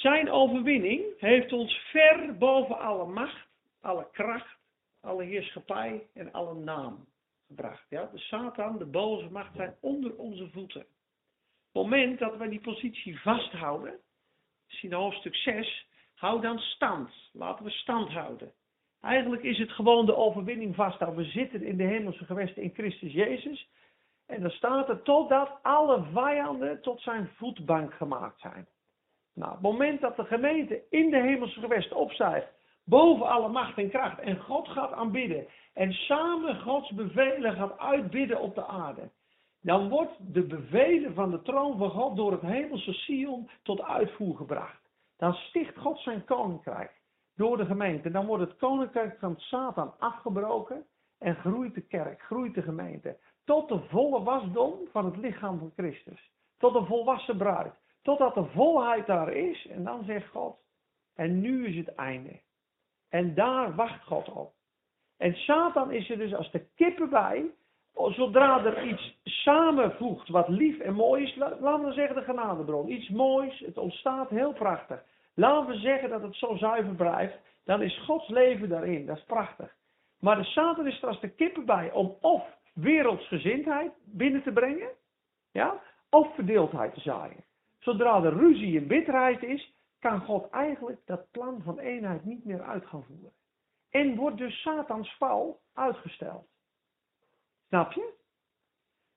zijn 0.00 0.30
overwinning 0.30 1.04
heeft 1.16 1.52
ons 1.52 1.78
ver 1.90 2.36
boven 2.36 2.78
alle 2.78 3.06
macht, 3.06 3.48
alle 3.80 4.08
kracht, 4.12 4.58
alle 5.00 5.24
heerschappij 5.24 6.06
en 6.14 6.32
alle 6.32 6.54
naam 6.54 7.06
gebracht. 7.46 7.86
Ja, 7.88 8.08
de 8.12 8.18
Satan, 8.18 8.78
de 8.78 8.86
boze 8.86 9.30
macht 9.30 9.56
zijn 9.56 9.74
onder 9.80 10.16
onze 10.16 10.48
voeten. 10.50 10.80
Op 10.80 11.82
het 11.82 11.82
moment 11.82 12.18
dat 12.18 12.36
wij 12.36 12.48
die 12.48 12.60
positie 12.60 13.20
vasthouden, 13.20 13.98
zien 14.66 14.92
hoofdstuk 14.92 15.34
6, 15.34 15.86
hou 16.14 16.40
dan 16.40 16.58
stand. 16.58 17.10
Laten 17.32 17.64
we 17.64 17.70
stand 17.70 18.08
houden. 18.08 18.52
Eigenlijk 19.00 19.42
is 19.42 19.58
het 19.58 19.72
gewoon 19.72 20.06
de 20.06 20.16
overwinning 20.16 20.74
vasthouden. 20.74 21.24
We 21.24 21.30
zitten 21.30 21.62
in 21.62 21.76
de 21.76 21.84
hemelse 21.84 22.24
gewesten 22.24 22.62
in 22.62 22.74
Christus 22.74 23.12
Jezus. 23.12 23.68
En 24.26 24.40
dan 24.40 24.50
staat 24.50 24.88
er 24.88 25.02
totdat 25.02 25.58
alle 25.62 26.04
vijanden 26.12 26.82
tot 26.82 27.00
zijn 27.00 27.30
voetbank 27.36 27.94
gemaakt 27.94 28.40
zijn. 28.40 28.66
Nou, 29.38 29.52
het 29.52 29.60
moment 29.60 30.00
dat 30.00 30.16
de 30.16 30.24
gemeente 30.24 30.82
in 30.90 31.10
de 31.10 31.20
hemelse 31.20 31.60
gewesten 31.60 31.96
opstijgt, 31.96 32.48
boven 32.84 33.26
alle 33.26 33.48
macht 33.48 33.78
en 33.78 33.90
kracht, 33.90 34.18
en 34.18 34.40
God 34.40 34.68
gaat 34.68 34.92
aanbidden, 34.92 35.46
en 35.74 35.92
samen 35.92 36.60
Gods 36.60 36.90
bevelen 36.90 37.54
gaat 37.54 37.78
uitbidden 37.78 38.40
op 38.40 38.54
de 38.54 38.66
aarde, 38.66 39.10
dan 39.62 39.88
wordt 39.88 40.34
de 40.34 40.42
bevelen 40.42 41.14
van 41.14 41.30
de 41.30 41.42
troon 41.42 41.78
van 41.78 41.90
God 41.90 42.16
door 42.16 42.32
het 42.32 42.40
hemelse 42.40 42.92
Sion 42.92 43.50
tot 43.62 43.82
uitvoer 43.82 44.36
gebracht. 44.36 44.80
Dan 45.16 45.32
sticht 45.32 45.78
God 45.78 45.98
zijn 45.98 46.24
koninkrijk 46.24 46.92
door 47.36 47.56
de 47.56 47.66
gemeente. 47.66 48.10
Dan 48.10 48.26
wordt 48.26 48.42
het 48.42 48.56
koninkrijk 48.56 49.18
van 49.18 49.34
Satan 49.36 49.94
afgebroken 49.98 50.86
en 51.18 51.34
groeit 51.34 51.74
de 51.74 51.80
kerk, 51.80 52.22
groeit 52.22 52.54
de 52.54 52.62
gemeente. 52.62 53.16
Tot 53.44 53.68
de 53.68 53.80
volle 53.88 54.22
wasdom 54.22 54.74
van 54.92 55.04
het 55.04 55.16
lichaam 55.16 55.58
van 55.58 55.72
Christus. 55.76 56.30
Tot 56.58 56.74
een 56.74 56.86
volwassen 56.86 57.36
bruid. 57.36 57.74
Totdat 58.02 58.34
de 58.34 58.44
volheid 58.44 59.06
daar 59.06 59.32
is. 59.32 59.66
En 59.66 59.84
dan 59.84 60.04
zegt 60.04 60.28
God, 60.28 60.56
en 61.14 61.40
nu 61.40 61.66
is 61.66 61.76
het 61.76 61.94
einde. 61.94 62.40
En 63.08 63.34
daar 63.34 63.74
wacht 63.74 64.04
God 64.04 64.28
op. 64.30 64.52
En 65.16 65.34
Satan 65.34 65.92
is 65.92 66.10
er 66.10 66.18
dus 66.18 66.34
als 66.34 66.50
de 66.50 66.66
kippen 66.74 67.10
bij. 67.10 67.50
Zodra 67.94 68.64
er 68.64 68.86
iets 68.86 69.18
samenvoegt 69.24 70.28
wat 70.28 70.48
lief 70.48 70.78
en 70.78 70.94
mooi 70.94 71.22
is, 71.22 71.36
laten 71.36 71.84
we 71.84 71.92
zeggen 71.92 72.16
de 72.16 72.22
genadebron. 72.22 72.90
Iets 72.90 73.08
moois, 73.08 73.58
het 73.58 73.78
ontstaat 73.78 74.28
heel 74.28 74.52
prachtig. 74.52 75.04
Laten 75.34 75.66
we 75.66 75.78
zeggen 75.78 76.08
dat 76.08 76.22
het 76.22 76.34
zo 76.34 76.56
zuiver 76.56 76.94
blijft, 76.94 77.38
dan 77.64 77.82
is 77.82 77.98
Gods 78.04 78.28
leven 78.28 78.68
daarin. 78.68 79.06
Dat 79.06 79.16
is 79.16 79.24
prachtig. 79.24 79.76
Maar 80.20 80.36
de 80.36 80.44
Satan 80.44 80.86
is 80.86 81.02
er 81.02 81.08
als 81.08 81.20
de 81.20 81.28
kippen 81.28 81.64
bij 81.64 81.92
om 81.92 82.16
of 82.20 82.42
wereldsgezindheid 82.74 83.92
binnen 84.04 84.42
te 84.42 84.52
brengen, 84.52 84.90
ja, 85.52 85.82
of 86.10 86.34
verdeeldheid 86.34 86.94
te 86.94 87.00
zaaien. 87.00 87.44
Zodra 87.78 88.22
er 88.22 88.36
ruzie 88.36 88.78
en 88.78 88.86
bitterheid 88.86 89.42
is, 89.42 89.72
kan 89.98 90.20
God 90.20 90.50
eigenlijk 90.50 91.00
dat 91.04 91.30
plan 91.30 91.62
van 91.62 91.78
eenheid 91.78 92.24
niet 92.24 92.44
meer 92.44 92.62
uit 92.62 92.86
gaan 92.86 93.04
voeren. 93.04 93.32
En 93.90 94.16
wordt 94.16 94.38
dus 94.38 94.60
Satans 94.60 95.16
val 95.16 95.60
uitgesteld. 95.74 96.46
Snap 97.68 97.92
je? 97.92 98.16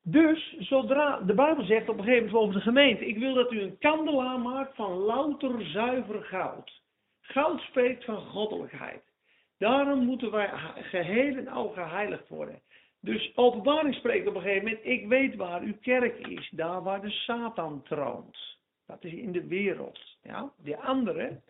Dus 0.04 0.56
zodra 0.60 1.20
de 1.20 1.34
Bijbel 1.34 1.66
zegt 1.66 1.90
op 1.90 1.98
een 1.98 2.04
gegeven 2.04 2.26
moment 2.26 2.44
over 2.44 2.56
de 2.56 2.62
gemeente: 2.62 3.06
Ik 3.06 3.18
wil 3.18 3.34
dat 3.34 3.52
u 3.52 3.62
een 3.62 3.78
kandelaar 3.78 4.40
maakt 4.40 4.76
van 4.76 4.92
louter 4.92 5.66
zuiver 5.66 6.24
goud. 6.24 6.82
Goud 7.22 7.60
spreekt 7.60 8.06
van 8.06 8.18
goddelijkheid. 8.18 9.04
Daarom 9.58 10.06
moeten 10.06 10.32
wij 10.32 10.50
geheel 10.76 11.38
en 11.38 11.48
al 11.48 11.70
geheiligd 11.70 12.28
worden. 12.28 12.62
Dus 13.02 13.36
openbaring 13.36 13.96
spreekt 13.96 14.28
op 14.28 14.36
een 14.36 14.42
gegeven 14.42 14.64
moment: 14.64 14.86
Ik 14.86 15.08
weet 15.08 15.36
waar 15.36 15.62
uw 15.62 15.78
kerk 15.82 16.28
is, 16.28 16.50
daar 16.50 16.84
waar 16.84 17.02
de 17.02 17.10
Satan 17.10 17.84
troont. 17.84 18.60
Dat 18.86 19.04
is 19.04 19.14
in 19.14 19.32
de 19.32 19.48
wereld. 19.48 20.00
Ja? 20.24 20.52
De 20.58 20.78
anderen, 20.78 21.44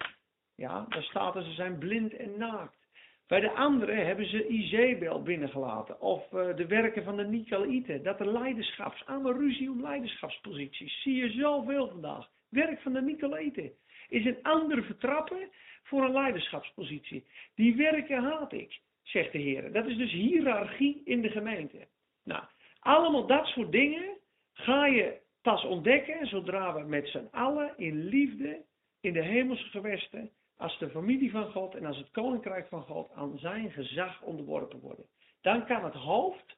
ja, 0.55 0.85
daar 0.89 1.03
staat 1.03 1.35
er, 1.35 1.43
ze 1.43 1.51
zijn 1.51 1.77
blind 1.77 2.15
en 2.15 2.37
naakt. 2.37 2.79
Bij 3.27 3.39
de 3.39 3.51
anderen 3.51 4.05
hebben 4.05 4.25
ze 4.25 4.47
Izebel 4.47 5.21
binnengelaten. 5.21 6.01
Of 6.01 6.31
uh, 6.31 6.55
de 6.55 6.67
werken 6.67 7.03
van 7.03 7.17
de 7.17 7.23
Nicolaïten. 7.23 8.03
Dat 8.03 8.19
er 8.19 8.31
leiderschaps, 8.31 9.05
allemaal 9.05 9.33
ruzie 9.33 9.71
om 9.71 9.81
leiderschapsposities. 9.81 11.01
Zie 11.01 11.15
je 11.15 11.29
zoveel 11.29 11.87
vandaag. 11.87 12.29
Werk 12.49 12.81
van 12.81 12.93
de 12.93 13.01
Nicolaïten 13.01 13.71
is 14.09 14.25
een 14.25 14.39
andere 14.41 14.83
vertrappen 14.83 15.49
voor 15.83 16.03
een 16.03 16.11
leiderschapspositie. 16.11 17.25
Die 17.55 17.75
werken 17.75 18.23
haat 18.23 18.53
ik, 18.53 18.79
zegt 19.03 19.31
de 19.31 19.37
Heer. 19.37 19.71
Dat 19.71 19.85
is 19.85 19.97
dus 19.97 20.11
hiërarchie 20.11 21.01
in 21.05 21.21
de 21.21 21.29
gemeente. 21.29 21.87
Nou, 22.23 22.43
allemaal 22.79 23.27
dat 23.27 23.45
soort 23.45 23.71
dingen 23.71 24.17
ga 24.53 24.85
je 24.85 25.19
pas 25.41 25.63
ontdekken 25.63 26.27
zodra 26.27 26.73
we 26.73 26.83
met 26.83 27.07
z'n 27.07 27.27
allen 27.31 27.73
in 27.77 28.03
liefde 28.03 28.65
in 28.99 29.13
de 29.13 29.23
hemelse 29.23 29.69
gewesten 29.69 30.31
als 30.57 30.77
de 30.77 30.89
familie 30.89 31.31
van 31.31 31.51
God 31.51 31.75
en 31.75 31.85
als 31.85 31.97
het 31.97 32.11
koninkrijk 32.11 32.67
van 32.67 32.81
God 32.83 33.11
aan 33.11 33.37
zijn 33.37 33.71
gezag 33.71 34.21
onderworpen 34.21 34.79
worden. 34.79 35.05
Dan 35.41 35.65
kan 35.65 35.83
het 35.83 35.93
hoofd, 35.93 36.57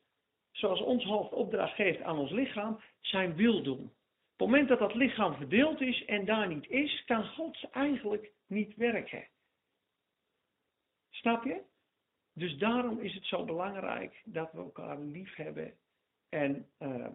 zoals 0.51 0.81
ons 0.81 1.03
hoofd 1.03 1.33
opdracht 1.33 1.75
geeft 1.75 2.01
aan 2.01 2.17
ons 2.17 2.31
lichaam, 2.31 2.79
zijn 3.01 3.35
wil 3.35 3.63
doen. 3.63 3.83
Op 3.83 4.39
het 4.39 4.47
moment 4.47 4.67
dat 4.67 4.79
dat 4.79 4.95
lichaam 4.95 5.35
verdeeld 5.35 5.81
is 5.81 6.05
en 6.05 6.25
daar 6.25 6.47
niet 6.47 6.69
is, 6.69 7.03
kan 7.05 7.27
God 7.27 7.69
eigenlijk 7.71 8.31
niet 8.47 8.75
werken. 8.75 9.27
Snap 11.09 11.43
je? 11.43 11.61
Dus 12.33 12.57
daarom 12.57 12.99
is 12.99 13.13
het 13.13 13.25
zo 13.25 13.45
belangrijk 13.45 14.21
dat 14.25 14.51
we 14.51 14.57
elkaar 14.57 14.99
lief 14.99 15.35
hebben 15.35 15.73
en 16.29 16.65
uh, 16.79 17.07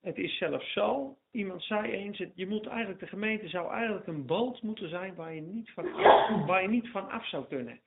het 0.00 0.18
is 0.18 0.38
zelfs 0.38 0.72
zo, 0.72 1.16
iemand 1.30 1.62
zei 1.62 1.90
eens, 1.90 2.24
je 2.34 2.46
moet 2.46 2.66
eigenlijk, 2.66 3.00
de 3.00 3.06
gemeente 3.06 3.48
zou 3.48 3.72
eigenlijk 3.72 4.06
een 4.06 4.26
boot 4.26 4.62
moeten 4.62 4.88
zijn 4.88 5.14
waar 5.14 5.34
je 5.34 5.40
niet 5.40 5.70
van 5.70 5.94
af, 5.94 6.66
niet 6.66 6.88
van 6.88 7.10
af 7.10 7.28
zou 7.28 7.46
kunnen. 7.46 7.80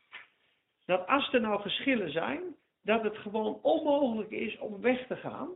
Dat 0.86 1.08
als 1.08 1.34
er 1.34 1.42
nou 1.42 1.62
geschillen 1.62 2.12
zijn, 2.12 2.42
dat 2.84 3.04
het 3.04 3.18
gewoon 3.18 3.60
onmogelijk 3.62 4.32
is 4.32 4.58
om 4.58 4.82
weg 4.82 5.08
te 5.08 5.16
gaan, 5.16 5.50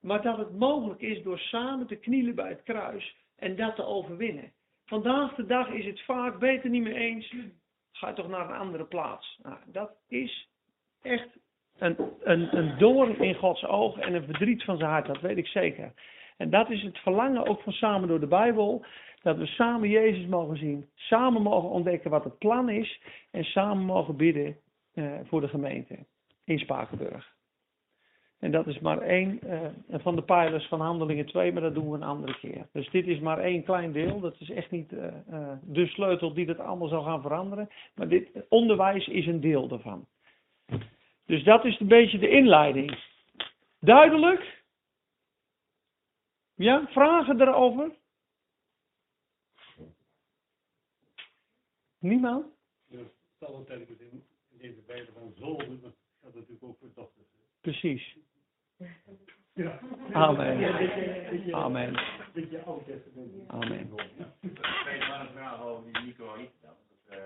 maar 0.00 0.22
dat 0.22 0.38
het 0.38 0.58
mogelijk 0.58 1.00
is 1.00 1.22
door 1.22 1.38
samen 1.38 1.86
te 1.86 1.96
knielen 1.96 2.34
bij 2.34 2.48
het 2.48 2.62
kruis 2.62 3.16
en 3.36 3.56
dat 3.56 3.76
te 3.76 3.84
overwinnen. 3.84 4.52
Vandaag 4.84 5.34
de 5.34 5.46
dag 5.46 5.68
is 5.68 5.86
het 5.86 6.04
vaak 6.04 6.38
beter 6.38 6.70
niet 6.70 6.82
meer 6.82 6.96
eens, 6.96 7.34
ga 7.96 8.12
toch 8.12 8.28
naar 8.28 8.50
een 8.50 8.60
andere 8.60 8.84
plaats. 8.84 9.38
Nou, 9.42 9.56
dat 9.66 9.90
is 10.08 10.48
echt 11.02 11.28
een, 11.78 11.96
een, 12.20 12.56
een 12.56 12.78
doorn 12.78 13.18
in 13.18 13.34
Gods 13.34 13.64
oog 13.64 13.98
en 13.98 14.14
een 14.14 14.24
verdriet 14.24 14.64
van 14.64 14.76
zijn 14.76 14.90
hart, 14.90 15.06
dat 15.06 15.20
weet 15.20 15.36
ik 15.36 15.46
zeker. 15.46 15.92
En 16.36 16.50
dat 16.50 16.70
is 16.70 16.82
het 16.82 16.98
verlangen 16.98 17.46
ook 17.46 17.60
van 17.60 17.72
Samen 17.72 18.08
door 18.08 18.20
de 18.20 18.26
Bijbel, 18.26 18.84
dat 19.22 19.36
we 19.36 19.46
samen 19.46 19.88
Jezus 19.88 20.26
mogen 20.26 20.56
zien, 20.56 20.88
samen 20.94 21.42
mogen 21.42 21.68
ontdekken 21.68 22.10
wat 22.10 22.24
het 22.24 22.38
plan 22.38 22.68
is 22.68 23.00
en 23.30 23.44
samen 23.44 23.84
mogen 23.84 24.16
bidden 24.16 24.56
uh, 24.94 25.12
voor 25.24 25.40
de 25.40 25.48
gemeente 25.48 25.98
in 26.44 26.58
Spakenburg. 26.58 27.35
En 28.38 28.50
dat 28.50 28.66
is 28.66 28.78
maar 28.78 28.98
één 28.98 29.40
uh, 29.44 29.60
van 29.90 30.16
de 30.16 30.22
pijlers 30.22 30.66
van 30.68 30.80
Handelingen 30.80 31.26
2, 31.26 31.52
maar 31.52 31.62
dat 31.62 31.74
doen 31.74 31.90
we 31.90 31.96
een 31.96 32.02
andere 32.02 32.38
keer. 32.38 32.68
Dus 32.72 32.90
dit 32.90 33.06
is 33.06 33.18
maar 33.18 33.38
één 33.38 33.64
klein 33.64 33.92
deel. 33.92 34.20
Dat 34.20 34.40
is 34.40 34.50
echt 34.50 34.70
niet 34.70 34.92
uh, 34.92 35.04
uh, 35.30 35.52
de 35.62 35.86
sleutel 35.86 36.34
die 36.34 36.46
dat 36.46 36.58
allemaal 36.58 36.88
zal 36.88 37.02
gaan 37.02 37.22
veranderen. 37.22 37.68
Maar 37.94 38.08
dit 38.08 38.28
onderwijs 38.48 39.06
is 39.06 39.26
een 39.26 39.40
deel 39.40 39.68
daarvan. 39.68 40.06
Dus 41.26 41.44
dat 41.44 41.64
is 41.64 41.80
een 41.80 41.88
beetje 41.88 42.18
de 42.18 42.28
inleiding. 42.28 42.98
Duidelijk? 43.80 44.64
Ja, 46.54 46.86
vragen 46.88 47.40
erover? 47.40 47.90
Niemand? 51.98 52.46
Ja, 52.86 53.00
stel 53.36 53.64
dat 53.64 53.78
in 53.78 54.24
deze 54.58 54.80
Bijbel 54.86 55.12
van 55.12 55.32
zonen, 55.38 55.80
dat 55.80 55.94
gaat 56.22 56.34
natuurlijk 56.34 56.64
ook 56.64 56.78
voor 56.78 56.90
dochters. 56.94 57.26
Precies. 57.60 58.16
Ja. 58.76 59.78
Amen. 60.12 60.74
Amen. 61.54 61.54
Amen. 61.54 61.96
Tweede 62.32 62.62
maar 65.08 65.20
een 65.20 65.28
vraag 65.32 65.60
over 65.62 65.92
die 65.92 66.02
Nico 66.02 66.36
dan. 66.36 66.48
Dat, 66.60 66.76
uh, 67.10 67.16
uh, 67.16 67.22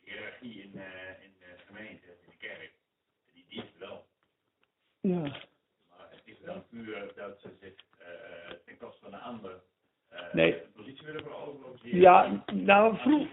hiërarchie 0.00 0.62
in, 0.62 0.70
in 1.22 1.32
de 1.38 1.54
gemeente, 1.66 2.06
in 2.06 2.30
de 2.30 2.36
kerk, 2.38 2.72
die 3.32 3.44
dient 3.48 3.78
wel. 3.78 4.06
Ja. 5.00 5.18
Maar 5.20 6.08
het 6.10 6.22
is 6.24 6.36
dan 6.44 6.66
puur 6.68 7.12
dat 7.14 7.40
ze 7.40 7.48
zich 7.60 7.74
uh, 8.00 8.06
ten 8.64 8.76
koste 8.78 9.00
van 9.02 9.12
een 9.14 9.20
ander 9.20 9.62
uh, 10.12 10.32
Nee. 10.32 10.62
een 10.62 10.72
positie 10.72 11.06
willen 11.06 11.22
veroveren. 11.22 12.00
Ja, 12.00 12.44
nou, 12.52 12.96
vroeg, 12.96 13.28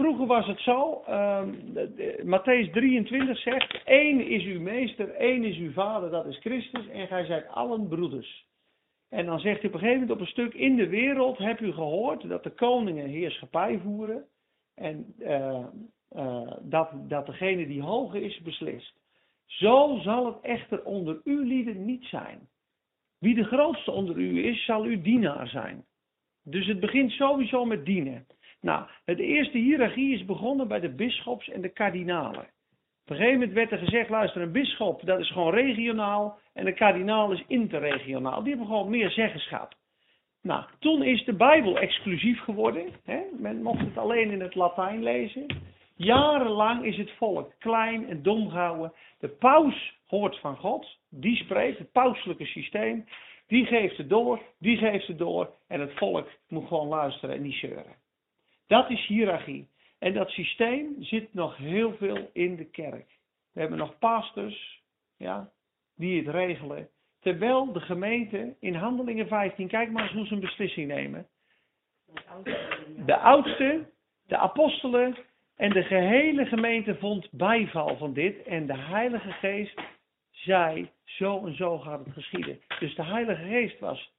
vroeger 0.00 0.26
was 0.26 0.46
het 0.46 0.60
zo. 0.60 1.02
de- 1.06 2.22
Matthäus 2.24 2.70
23 2.72 3.38
zegt: 3.38 3.82
één 3.84 4.20
is 4.26 4.44
uw 4.44 4.60
meester, 4.60 5.10
één 5.10 5.44
is 5.44 5.56
uw 5.56 5.72
vader, 5.72 6.10
dat 6.10 6.26
is 6.26 6.38
Christus, 6.38 6.88
en 6.88 7.06
gij 7.06 7.24
zijt 7.24 7.48
allen 7.48 7.88
broeders. 7.88 8.48
En 9.08 9.26
dan 9.26 9.40
zegt 9.40 9.60
hij 9.60 9.68
op 9.68 9.74
een 9.74 9.80
gegeven 9.80 10.00
moment 10.00 10.10
op 10.18 10.20
een 10.20 10.32
stuk: 10.32 10.54
In 10.54 10.76
de 10.76 10.88
wereld 10.88 11.38
heb 11.38 11.60
u 11.60 11.72
gehoord 11.72 12.28
dat 12.28 12.42
de 12.42 12.50
koningen 12.50 13.06
heerschappij 13.06 13.78
voeren. 13.78 14.24
En 14.74 15.14
eh, 15.18 15.64
eh, 16.08 16.52
dat, 16.60 16.90
dat 17.08 17.26
degene 17.26 17.66
die 17.66 17.82
hoog 17.82 18.14
is 18.14 18.40
beslist. 18.40 18.94
Zo 19.46 19.98
zal 20.02 20.26
het 20.26 20.40
echter 20.42 20.84
onder 20.84 21.20
uw 21.24 21.42
lieden 21.42 21.84
niet 21.84 22.04
zijn. 22.04 22.48
Wie 23.18 23.34
de 23.34 23.44
grootste 23.44 23.90
onder 23.90 24.16
u 24.16 24.44
is, 24.44 24.64
zal 24.64 24.82
uw 24.82 25.02
dienaar 25.02 25.48
zijn. 25.48 25.84
Dus 26.42 26.66
het 26.66 26.80
begint 26.80 27.10
sowieso 27.10 27.64
met 27.64 27.84
dienen. 27.84 28.26
Nou, 28.60 28.86
het 29.04 29.18
eerste 29.18 29.58
hiërarchie 29.58 30.14
is 30.14 30.24
begonnen 30.24 30.68
bij 30.68 30.80
de 30.80 30.90
bisschops 30.90 31.48
en 31.48 31.60
de 31.60 31.68
kardinalen. 31.68 32.48
Op 33.10 33.16
een 33.16 33.16
gegeven 33.16 33.38
moment 33.38 33.52
werd 33.52 33.72
er 33.72 33.78
gezegd, 33.78 34.08
luister, 34.08 34.42
een 34.42 34.52
bisschop 34.52 35.00
dat 35.04 35.18
is 35.18 35.30
gewoon 35.30 35.54
regionaal 35.54 36.38
en 36.52 36.66
een 36.66 36.74
kardinaal 36.74 37.32
is 37.32 37.44
interregionaal. 37.46 38.40
Die 38.40 38.48
hebben 38.48 38.66
gewoon 38.66 38.90
meer 38.90 39.10
zeggenschap. 39.10 39.74
Nou, 40.42 40.64
toen 40.78 41.02
is 41.02 41.24
de 41.24 41.32
Bijbel 41.32 41.78
exclusief 41.78 42.40
geworden. 42.40 42.86
Hè? 43.04 43.20
Men 43.38 43.62
mocht 43.62 43.80
het 43.80 43.98
alleen 43.98 44.30
in 44.30 44.40
het 44.40 44.54
Latijn 44.54 45.02
lezen. 45.02 45.46
Jarenlang 45.96 46.84
is 46.84 46.96
het 46.96 47.10
volk 47.10 47.54
klein 47.58 48.08
en 48.08 48.22
dom 48.22 48.48
gehouden. 48.48 48.92
De 49.18 49.28
paus 49.28 49.98
hoort 50.06 50.38
van 50.38 50.56
God, 50.56 50.98
die 51.08 51.36
spreekt, 51.36 51.78
het 51.78 51.92
pauselijke 51.92 52.46
systeem. 52.46 53.04
Die 53.46 53.66
geeft 53.66 53.96
het 53.96 54.08
door, 54.08 54.42
die 54.58 54.76
geeft 54.76 55.06
het 55.06 55.18
door. 55.18 55.50
En 55.68 55.80
het 55.80 55.92
volk 55.94 56.28
moet 56.48 56.66
gewoon 56.66 56.88
luisteren 56.88 57.34
en 57.34 57.42
niet 57.42 57.54
zeuren. 57.54 57.94
Dat 58.70 58.90
is 58.90 59.06
hiërarchie. 59.06 59.68
En 59.98 60.12
dat 60.14 60.30
systeem 60.30 60.96
zit 61.00 61.34
nog 61.34 61.56
heel 61.56 61.94
veel 61.96 62.30
in 62.32 62.56
de 62.56 62.64
kerk. 62.64 63.06
We 63.52 63.60
hebben 63.60 63.78
nog 63.78 63.98
pastors, 63.98 64.82
ja, 65.16 65.50
die 65.96 66.18
het 66.22 66.34
regelen. 66.34 66.88
terwijl 67.20 67.72
de 67.72 67.80
gemeente 67.80 68.56
in 68.60 68.74
Handelingen 68.74 69.28
15, 69.28 69.68
kijk 69.68 69.90
maar 69.90 70.02
eens 70.02 70.12
hoe 70.12 70.26
ze 70.26 70.34
een 70.34 70.40
beslissing 70.40 70.86
nemen. 70.86 71.26
De 73.04 73.16
oudste, 73.16 73.90
de 74.26 74.36
apostelen 74.36 75.16
en 75.56 75.70
de 75.70 75.82
gehele 75.82 76.46
gemeente 76.46 76.96
vond 76.96 77.28
bijval 77.30 77.96
van 77.96 78.12
dit. 78.12 78.42
En 78.42 78.66
de 78.66 78.76
Heilige 78.76 79.32
Geest 79.32 79.80
zei, 80.30 80.90
zo 81.04 81.46
en 81.46 81.56
zo 81.56 81.78
gaat 81.78 82.04
het 82.04 82.14
geschieden. 82.14 82.60
Dus 82.78 82.94
de 82.94 83.04
Heilige 83.04 83.42
Geest 83.44 83.78
was 83.78 84.12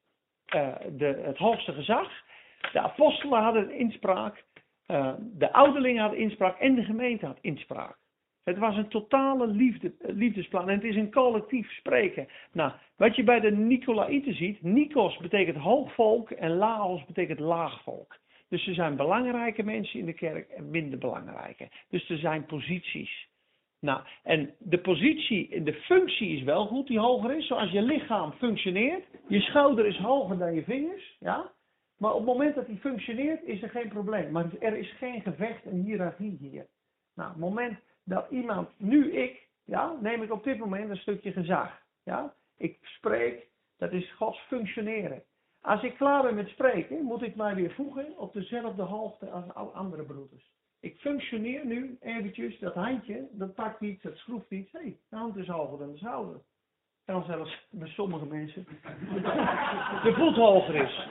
eh, 0.45 0.75
de, 0.89 1.21
het 1.25 1.37
hoogste 1.37 1.73
gezag. 1.73 2.29
De 2.73 2.79
apostelen 2.79 3.41
hadden 3.41 3.71
inspraak. 3.71 4.43
eh, 4.85 5.13
de 5.19 5.53
ouderlingen 5.53 6.01
hadden 6.01 6.19
inspraak. 6.19 6.59
En 6.59 6.75
de 6.75 6.83
gemeente 6.83 7.25
had 7.25 7.37
inspraak. 7.41 7.97
Het 8.43 8.57
was 8.57 8.77
een 8.77 8.87
totale 8.89 9.47
eh, 9.47 10.15
liefdesplan. 10.15 10.69
En 10.69 10.75
het 10.75 10.83
is 10.83 10.95
een 10.95 11.11
collectief 11.11 11.71
spreken. 11.71 12.27
Nou, 12.51 12.71
wat 12.97 13.15
je 13.15 13.23
bij 13.23 13.39
de 13.39 13.51
Nicolaïten 13.51 14.35
ziet. 14.35 14.61
Nikos 14.61 15.17
betekent 15.17 15.57
hoogvolk 15.57 16.31
en 16.31 16.55
Laos 16.55 17.05
betekent 17.05 17.39
laagvolk. 17.39 18.17
Dus 18.49 18.67
er 18.67 18.73
zijn 18.73 18.95
belangrijke 18.95 19.63
mensen 19.63 19.99
in 19.99 20.05
de 20.05 20.13
kerk 20.13 20.49
en 20.49 20.69
minder 20.69 20.99
belangrijke. 20.99 21.69
Dus 21.89 22.09
er 22.09 22.17
zijn 22.17 22.45
posities. 22.45 23.29
Nou, 23.79 24.01
en 24.23 24.53
de 24.59 24.77
positie, 24.77 25.49
en 25.49 25.63
de 25.63 25.73
functie 25.73 26.37
is 26.37 26.43
wel 26.43 26.65
goed 26.65 26.87
die 26.87 26.99
hoger 26.99 27.37
is. 27.37 27.47
Zoals 27.47 27.71
je 27.71 27.81
lichaam 27.81 28.31
functioneert. 28.31 29.03
Je 29.27 29.39
schouder 29.39 29.85
is 29.85 29.97
hoger 29.97 30.37
dan 30.37 30.53
je 30.53 30.63
vingers. 30.63 31.17
Ja? 31.19 31.51
Maar 32.01 32.11
op 32.13 32.17
het 32.17 32.27
moment 32.27 32.55
dat 32.55 32.65
die 32.65 32.77
functioneert 32.77 33.43
is 33.43 33.61
er 33.61 33.69
geen 33.69 33.89
probleem. 33.89 34.31
Maar 34.31 34.45
er 34.59 34.77
is 34.77 34.91
geen 34.97 35.21
gevecht 35.21 35.63
en 35.63 35.81
hiërarchie 35.81 36.37
hier. 36.39 36.67
Nou, 37.15 37.29
op 37.29 37.35
het 37.35 37.43
moment 37.43 37.79
dat 38.03 38.29
iemand, 38.29 38.69
nu 38.77 39.11
ik, 39.11 39.47
ja, 39.65 39.95
neem 39.99 40.21
ik 40.21 40.31
op 40.31 40.43
dit 40.43 40.57
moment 40.57 40.89
een 40.89 40.97
stukje 40.97 41.31
gezag. 41.31 41.81
Ja? 42.03 42.33
Ik 42.57 42.77
spreek, 42.81 43.47
dat 43.77 43.91
is 43.91 44.13
Gods 44.13 44.39
functioneren. 44.39 45.23
Als 45.61 45.83
ik 45.83 45.95
klaar 45.95 46.23
ben 46.23 46.35
met 46.35 46.47
spreken, 46.47 47.03
moet 47.03 47.21
ik 47.21 47.35
mij 47.35 47.55
weer 47.55 47.71
voegen 47.71 48.17
op 48.17 48.33
dezelfde 48.33 48.83
hoogte 48.83 49.29
als 49.29 49.53
alle 49.53 49.71
andere 49.71 50.03
broeders. 50.03 50.51
Ik 50.79 50.99
functioneer 50.99 51.65
nu 51.65 51.97
eventjes, 51.99 52.59
dat 52.59 52.73
handje, 52.73 53.27
dat 53.31 53.53
pakt 53.53 53.81
iets, 53.81 54.03
dat 54.03 54.15
schroeft 54.15 54.51
iets. 54.51 54.71
Hé, 54.71 54.79
hey, 54.79 54.97
de 55.09 55.15
hand 55.15 55.37
is 55.37 55.47
hoger 55.47 55.77
dan 55.77 55.91
de 55.91 55.97
schouder. 55.97 56.41
Kan 57.05 57.23
zelfs 57.23 57.67
bij 57.69 57.87
sommige 57.87 58.25
mensen 58.25 58.65
de 60.03 60.13
voet 60.15 60.35
hoger 60.35 60.75
is. 60.75 61.07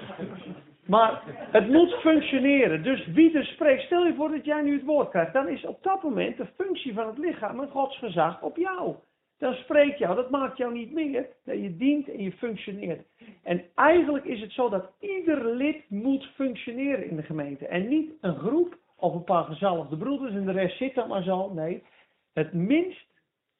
Maar 0.91 1.23
het 1.51 1.69
moet 1.69 1.93
functioneren. 1.93 2.83
Dus 2.83 3.07
wie 3.07 3.39
er 3.39 3.45
spreekt, 3.45 3.83
stel 3.83 4.07
je 4.07 4.15
voor 4.15 4.31
dat 4.31 4.45
jij 4.45 4.63
nu 4.63 4.73
het 4.73 4.85
woord 4.85 5.11
krijgt, 5.11 5.33
dan 5.33 5.49
is 5.49 5.65
op 5.65 5.83
dat 5.83 6.03
moment 6.03 6.37
de 6.37 6.47
functie 6.57 6.95
van 6.95 7.07
het 7.07 7.19
lichaam 7.19 7.61
en 7.61 7.69
Gods 7.69 7.99
gezag 7.99 8.43
op 8.43 8.57
jou. 8.57 8.95
Dan 9.39 9.55
spreekt 9.55 9.99
jou, 9.99 10.15
dat 10.17 10.31
maakt 10.31 10.57
jou 10.57 10.73
niet 10.73 10.93
meer, 10.93 11.27
dat 11.45 11.61
je 11.61 11.77
dient 11.77 12.09
en 12.09 12.23
je 12.23 12.33
functioneert. 12.33 13.07
En 13.43 13.63
eigenlijk 13.75 14.25
is 14.25 14.41
het 14.41 14.53
zo 14.53 14.69
dat 14.69 14.93
ieder 15.01 15.55
lid 15.55 15.91
moet 15.91 16.25
functioneren 16.35 17.11
in 17.11 17.17
de 17.17 17.23
gemeente. 17.23 17.67
En 17.67 17.89
niet 17.89 18.13
een 18.21 18.39
groep 18.39 18.77
of 18.97 19.15
een 19.15 19.25
paar 19.25 19.45
gezalfde 19.45 19.97
broeders 19.97 20.35
en 20.35 20.45
de 20.45 20.53
rest 20.53 20.77
zit 20.77 20.95
dan 20.95 21.09
maar 21.09 21.23
zo. 21.23 21.53
Nee, 21.53 21.83
het 22.33 22.53
minst, 22.53 23.07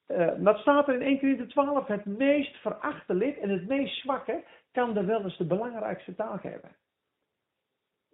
uh, 0.09 0.31
dat 0.39 0.59
staat 0.59 0.89
er 0.89 0.95
in 0.95 1.03
1 1.03 1.19
Corinthië 1.19 1.47
12, 1.47 1.87
het 1.87 2.05
meest 2.05 2.57
verachte 2.57 3.15
lid 3.15 3.39
en 3.39 3.49
het 3.51 3.69
meest 3.69 4.01
zwakke 4.01 4.43
kan 4.73 4.97
er 4.97 5.07
wel 5.07 5.23
eens 5.23 5.37
de 5.37 5.47
belangrijkste 5.47 6.15
taak 6.15 6.43
hebben. 6.43 6.71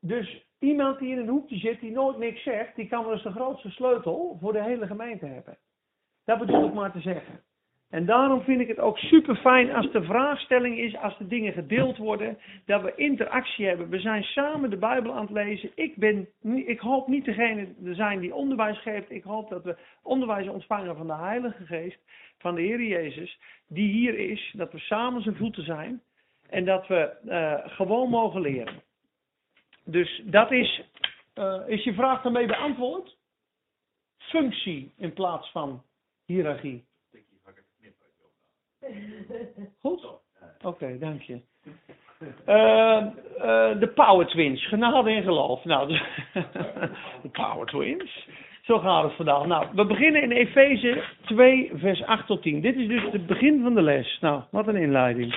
Dus 0.01 0.47
iemand 0.59 0.99
die 0.99 1.11
in 1.11 1.19
een 1.19 1.29
hoekje 1.29 1.57
zit, 1.57 1.81
die 1.81 1.91
nooit 1.91 2.19
niks 2.19 2.43
zegt, 2.43 2.77
die 2.77 2.89
kan 2.89 3.05
wel 3.05 3.13
eens 3.13 3.23
de 3.23 3.31
grootste 3.31 3.71
sleutel 3.71 4.39
voor 4.41 4.53
de 4.53 4.63
hele 4.63 4.87
gemeente 4.87 5.27
hebben. 5.27 5.59
Dat 6.25 6.39
bedoel 6.39 6.67
ik 6.67 6.75
maar 6.75 6.93
te 6.93 7.01
zeggen. 7.01 7.41
En 7.91 8.07
daarom 8.07 8.43
vind 8.43 8.61
ik 8.61 8.69
het 8.69 8.79
ook 8.79 8.99
super 8.99 9.37
fijn 9.37 9.75
als 9.75 9.93
de 9.93 10.03
vraagstelling 10.03 10.79
is, 10.79 10.97
als 10.97 11.19
de 11.19 11.27
dingen 11.27 11.53
gedeeld 11.53 11.97
worden, 11.97 12.39
dat 12.65 12.83
we 12.83 12.95
interactie 12.95 13.67
hebben. 13.67 13.89
We 13.89 14.01
zijn 14.01 14.23
samen 14.23 14.71
de 14.71 14.77
Bijbel 14.77 15.13
aan 15.15 15.23
het 15.23 15.31
lezen. 15.31 15.71
Ik, 15.75 15.97
ben, 15.97 16.29
ik 16.67 16.81
hoop 16.81 17.09
niet 17.09 17.25
degene 17.25 17.75
te 17.85 17.95
zijn 17.95 18.21
die 18.21 18.35
onderwijs 18.35 18.83
geeft. 18.83 19.11
Ik 19.11 19.23
hoop 19.23 19.49
dat 19.49 19.65
we 19.65 19.77
onderwijs 20.03 20.49
ontvangen 20.49 20.97
van 20.97 21.07
de 21.07 21.15
Heilige 21.15 21.67
Geest, 21.67 21.99
van 22.39 22.55
de 22.55 22.61
Heer 22.61 22.83
Jezus, 22.83 23.41
die 23.69 23.93
hier 23.93 24.19
is. 24.19 24.55
Dat 24.57 24.73
we 24.73 24.79
samen 24.79 25.23
zijn 25.23 25.37
voeten 25.37 25.65
zijn 25.65 26.01
en 26.49 26.65
dat 26.65 26.87
we 26.87 27.11
uh, 27.25 27.73
gewoon 27.73 28.11
mogen 28.11 28.41
leren. 28.41 28.83
Dus 29.87 30.23
dat 30.25 30.51
is, 30.51 30.83
uh, 31.35 31.63
is 31.67 31.85
je 31.85 31.95
vraag 31.95 32.23
daarmee 32.23 32.47
beantwoord? 32.47 33.17
Functie 34.19 34.93
in 34.97 35.13
plaats 35.13 35.51
van 35.51 35.83
hiërarchie. 36.25 36.85
Goed? 39.81 40.07
Oké, 40.63 40.99
dank 40.99 41.23
je. 41.23 41.41
Uh, 42.21 43.07
uh, 43.39 43.81
de 43.81 43.93
Power 43.95 44.27
Twins, 44.27 44.69
genade 44.69 45.11
en 45.11 45.23
geloof. 45.23 45.65
Nou, 45.65 45.89
de 47.23 47.29
Power 47.33 47.67
Twins. 47.67 48.29
Zo 48.63 48.79
gaat 48.79 49.05
het 49.05 49.13
vandaag. 49.13 49.47
Nou, 49.47 49.67
we 49.73 49.87
beginnen 49.87 50.23
in 50.23 50.31
Efeze 50.31 51.05
2, 51.25 51.71
vers 51.75 52.03
8 52.03 52.27
tot 52.27 52.43
10. 52.43 52.61
Dit 52.61 52.77
is 52.77 52.89
dus 52.89 53.03
het 53.13 53.27
begin 53.27 53.63
van 53.63 53.75
de 53.75 53.83
les. 53.83 54.19
Nou, 54.21 54.43
wat 54.51 54.67
een 54.67 54.77
inleiding. 54.77 55.35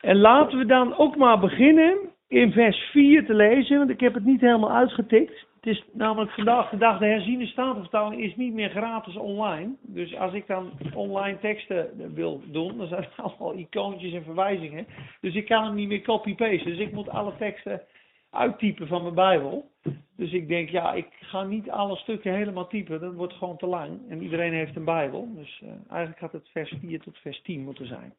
En 0.00 0.16
laten 0.16 0.58
we 0.58 0.66
dan 0.66 0.96
ook 0.96 1.16
maar 1.16 1.38
beginnen 1.38 1.98
in 2.28 2.52
vers 2.52 2.78
4 2.78 3.26
te 3.26 3.34
lezen, 3.34 3.78
want 3.78 3.90
ik 3.90 4.00
heb 4.00 4.14
het 4.14 4.24
niet 4.24 4.40
helemaal 4.40 4.72
uitgetikt. 4.72 5.46
Het 5.60 5.74
is 5.74 5.84
namelijk 5.92 6.30
vandaag 6.30 6.70
de 6.70 6.76
dag, 6.76 6.98
de 6.98 7.06
herziene 7.06 7.46
statenvertaling 7.46 8.22
is 8.22 8.36
niet 8.36 8.52
meer 8.52 8.70
gratis 8.70 9.16
online. 9.16 9.74
Dus 9.82 10.16
als 10.16 10.32
ik 10.32 10.46
dan 10.46 10.72
online 10.94 11.38
teksten 11.38 12.12
wil 12.14 12.42
doen, 12.44 12.78
dan 12.78 12.86
zijn 12.86 13.02
er 13.02 13.12
allemaal 13.16 13.54
icoontjes 13.54 14.12
en 14.12 14.24
verwijzingen. 14.24 14.86
Dus 15.20 15.34
ik 15.34 15.46
kan 15.46 15.64
hem 15.64 15.74
niet 15.74 15.88
meer 15.88 16.02
copy-pasten. 16.02 16.70
Dus 16.70 16.78
ik 16.78 16.92
moet 16.92 17.08
alle 17.08 17.32
teksten 17.38 17.82
uittypen 18.30 18.86
van 18.86 19.02
mijn 19.02 19.14
Bijbel. 19.14 19.70
Dus 20.16 20.32
ik 20.32 20.48
denk, 20.48 20.68
ja, 20.68 20.92
ik 20.92 21.08
ga 21.20 21.42
niet 21.42 21.70
alle 21.70 21.96
stukken 21.96 22.34
helemaal 22.34 22.66
typen. 22.66 23.00
Dat 23.00 23.14
wordt 23.14 23.34
gewoon 23.34 23.56
te 23.56 23.66
lang. 23.66 24.00
En 24.08 24.22
iedereen 24.22 24.52
heeft 24.52 24.76
een 24.76 24.84
Bijbel. 24.84 25.28
Dus 25.34 25.60
uh, 25.64 25.70
eigenlijk 25.88 26.20
had 26.20 26.32
het 26.32 26.48
vers 26.48 26.74
4 26.80 27.00
tot 27.00 27.18
vers 27.18 27.42
10 27.42 27.64
moeten 27.64 27.86
zijn. 27.86 28.14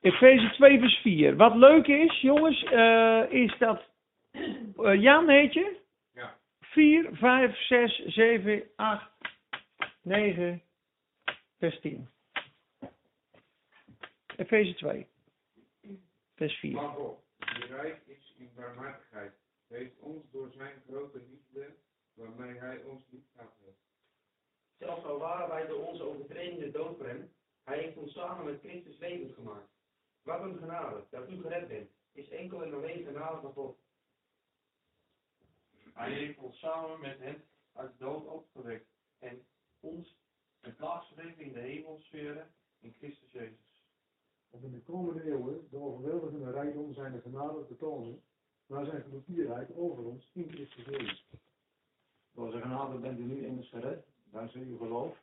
Efeze 0.00 0.50
2 0.50 0.78
vers 0.78 1.00
4. 1.02 1.36
Wat 1.36 1.54
leuk 1.54 1.86
is, 1.86 2.20
jongens, 2.20 2.62
uh, 2.62 3.32
is 3.32 3.58
dat 3.58 3.82
uh, 4.32 5.02
Jan 5.02 5.28
heet 5.28 5.52
je? 5.52 5.80
Ja. 6.12 6.38
4, 6.60 7.08
5, 7.12 7.56
6, 7.56 8.04
7, 8.06 8.62
8, 8.76 9.10
9, 10.02 10.62
vers 11.58 11.80
10. 11.80 12.08
Efeze 14.36 14.74
2, 14.74 15.06
vers 16.34 16.54
4. 16.54 16.72
Maar 16.72 16.88
God, 16.88 17.18
die 17.38 17.66
rijk 17.66 18.00
is 18.06 18.34
in 18.38 18.50
barmhartigheid, 18.54 19.32
heeft 19.68 19.98
ons 19.98 20.30
door 20.30 20.50
zijn 20.56 20.82
grote 20.88 21.20
liefde, 21.30 21.74
waarmee 22.14 22.58
hij 22.58 22.82
ons 22.84 23.02
lief 23.10 23.22
gehad 23.32 23.54
heeft. 23.64 23.86
Zelfs 24.78 25.04
al 25.04 25.18
waren 25.18 25.48
wij 25.48 25.66
door 25.66 25.86
onze 25.86 26.02
overtredingen 26.02 26.72
dood 26.72 26.98
hij 27.64 27.78
heeft 27.78 27.96
ons 27.96 28.12
samen 28.12 28.44
met 28.44 28.60
Christus 28.60 28.98
levend 28.98 29.34
gemaakt. 29.34 29.77
Wat 30.28 30.40
een 30.40 30.58
genade, 30.58 31.04
dat 31.10 31.30
u 31.30 31.40
gered 31.40 31.68
bent, 31.68 31.90
is 32.12 32.28
enkel 32.28 32.62
en 32.62 32.74
alleen 32.74 33.04
genade 33.04 33.40
van 33.40 33.52
God. 33.52 33.78
Hij 35.92 36.12
heeft 36.12 36.38
ons 36.38 36.58
samen 36.58 37.00
met 37.00 37.18
hem 37.18 37.42
uit 37.72 37.90
de 37.90 38.04
dood 38.04 38.26
opgewekt 38.26 38.86
en 39.18 39.46
ons 39.80 40.16
een 40.60 40.74
plaats 40.74 41.06
gegeven 41.06 41.44
in 41.44 41.52
de 41.52 41.60
hemelsferen 41.60 42.50
in 42.80 42.94
Christus 42.98 43.32
Jezus. 43.32 43.84
Om 44.50 44.64
in 44.64 44.70
de 44.70 44.82
komende 44.82 45.22
eeuwen 45.24 45.66
de 45.70 45.76
overweldigende 45.76 46.50
rijkdom 46.50 46.94
zijn 46.94 47.12
de 47.12 47.20
genade 47.20 47.66
te 47.66 47.76
tonen, 47.76 48.22
maar 48.66 48.84
zijn 48.84 49.02
gebroedierheid 49.02 49.74
over 49.74 50.04
ons 50.04 50.30
in 50.32 50.50
Christus 50.50 50.84
Jezus. 50.84 51.26
Door 52.32 52.50
zijn 52.50 52.62
genade 52.62 52.98
bent 52.98 53.18
u 53.18 53.22
nu 53.22 53.46
immers 53.46 53.68
gered, 53.68 54.06
dankzij 54.24 54.60
uw 54.60 54.78
geloof, 54.78 55.16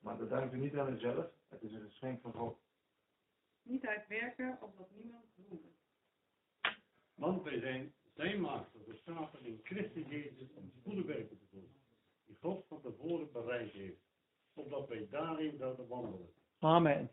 maar 0.00 0.18
dat 0.18 0.28
dankt 0.28 0.54
u 0.54 0.58
niet 0.58 0.76
aan 0.76 0.94
uzelf, 0.94 1.26
het 1.48 1.62
is 1.62 1.72
een 1.72 1.88
geschenk 1.88 2.20
van 2.20 2.32
God. 2.32 2.61
Niet 3.62 3.86
uit 3.86 4.06
werken, 4.08 4.58
opdat 4.60 4.88
niemand 4.94 5.24
roemt. 5.48 5.76
Want 7.14 7.42
wij 7.42 7.60
zijn 7.60 7.92
zijn 8.14 8.40
maakte 8.40 8.78
geschapen 8.88 9.44
in 9.44 9.60
Christus 9.62 10.06
Jezus 10.08 10.54
om 10.54 10.72
goede 10.82 11.04
werken 11.04 11.38
te 11.38 11.46
doen, 11.50 11.68
die 12.26 12.36
God 12.40 12.64
van 12.68 12.80
tevoren 12.80 13.32
bereid 13.32 13.72
heeft, 13.72 14.00
opdat 14.54 14.88
wij 14.88 15.06
daarin 15.10 15.56
zouden 15.58 15.88
wandelen. 15.88 16.28
Amen. 16.58 17.10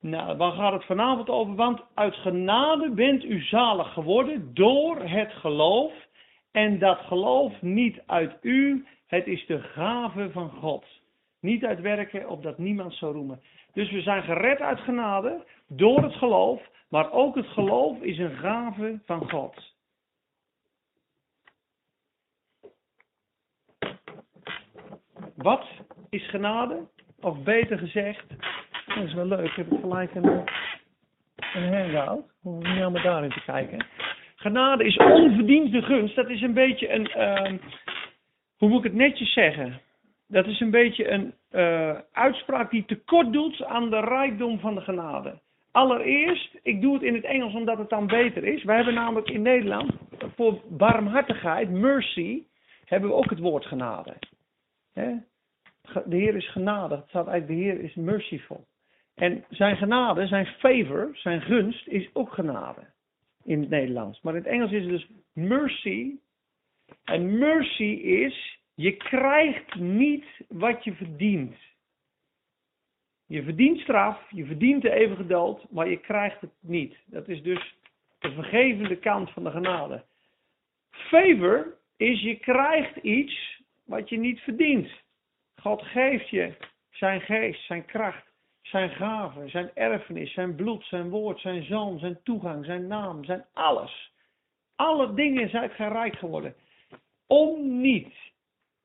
Nou, 0.00 0.36
waar 0.36 0.52
gaat 0.52 0.72
het 0.72 0.84
vanavond 0.84 1.28
over? 1.28 1.54
Want 1.54 1.80
uit 1.94 2.14
genade 2.14 2.90
bent 2.90 3.24
u 3.24 3.42
zalig 3.42 3.92
geworden 3.92 4.54
door 4.54 5.00
het 5.00 5.32
geloof. 5.32 5.92
En 6.50 6.78
dat 6.78 6.98
geloof 6.98 7.62
niet 7.62 8.02
uit 8.06 8.36
u, 8.40 8.86
het 9.06 9.26
is 9.26 9.46
de 9.46 9.60
gave 9.60 10.30
van 10.30 10.50
God. 10.50 10.84
Niet 11.40 11.64
uit 11.64 11.80
werken, 11.80 12.28
opdat 12.28 12.58
niemand 12.58 12.94
zou 12.94 13.14
roemen. 13.14 13.42
Dus 13.78 13.90
we 13.90 14.00
zijn 14.00 14.22
gered 14.22 14.60
uit 14.60 14.80
genade 14.80 15.44
door 15.68 16.02
het 16.02 16.14
geloof, 16.14 16.62
maar 16.88 17.12
ook 17.12 17.34
het 17.34 17.46
geloof 17.46 18.00
is 18.00 18.18
een 18.18 18.36
gave 18.36 19.00
van 19.04 19.30
God. 19.30 19.74
Wat 25.34 25.66
is 26.10 26.28
genade, 26.28 26.86
of 27.20 27.42
beter 27.42 27.78
gezegd, 27.78 28.24
dat 28.86 29.04
is 29.04 29.14
wel 29.14 29.26
leuk, 29.26 29.56
heb 29.56 29.72
ik 29.72 29.80
gelijk 29.80 30.14
een, 30.14 30.44
een 31.54 31.74
hangout, 31.74 32.24
hoef 32.40 32.62
niet 32.62 32.82
allemaal 32.82 33.02
daarin 33.02 33.30
te 33.30 33.42
kijken. 33.44 33.86
Genade 34.36 34.84
is 34.84 34.96
onverdiende 34.96 35.82
gunst, 35.82 36.16
dat 36.16 36.28
is 36.28 36.42
een 36.42 36.54
beetje 36.54 36.92
een, 36.92 37.06
ehm, 37.06 37.56
hoe 38.56 38.68
moet 38.68 38.78
ik 38.78 38.90
het 38.90 39.00
netjes 39.00 39.32
zeggen? 39.32 39.80
Dat 40.28 40.46
is 40.46 40.60
een 40.60 40.70
beetje 40.70 41.10
een 41.10 41.34
eh, 41.50 41.98
uitspraak 42.12 42.70
die 42.70 42.84
tekort 42.84 43.32
doet 43.32 43.64
aan 43.64 43.90
de 43.90 44.00
rijkdom 44.00 44.58
van 44.58 44.74
de 44.74 44.80
genade. 44.80 45.40
Allereerst, 45.70 46.58
ik 46.62 46.80
doe 46.80 46.94
het 46.94 47.02
in 47.02 47.14
het 47.14 47.24
Engels 47.24 47.54
omdat 47.54 47.78
het 47.78 47.88
dan 47.88 48.06
beter 48.06 48.44
is. 48.44 48.64
Wij 48.64 48.76
hebben 48.76 48.94
namelijk 48.94 49.30
in 49.30 49.42
Nederland 49.42 49.92
voor 50.36 50.60
barmhartigheid, 50.68 51.70
mercy, 51.70 52.42
hebben 52.84 53.10
we 53.10 53.16
ook 53.16 53.30
het 53.30 53.38
woord 53.38 53.66
genade. 53.66 54.16
De 56.04 56.16
Heer 56.16 56.34
is 56.34 56.50
genadig. 56.50 56.98
Het 56.98 57.08
staat 57.08 57.26
eigenlijk, 57.26 57.60
de 57.60 57.66
Heer 57.66 57.80
is 57.80 57.94
merciful. 57.94 58.66
En 59.14 59.44
zijn 59.50 59.76
genade, 59.76 60.26
zijn 60.26 60.46
favor, 60.46 61.10
zijn 61.12 61.40
gunst, 61.40 61.86
is 61.86 62.10
ook 62.12 62.32
genade. 62.32 62.80
In 63.44 63.60
het 63.60 63.68
Nederlands. 63.68 64.20
Maar 64.20 64.34
in 64.34 64.40
het 64.40 64.48
Engels 64.48 64.70
is 64.70 64.82
het 64.82 64.90
dus 64.90 65.08
mercy. 65.32 66.14
En 67.04 67.38
mercy 67.38 67.92
is, 68.02 68.57
je 68.78 68.96
krijgt 68.96 69.74
niet 69.74 70.24
wat 70.48 70.84
je 70.84 70.94
verdient. 70.94 71.56
Je 73.26 73.42
verdient 73.42 73.80
straf, 73.80 74.30
je 74.30 74.44
verdient 74.44 74.82
de 74.82 74.90
eeuwige 74.90 75.26
dood, 75.26 75.70
maar 75.70 75.88
je 75.88 75.96
krijgt 75.96 76.40
het 76.40 76.52
niet. 76.60 76.96
Dat 77.06 77.28
is 77.28 77.42
dus 77.42 77.74
de 78.18 78.32
vergevende 78.32 78.96
kant 78.96 79.30
van 79.30 79.44
de 79.44 79.50
genade. 79.50 80.04
Favor 80.90 81.76
is 81.96 82.20
je 82.20 82.36
krijgt 82.36 82.96
iets 82.96 83.62
wat 83.84 84.08
je 84.08 84.18
niet 84.18 84.40
verdient. 84.40 84.88
God 85.56 85.82
geeft 85.82 86.28
je 86.28 86.54
zijn 86.90 87.20
geest, 87.20 87.64
zijn 87.64 87.84
kracht, 87.84 88.32
zijn 88.62 88.90
gaven, 88.90 89.50
zijn 89.50 89.70
erfenis, 89.74 90.32
zijn 90.32 90.54
bloed, 90.54 90.84
zijn 90.84 91.08
woord, 91.08 91.40
zijn 91.40 91.64
zoon, 91.64 91.98
zijn 91.98 92.22
toegang, 92.22 92.64
zijn 92.64 92.86
naam, 92.86 93.24
zijn 93.24 93.44
alles. 93.52 94.12
Alle 94.76 95.14
dingen 95.14 95.48
zijn 95.48 95.70
gij 95.70 95.88
rijk 95.88 96.16
geworden. 96.16 96.54
Om 97.26 97.80
niet. 97.80 98.26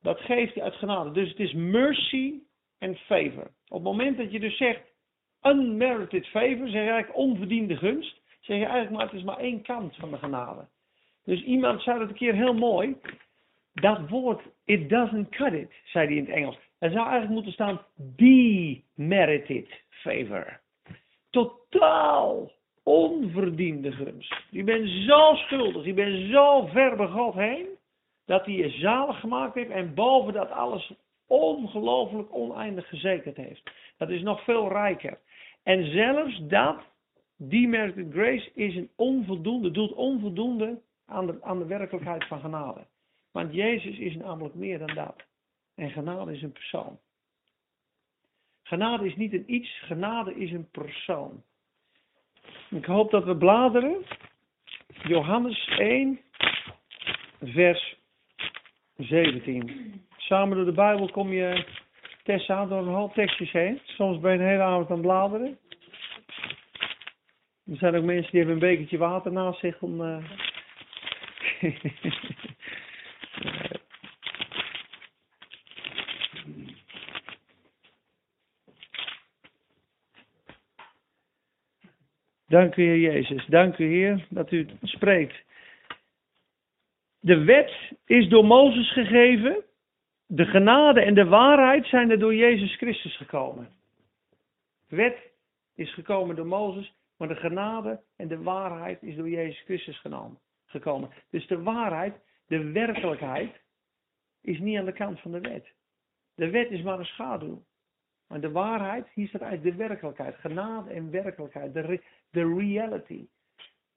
Dat 0.04 0.20
geeft 0.20 0.54
hij 0.54 0.62
uit 0.62 0.74
genade. 0.74 1.10
Dus 1.10 1.28
het 1.28 1.38
is 1.38 1.52
mercy 1.52 2.34
en 2.78 2.96
favor. 2.96 3.50
Op 3.68 3.74
het 3.74 3.82
moment 3.82 4.16
dat 4.16 4.32
je 4.32 4.40
dus 4.40 4.56
zegt 4.56 4.80
unmerited 5.42 6.26
favor, 6.26 6.68
zeg 6.68 6.82
je 6.82 6.90
eigenlijk 6.90 7.16
onverdiende 7.16 7.76
gunst, 7.76 8.20
zeg 8.40 8.58
je 8.58 8.64
eigenlijk 8.64 8.90
maar 8.90 9.04
het 9.04 9.14
is 9.14 9.22
maar 9.22 9.38
één 9.38 9.62
kant 9.62 9.96
van 9.96 10.10
de 10.10 10.18
genade. 10.18 10.66
Dus 11.24 11.42
iemand 11.42 11.82
zei 11.82 11.98
dat 11.98 12.08
een 12.08 12.14
keer 12.14 12.34
heel 12.34 12.54
mooi. 12.54 12.96
Dat 13.72 14.08
woord, 14.08 14.42
it 14.64 14.88
doesn't 14.88 15.28
cut 15.28 15.52
it, 15.52 15.72
zei 15.84 16.06
hij 16.06 16.16
in 16.16 16.24
het 16.24 16.34
Engels. 16.34 16.58
Er 16.78 16.90
zou 16.90 17.02
eigenlijk 17.02 17.32
moeten 17.32 17.52
staan 17.52 17.80
demerited 17.96 19.68
favor. 19.88 20.60
Totaal 21.30 22.52
onverdiende 22.82 23.92
gunst. 23.92 24.34
Je 24.50 24.64
bent 24.64 24.88
zo 24.88 25.34
schuldig, 25.34 25.84
je 25.84 25.94
bent 25.94 26.30
zo 26.30 26.66
ver 26.66 26.96
bij 26.96 27.06
God 27.06 27.34
heen, 27.34 27.66
dat 28.24 28.44
hij 28.44 28.54
je 28.54 28.70
zalig 28.70 29.20
gemaakt 29.20 29.54
heeft 29.54 29.70
en 29.70 29.94
boven 29.94 30.32
dat 30.32 30.50
alles 30.50 30.92
ongelooflijk 31.26 32.34
oneindig 32.34 32.88
gezekerd 32.88 33.36
heeft. 33.36 33.70
Dat 33.96 34.10
is 34.10 34.22
nog 34.22 34.44
veel 34.44 34.68
rijker. 34.68 35.18
En 35.62 35.90
zelfs 35.90 36.46
dat, 36.46 36.80
demerited 37.36 38.12
grace, 38.12 38.50
is 38.54 38.76
een 38.76 38.90
onvoldoende, 38.96 39.70
doet 39.70 39.92
onvoldoende 39.92 40.80
aan 41.06 41.26
de, 41.26 41.42
aan 41.42 41.58
de 41.58 41.66
werkelijkheid 41.66 42.26
van 42.26 42.40
genade. 42.40 42.86
Want 43.32 43.54
Jezus 43.54 43.98
is 43.98 44.16
namelijk 44.16 44.54
meer 44.54 44.78
dan 44.78 44.94
dat. 44.94 45.16
En 45.74 45.90
genade 45.90 46.32
is 46.32 46.42
een 46.42 46.52
persoon. 46.52 46.98
Genade 48.62 49.06
is 49.06 49.16
niet 49.16 49.32
een 49.32 49.54
iets, 49.54 49.80
genade 49.80 50.34
is 50.34 50.52
een 50.52 50.70
persoon. 50.70 51.42
Ik 52.70 52.84
hoop 52.84 53.10
dat 53.10 53.24
we 53.24 53.36
bladeren. 53.36 54.04
Johannes 55.02 55.66
1, 55.68 56.20
vers 57.40 57.98
17. 58.98 60.02
Samen 60.16 60.56
door 60.56 60.66
de 60.66 60.72
Bijbel 60.72 61.10
kom 61.10 61.32
je, 61.32 61.64
Tessa, 62.22 62.66
door 62.66 62.78
een 62.78 62.94
hoop 62.94 63.14
tekstjes 63.14 63.52
heen. 63.52 63.80
Soms 63.84 64.20
ben 64.20 64.32
je 64.32 64.38
een 64.38 64.48
hele 64.48 64.62
avond 64.62 64.90
aan 64.90 65.00
bladeren. 65.00 65.58
Er 67.70 67.76
zijn 67.76 67.96
ook 67.96 68.04
mensen 68.04 68.30
die 68.30 68.40
hebben 68.40 68.54
een 68.54 68.70
bekertje 68.70 68.98
water 68.98 69.32
naast 69.32 69.60
zich 69.60 69.80
om... 69.80 70.00
eh, 70.00 70.24
Dank 82.48 82.76
u 82.76 82.82
Heer 82.82 82.98
Jezus. 82.98 83.46
Dank 83.46 83.78
u 83.78 83.84
Heer 83.84 84.26
dat 84.28 84.52
u 84.52 84.66
spreekt. 84.82 85.44
De 87.24 87.44
wet 87.44 87.92
is 88.06 88.28
door 88.28 88.44
Mozes 88.44 88.92
gegeven. 88.92 89.64
De 90.26 90.44
genade 90.44 91.00
en 91.00 91.14
de 91.14 91.24
waarheid 91.24 91.86
zijn 91.86 92.10
er 92.10 92.18
door 92.18 92.34
Jezus 92.34 92.76
Christus 92.76 93.16
gekomen. 93.16 93.68
De 94.88 94.96
wet 94.96 95.30
is 95.74 95.94
gekomen 95.94 96.36
door 96.36 96.46
Mozes, 96.46 96.94
maar 97.16 97.28
de 97.28 97.36
genade 97.36 98.00
en 98.16 98.28
de 98.28 98.42
waarheid 98.42 99.02
is 99.02 99.16
door 99.16 99.28
Jezus 99.28 99.60
Christus 99.60 100.00
genomen, 100.00 100.38
gekomen. 100.66 101.10
Dus 101.30 101.46
de 101.46 101.62
waarheid, 101.62 102.14
de 102.46 102.70
werkelijkheid, 102.70 103.60
is 104.42 104.58
niet 104.58 104.78
aan 104.78 104.84
de 104.84 104.92
kant 104.92 105.20
van 105.20 105.32
de 105.32 105.40
wet. 105.40 105.72
De 106.34 106.50
wet 106.50 106.70
is 106.70 106.82
maar 106.82 106.98
een 106.98 107.04
schaduw. 107.04 107.62
Maar 108.28 108.40
de 108.40 108.50
waarheid, 108.50 109.08
hier 109.14 109.28
staat 109.28 109.42
eigenlijk 109.42 109.76
de 109.76 109.86
werkelijkheid. 109.86 110.34
Genade 110.34 110.90
en 110.90 111.10
werkelijkheid. 111.10 111.74
De 112.30 112.54
reality. 112.58 113.26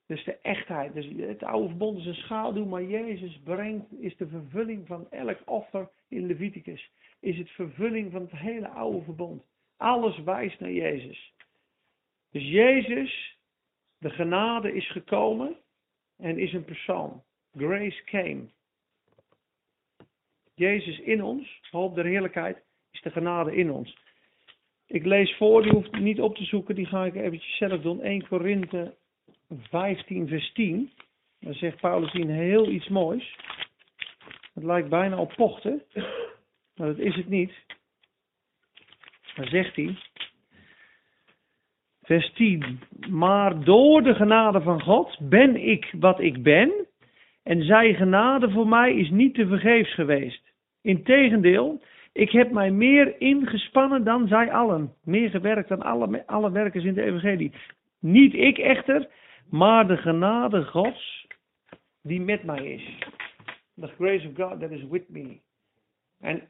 Dus 0.08 0.24
de 0.24 0.38
echtheid. 0.42 0.94
Dus 0.94 1.08
het 1.18 1.44
oude 1.44 1.68
verbond 1.68 1.98
is 1.98 2.06
een 2.06 2.14
schaduw, 2.14 2.66
maar 2.66 2.84
Jezus 2.84 3.40
brengt, 3.44 4.02
is 4.02 4.18
de 4.18 4.28
vervulling 4.28 4.88
van 4.88 5.12
elk 5.12 5.40
offer 5.46 5.90
in 6.08 6.26
Leviticus. 6.26 6.92
Is 7.20 7.38
het 7.38 7.50
vervulling 7.50 8.12
van 8.12 8.22
het 8.22 8.32
hele 8.32 8.68
oude 8.68 9.02
verbond. 9.04 9.44
Alles 9.78 10.20
wijst 10.24 10.60
naar 10.60 10.72
Jezus. 10.72 11.34
Dus 12.32 12.44
Jezus, 12.44 13.38
de 13.98 14.10
genade 14.10 14.74
is 14.74 14.92
gekomen 14.92 15.56
en 16.18 16.40
is 16.40 16.54
een 16.54 16.66
persoon. 16.66 17.24
Grace 17.56 18.04
came. 18.04 18.50
Jezus 20.56 21.00
in 21.00 21.24
ons, 21.24 21.60
hoop 21.72 21.96
der 21.96 22.06
heerlijkheid, 22.06 22.64
is 22.92 23.02
de 23.02 23.12
genade 23.12 23.56
in 23.56 23.72
ons. 23.72 23.98
Ik 24.86 25.06
lees 25.06 25.36
voor, 25.38 25.62
die 25.62 25.72
hoeft 25.72 26.00
niet 26.00 26.22
op 26.22 26.36
te 26.36 26.44
zoeken, 26.44 26.76
die 26.76 26.86
ga 26.86 27.06
ik 27.06 27.16
eventjes 27.16 27.58
zelf 27.58 27.82
doen. 27.82 28.02
1 28.02 28.28
Korinthe 28.28 28.96
15 29.70 30.28
vers 30.28 30.52
10. 30.54 30.92
Dan 31.40 31.54
zegt 31.54 31.82
Paulus 31.82 32.12
hier 32.12 32.28
heel 32.28 32.70
iets 32.70 32.88
moois. 32.88 33.36
Het 34.54 34.64
lijkt 34.64 34.90
bijna 34.90 35.18
op 35.18 35.34
pochten, 35.36 35.84
maar 36.76 36.88
dat 36.88 36.98
is 36.98 37.16
het 37.16 37.30
niet. 37.30 37.54
Dan 39.36 39.46
zegt 39.46 39.76
hij, 39.76 39.98
vers 42.02 42.34
10. 42.34 42.80
Maar 43.10 43.64
door 43.64 44.04
de 44.04 44.16
genade 44.16 44.62
van 44.62 44.82
God 44.82 45.18
ben 45.30 45.56
ik 45.68 45.94
wat 46.00 46.20
ik 46.20 46.44
ben. 46.44 46.88
En 47.44 47.64
zijn 47.64 47.96
genade 47.96 48.52
voor 48.52 48.68
mij 48.68 48.96
is 48.96 49.10
niet 49.10 49.36
te 49.36 49.48
vergeefs 49.48 49.94
geweest. 49.94 50.42
Integendeel, 50.82 51.82
ik 52.14 52.32
heb 52.32 52.52
mij 52.52 52.72
meer 52.72 53.22
ingespannen 53.22 54.04
dan 54.04 54.28
zij 54.28 54.52
allen. 54.52 54.94
Meer 55.04 55.30
gewerkt 55.30 55.70
dan 55.70 55.82
alle, 55.82 56.24
alle 56.26 56.52
werkers 56.52 56.84
in 56.84 56.94
de 56.94 57.04
evangelie. 57.04 57.52
Niet 58.00 58.34
ik 58.34 58.58
echter, 58.58 59.08
maar 59.50 59.88
de 59.88 59.98
genade 59.98 60.64
Gods 60.64 61.28
die 62.02 62.22
met 62.22 62.44
mij 62.44 62.74
is. 62.74 62.98
The 63.76 63.88
grace 63.88 64.28
of 64.28 64.36
God 64.36 64.60
that 64.60 64.72
is 64.72 64.84
with 64.84 65.10
me. 65.10 65.40
En 66.20 66.50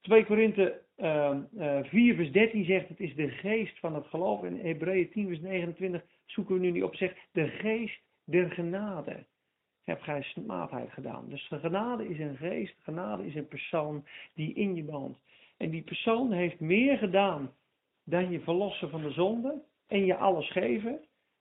2 0.00 0.24
Korinthe 0.24 0.82
uh, 0.96 1.36
uh, 1.56 1.84
4 1.84 2.14
vers 2.14 2.32
13 2.32 2.64
zegt 2.64 2.88
het 2.88 3.00
is 3.00 3.14
de 3.14 3.28
geest 3.28 3.78
van 3.78 3.94
het 3.94 4.06
geloof. 4.06 4.42
En 4.42 4.56
Hebreeën 4.56 5.10
10 5.10 5.26
vers 5.26 5.40
29 5.40 6.02
zoeken 6.26 6.54
we 6.54 6.60
nu 6.60 6.70
niet 6.70 6.82
op 6.82 6.94
zegt 6.94 7.16
de 7.32 7.48
geest 7.48 8.00
der 8.24 8.50
genade. 8.50 9.24
Heb 9.84 10.00
gij 10.00 10.22
smaadheid 10.22 10.92
gedaan. 10.92 11.28
Dus 11.28 11.48
de 11.48 11.58
genade 11.58 12.08
is 12.08 12.18
een 12.18 12.36
geest, 12.36 12.74
genade 12.82 13.26
is 13.26 13.34
een 13.34 13.48
persoon 13.48 14.04
die 14.34 14.54
in 14.54 14.74
je 14.74 14.84
woont. 14.84 15.18
En 15.56 15.70
die 15.70 15.82
persoon 15.82 16.32
heeft 16.32 16.60
meer 16.60 16.98
gedaan 16.98 17.52
dan 18.04 18.30
je 18.30 18.40
verlossen 18.40 18.90
van 18.90 19.02
de 19.02 19.10
zonde 19.10 19.62
en 19.86 20.04
je 20.04 20.16
alles 20.16 20.50
geven. 20.50 21.00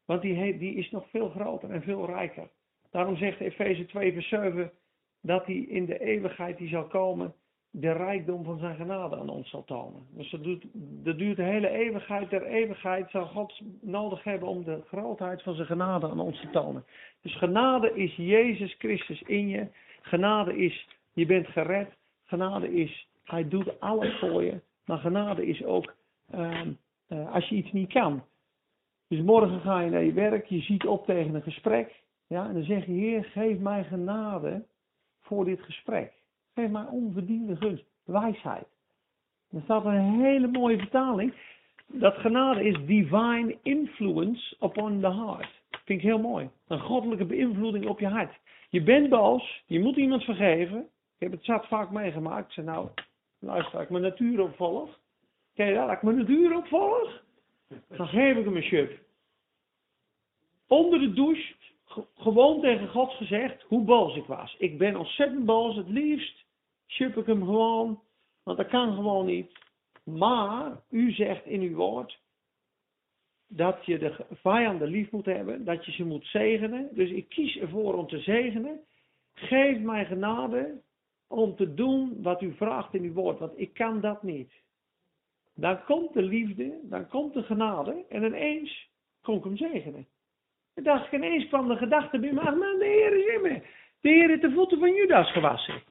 Want 0.09 0.21
die, 0.21 0.57
die 0.57 0.73
is 0.73 0.91
nog 0.91 1.09
veel 1.09 1.29
groter 1.29 1.69
en 1.71 1.81
veel 1.81 2.05
rijker. 2.05 2.49
Daarom 2.91 3.15
zegt 3.17 3.39
Efeze 3.39 3.85
2 3.85 4.13
vers 4.13 4.27
7 4.27 4.71
dat 5.21 5.45
hij 5.45 5.55
in 5.55 5.85
de 5.85 5.99
eeuwigheid 5.99 6.57
die 6.57 6.69
zal 6.69 6.87
komen 6.87 7.33
de 7.71 7.91
rijkdom 7.91 8.43
van 8.43 8.59
zijn 8.59 8.75
genade 8.75 9.15
aan 9.15 9.29
ons 9.29 9.49
zal 9.49 9.63
tonen. 9.63 10.07
Dus 10.09 10.29
dat 11.03 11.17
duurt 11.17 11.35
de 11.35 11.43
hele 11.43 11.69
eeuwigheid 11.69 12.29
der 12.29 12.43
eeuwigheid 12.45 13.09
zal 13.09 13.25
God 13.25 13.61
nodig 13.81 14.23
hebben 14.23 14.47
om 14.47 14.63
de 14.63 14.81
grootheid 14.87 15.43
van 15.43 15.55
zijn 15.55 15.67
genade 15.67 16.09
aan 16.09 16.19
ons 16.19 16.41
te 16.41 16.49
tonen. 16.49 16.85
Dus 17.21 17.37
genade 17.37 17.93
is 17.93 18.15
Jezus 18.15 18.75
Christus 18.77 19.21
in 19.21 19.47
je. 19.47 19.67
Genade 20.01 20.57
is, 20.57 20.87
je 21.13 21.25
bent 21.25 21.47
gered. 21.47 21.89
Genade 22.25 22.73
is 22.73 23.07
Hij 23.23 23.47
doet 23.47 23.79
alles 23.79 24.19
voor 24.19 24.43
je. 24.43 24.61
Maar 24.85 24.97
genade 24.97 25.45
is 25.45 25.63
ook 25.63 25.95
ehm, 26.31 26.71
eh, 27.07 27.33
als 27.33 27.49
je 27.49 27.55
iets 27.55 27.71
niet 27.71 27.93
kan. 27.93 28.23
Dus 29.09 29.21
morgen 29.21 29.59
ga 29.59 29.79
je 29.79 29.89
naar 29.89 30.03
je 30.03 30.13
werk, 30.13 30.45
je 30.45 30.61
ziet 30.61 30.85
op 30.85 31.05
tegen 31.05 31.35
een 31.35 31.41
gesprek. 31.41 32.01
Ja, 32.27 32.47
en 32.47 32.53
dan 32.53 32.63
zeg 32.63 32.85
je, 32.85 32.91
Heer, 32.91 33.23
geef 33.23 33.57
mij 33.57 33.83
genade 33.83 34.65
voor 35.21 35.45
dit 35.45 35.61
gesprek. 35.61 36.13
Geef 36.53 36.69
mij 36.69 36.85
onverdiende 36.85 37.55
gunst, 37.55 37.83
wijsheid. 38.05 38.67
Er 39.51 39.61
staat 39.63 39.85
een 39.85 40.21
hele 40.21 40.47
mooie 40.47 40.77
vertaling. 40.77 41.33
Dat 41.87 42.13
genade 42.13 42.63
is 42.63 42.85
divine 42.85 43.57
influence 43.61 44.55
upon 44.59 44.99
the 44.99 45.13
heart. 45.13 45.61
Vind 45.69 45.99
ik 45.99 46.05
heel 46.05 46.19
mooi. 46.19 46.49
Een 46.67 46.79
goddelijke 46.79 47.25
beïnvloeding 47.25 47.87
op 47.87 47.99
je 47.99 48.07
hart. 48.07 48.39
Je 48.69 48.83
bent 48.83 49.09
boos, 49.09 49.63
je 49.65 49.79
moet 49.79 49.95
iemand 49.95 50.23
vergeven. 50.23 50.79
Ik 50.79 51.19
heb 51.19 51.31
het 51.31 51.45
zat 51.45 51.67
vaak 51.67 51.89
meegemaakt. 51.91 52.47
Ik 52.47 52.53
zei 52.53 52.65
nou, 52.65 52.89
luister, 53.39 53.81
ik 53.81 53.89
mijn 53.89 54.03
natuur 54.03 54.41
opvolg. 54.41 54.99
Ken 55.53 55.67
je 55.67 55.73
dat? 55.73 55.91
Ik 55.91 56.01
mijn 56.01 56.17
natuur 56.17 56.55
opvolg, 56.57 57.23
dan 57.87 58.07
geef 58.07 58.37
ik 58.37 58.45
hem 58.45 58.55
een 58.55 58.63
shut. 58.63 58.91
Onder 60.67 60.99
de 60.99 61.13
douche, 61.13 61.53
ge- 61.85 62.05
gewoon 62.17 62.61
tegen 62.61 62.87
God 62.87 63.11
gezegd 63.11 63.61
hoe 63.61 63.83
boos 63.83 64.15
ik 64.15 64.25
was. 64.25 64.55
Ik 64.59 64.77
ben 64.77 64.95
ontzettend 64.95 65.45
boos, 65.45 65.75
het 65.75 65.89
liefst 65.89 66.45
shup 66.87 67.17
ik 67.17 67.25
hem 67.25 67.45
gewoon, 67.45 68.01
want 68.43 68.57
dat 68.57 68.67
kan 68.67 68.93
gewoon 68.95 69.25
niet. 69.25 69.51
Maar 70.03 70.81
u 70.89 71.11
zegt 71.11 71.45
in 71.45 71.61
uw 71.61 71.75
woord 71.75 72.19
dat 73.47 73.85
je 73.85 73.97
de 73.97 74.25
vijanden 74.31 74.87
lief 74.87 75.11
moet 75.11 75.25
hebben, 75.25 75.65
dat 75.65 75.85
je 75.85 75.91
ze 75.91 76.05
moet 76.05 76.25
zegenen. 76.25 76.89
Dus 76.93 77.09
ik 77.09 77.29
kies 77.29 77.57
ervoor 77.57 77.93
om 77.93 78.07
te 78.07 78.19
zegenen. 78.19 78.79
Geef 79.33 79.79
mij 79.79 80.05
genade 80.05 80.81
om 81.27 81.55
te 81.55 81.73
doen 81.73 82.21
wat 82.21 82.41
u 82.41 82.53
vraagt 82.55 82.93
in 82.93 83.03
uw 83.03 83.13
woord, 83.13 83.39
want 83.39 83.59
ik 83.59 83.73
kan 83.73 84.01
dat 84.01 84.23
niet. 84.23 84.51
Dan 85.59 85.83
komt 85.83 86.13
de 86.13 86.21
liefde, 86.21 86.79
dan 86.83 87.07
komt 87.07 87.33
de 87.33 87.43
genade 87.43 88.05
en 88.09 88.23
ineens 88.23 88.89
kon 89.21 89.37
ik 89.37 89.43
hem 89.43 89.57
zegenen. 89.57 90.07
En 90.73 90.83
dacht 90.83 91.05
ik, 91.05 91.11
ineens 91.11 91.47
kwam 91.47 91.67
de 91.67 91.75
gedachte 91.75 92.19
bij 92.19 92.31
me, 92.31 92.39
ach 92.39 92.55
man, 92.55 92.77
de 92.79 92.85
Heer 92.85 93.13
is 93.13 93.35
in 93.35 93.41
me. 93.41 93.61
De 94.01 94.09
Heer 94.09 94.27
heeft 94.27 94.41
de 94.41 94.51
voeten 94.51 94.79
van 94.79 94.93
Judas 94.93 95.31
gewassen. 95.31 95.81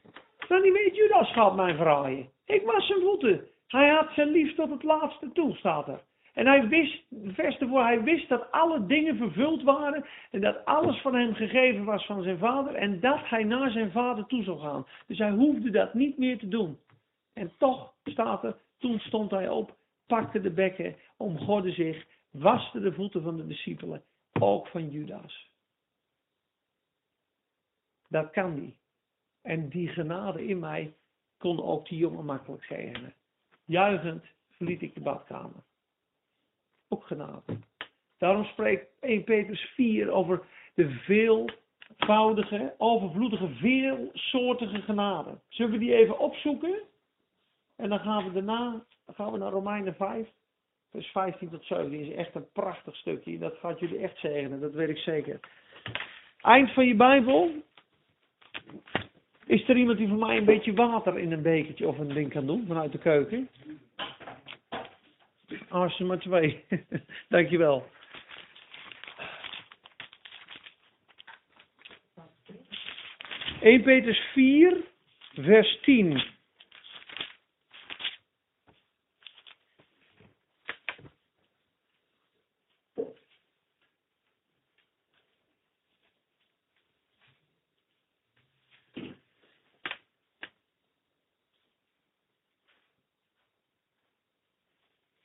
Dan 0.49 0.63
niet 0.63 0.73
weet 0.73 0.97
Judas 0.97 1.33
gaat 1.33 1.57
mijn 1.57 1.77
vraaien. 1.77 2.29
Ik 2.47 2.63
was 2.63 2.87
zijn 2.87 3.01
voeten. 3.01 3.49
Hij 3.67 3.89
had 3.89 4.11
zijn 4.15 4.29
lief 4.29 4.55
tot 4.55 4.71
het 4.71 4.83
laatste 4.83 5.33
toe, 5.33 5.57
staat 5.57 5.89
er. 5.89 6.01
En 6.33 6.47
hij 6.47 6.69
wist, 6.69 7.03
vers 7.27 7.59
ervoor, 7.59 7.83
hij 7.83 8.03
wist 8.03 8.29
dat 8.29 8.51
alle 8.51 8.87
dingen 8.87 9.17
vervuld 9.17 9.63
waren 9.63 10.05
en 10.31 10.41
dat 10.41 10.65
alles 10.65 11.01
van 11.01 11.15
hem 11.15 11.35
gegeven 11.35 11.85
was 11.85 12.07
van 12.07 12.23
zijn 12.23 12.39
vader 12.39 12.75
en 12.75 13.01
dat 13.01 13.29
hij 13.29 13.45
naar 13.45 13.71
zijn 13.71 13.91
vader 13.91 14.27
toe 14.27 14.43
zou 14.43 14.59
gaan. 14.59 14.87
Dus 15.07 15.19
hij 15.19 15.31
hoefde 15.31 15.71
dat 15.71 15.95
niet 15.95 16.19
meer 16.19 16.39
te 16.39 16.49
doen. 16.49 16.79
En 17.35 17.53
toch 17.59 17.93
staat 18.05 18.45
er, 18.45 18.57
toen 18.79 18.99
stond 18.99 19.31
hij 19.31 19.49
op, 19.49 19.77
pakte 20.07 20.41
de 20.41 20.51
bekken, 20.51 20.97
omgorde 21.17 21.73
zich, 21.73 22.07
waste 22.31 22.81
de 22.81 22.93
voeten 22.93 23.23
van 23.23 23.37
de 23.37 23.47
discipelen, 23.47 24.05
ook 24.41 24.69
van 24.69 24.91
Judas. 24.91 25.51
Dat 28.09 28.31
kan 28.31 28.55
niet. 28.55 28.77
En 29.43 29.69
die 29.69 29.89
genade 29.89 30.47
in 30.47 30.59
mij 30.59 30.95
kon 31.39 31.63
ook 31.63 31.89
die 31.89 31.99
jongen 31.99 32.25
makkelijk 32.25 32.65
zegenen. 32.65 33.15
Juichend 33.65 34.25
verliet 34.51 34.83
ik 34.83 34.95
de 34.95 35.01
badkamer. 35.01 35.63
Ook 36.89 37.07
genade. 37.07 37.59
Daarom 38.19 38.45
spreekt 38.45 38.87
1 39.01 39.25
Petrus 39.25 39.61
4 39.61 40.11
over 40.11 40.47
de 40.75 40.91
veelvoudige, 40.91 42.75
overvloedige, 42.79 43.49
veelsoortige 43.49 44.83
genade. 44.83 45.41
Zullen 45.49 45.73
we 45.73 45.79
die 45.79 45.95
even 45.95 46.19
opzoeken? 46.19 46.83
En 47.79 47.89
dan 47.89 47.99
gaan 47.99 48.25
we 48.25 48.33
daarna 48.33 48.85
gaan 49.15 49.33
we 49.33 49.39
naar 49.39 49.51
Romeinen 49.51 49.95
5, 49.95 50.29
vers 50.91 51.07
15 51.07 51.51
tot 51.51 51.65
17. 51.65 52.01
is 52.01 52.15
echt 52.15 52.35
een 52.35 52.51
prachtig 52.53 52.97
stukje. 52.97 53.39
Dat 53.39 53.57
gaat 53.61 53.81
jullie 53.81 53.99
echt 53.99 54.19
zegenen, 54.19 54.61
dat 54.61 54.73
weet 54.73 54.89
ik 54.89 54.99
zeker. 54.99 55.41
Eind 56.41 56.73
van 56.73 56.87
je 56.87 56.95
Bijbel. 56.95 57.51
Is 59.47 59.69
er 59.69 59.77
iemand 59.77 59.99
die 59.99 60.09
voor 60.09 60.19
mij 60.19 60.37
een 60.37 60.45
beetje 60.45 60.75
water 60.75 61.19
in 61.19 61.33
een 61.33 61.43
bekertje 61.43 61.89
of 61.89 61.99
een 61.99 62.09
ding 62.09 62.31
kan 62.31 62.47
doen 62.47 62.65
vanuit 62.67 62.93
de 62.93 62.99
keuken? 62.99 63.49
Als 65.69 66.01
er 66.01 66.07
maar 66.07 66.19
twee. 66.19 66.65
Dankjewel. 67.29 67.87
Eén 73.61 73.83
Petrus 73.83 74.19
4, 74.33 74.85
vers 75.35 75.81
10. 75.81 76.37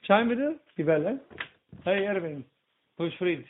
Zijn 0.03 0.27
we 0.27 0.35
er? 0.35 0.57
Jawel, 0.73 1.03
hè? 1.03 1.13
Hey 1.83 2.07
Erwin, 2.07 2.47
hoe 2.95 3.07
is 3.07 3.15
vriend? 3.15 3.47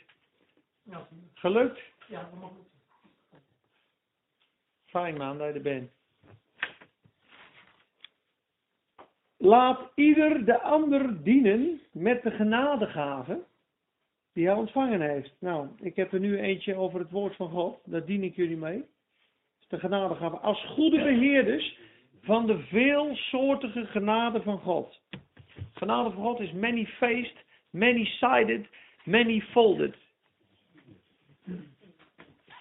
Ja, 0.82 1.08
Gelukt? 1.34 1.80
ja, 2.08 2.28
dat 2.30 2.40
mag 2.40 2.50
goed. 2.50 3.40
Fijn 4.86 5.16
man 5.16 5.38
dat 5.38 5.46
je 5.46 5.52
er 5.52 5.62
bent. 5.62 5.90
Laat 9.36 9.90
ieder 9.94 10.44
de 10.44 10.60
ander 10.60 11.22
dienen 11.22 11.80
met 11.92 12.22
de 12.22 12.30
genadegave 12.30 13.44
die 14.32 14.46
hij 14.46 14.54
ontvangen 14.54 15.00
heeft. 15.00 15.32
Nou, 15.38 15.68
ik 15.80 15.96
heb 15.96 16.12
er 16.12 16.20
nu 16.20 16.38
eentje 16.38 16.74
over 16.74 16.98
het 17.00 17.10
woord 17.10 17.36
van 17.36 17.50
God. 17.50 17.80
Daar 17.84 18.04
dien 18.04 18.22
ik 18.22 18.36
jullie 18.36 18.56
mee. 18.56 18.84
De 19.68 19.78
genadegave. 19.78 20.36
Als 20.36 20.66
goede 20.66 21.02
beheerders 21.02 21.78
van 22.22 22.46
de 22.46 22.58
veelsoortige 22.58 23.86
genade 23.86 24.42
van 24.42 24.58
God. 24.58 25.00
Genade 25.74 26.10
van 26.10 26.22
God 26.22 26.40
is 26.40 26.52
many-faced, 26.52 27.44
many-sided, 27.70 28.66
many-folded. 29.04 29.94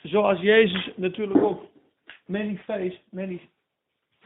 Zoals 0.04 0.40
Jezus 0.40 0.90
natuurlijk 0.96 1.44
ook 1.44 1.66
many-faced, 2.26 3.02
many, 3.10 3.50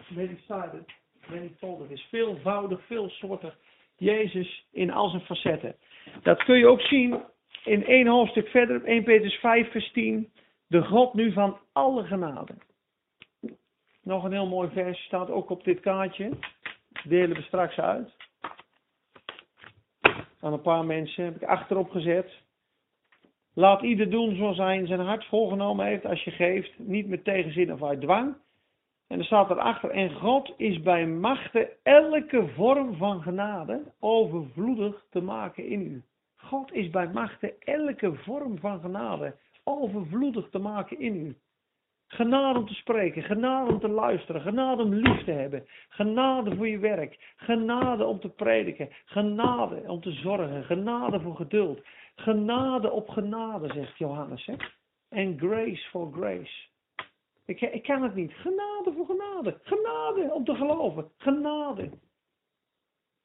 many-sided, 0.08 0.86
many-folded 1.30 1.92
is. 1.92 2.02
Veelvoudig, 2.10 2.86
veelsoortig. 2.86 3.58
Jezus 3.98 4.66
in 4.72 4.92
al 4.92 5.10
zijn 5.10 5.22
facetten. 5.22 5.76
Dat 6.22 6.44
kun 6.44 6.58
je 6.58 6.68
ook 6.68 6.82
zien 6.82 7.24
in 7.64 7.86
één 7.86 8.08
hoofdstuk 8.08 8.48
verder, 8.48 8.84
1 8.84 9.04
Petrus 9.04 9.36
5 9.36 9.72
vers 9.72 9.92
10. 9.92 10.32
De 10.68 10.84
God 10.84 11.14
nu 11.14 11.32
van 11.32 11.58
alle 11.72 12.04
genade. 12.04 12.54
Nog 14.04 14.24
een 14.24 14.32
heel 14.32 14.48
mooi 14.48 14.70
vers 14.70 15.04
staat 15.04 15.30
ook 15.30 15.50
op 15.50 15.64
dit 15.64 15.80
kaartje. 15.80 16.30
Delen 17.04 17.36
we 17.36 17.42
straks 17.42 17.80
uit. 17.80 18.16
Aan 20.40 20.54
een 20.54 20.62
paar 20.62 20.86
mensen 20.86 21.24
heb 21.24 21.36
ik 21.36 21.44
achterop 21.44 21.90
gezet. 21.90 22.46
Laat 23.54 23.82
ieder 23.82 24.10
doen 24.10 24.36
zoals 24.36 24.58
hij 24.58 24.78
in 24.78 24.88
zijn 24.88 25.00
hart 25.00 25.26
voorgenomen 25.26 25.86
heeft 25.86 26.06
als 26.06 26.24
je 26.24 26.32
geeft. 26.32 26.80
Niet 26.80 27.08
met 27.08 27.24
tegenzin 27.24 27.74
of 27.74 27.84
uit 27.84 28.02
dwang. 28.02 28.36
En 29.08 29.20
er 29.20 29.26
staat 29.26 29.50
erachter. 29.50 29.90
En 29.90 30.14
God 30.14 30.54
is 30.58 30.82
bij 30.82 31.08
machte 31.08 31.76
elke 31.84 32.48
vorm 32.48 32.98
van 32.98 33.22
genade 33.22 33.84
overvloedig 34.00 35.06
te 35.10 35.22
maken 35.22 35.66
in 35.68 35.82
u. 35.82 36.04
God 36.36 36.74
is 36.74 36.90
bij 36.90 37.08
machte 37.08 37.56
elke 37.60 38.16
vorm 38.16 38.60
van 38.60 38.80
genade 38.80 39.36
overvloedig 39.64 40.50
te 40.50 40.60
maken 40.60 41.00
in 41.00 41.16
u. 41.16 41.36
Genade 42.08 42.60
om 42.60 42.68
te 42.68 42.74
spreken, 42.74 43.24
genade 43.24 43.72
om 43.72 43.80
te 43.80 43.90
luisteren, 43.90 44.42
genade 44.42 44.84
om 44.84 44.94
lief 44.94 45.24
te 45.24 45.32
hebben, 45.32 45.68
genade 45.90 46.56
voor 46.56 46.68
je 46.68 46.80
werk, 46.80 47.34
genade 47.36 48.06
om 48.06 48.20
te 48.20 48.30
prediken, 48.30 48.90
genade 49.06 49.84
om 49.88 50.02
te 50.02 50.12
zorgen, 50.12 50.64
genade 50.64 51.20
voor 51.20 51.36
geduld, 51.36 51.82
genade 52.16 52.92
op 52.92 53.10
genade, 53.10 53.74
zegt 53.74 53.98
Johannes. 53.98 54.50
En 55.10 55.38
grace 55.40 55.90
for 55.90 56.12
grace. 56.14 56.68
Ik, 57.46 57.62
ik 57.62 57.84
kan 57.84 58.04
het 58.04 58.16
niet. 58.16 58.34
Genade 58.34 58.94
voor 58.96 59.06
genade. 59.06 59.60
Genade 59.62 60.34
om 60.34 60.44
te 60.44 60.56
geloven. 60.56 61.12
Genade. 61.18 61.90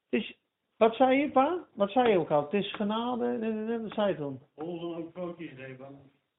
Dus, 0.08 0.36
wat 0.76 0.94
zei 0.94 1.18
je, 1.18 1.30
pa? 1.30 1.66
Wat 1.74 1.90
zei 1.90 2.10
je 2.10 2.18
ook 2.18 2.30
al? 2.30 2.42
Het 2.42 2.52
is 2.52 2.74
genade. 2.74 3.26
Nee, 3.26 3.52
nee, 3.52 3.64
nee, 3.64 3.78
wat 3.78 3.92
zei 3.92 4.08
je 4.08 4.16
toen? 4.16 4.40
Volgende 4.56 4.96
ook 4.96 5.36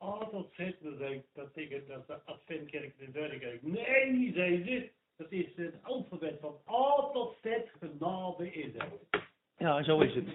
A 0.04 0.26
tot 0.32 0.54
Z, 0.54 0.72
zei 0.98 1.14
ik, 1.14 1.26
dat 1.34 1.56
dat 1.88 2.08
de 2.08 2.24
Adventkerk 2.26 2.98
de 2.98 3.12
derde 3.12 3.40
kerk. 3.40 3.62
Nee, 3.62 4.32
zei 4.36 4.64
ze, 4.64 4.90
dat 5.18 5.32
is 5.32 5.56
het 5.56 5.76
alfabet 5.84 6.40
van 6.40 6.60
A 6.68 7.10
tot 7.14 7.36
Z, 7.42 7.48
genade 7.80 8.52
is 8.52 8.74
het. 8.74 9.24
Ja, 9.58 9.84
zo 9.84 10.00
is 10.00 10.16
het. 10.16 10.26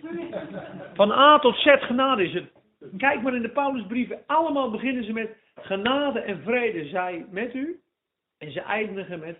Van 0.95 1.11
A 1.11 1.39
tot 1.39 1.57
Z 1.57 1.65
genade 1.65 2.25
is 2.25 2.35
het. 2.35 2.51
Kijk 2.97 3.23
maar 3.23 3.35
in 3.35 3.43
de 3.43 3.51
Paulusbrieven. 3.51 4.23
Allemaal 4.27 4.71
beginnen 4.71 5.05
ze 5.05 5.13
met 5.13 5.37
genade 5.55 6.21
en 6.21 6.43
vrede 6.43 6.89
zij 6.89 7.27
met 7.31 7.55
u. 7.55 7.81
En 8.39 8.53
ze 8.53 8.61
eindigen 8.61 9.21
met 9.21 9.39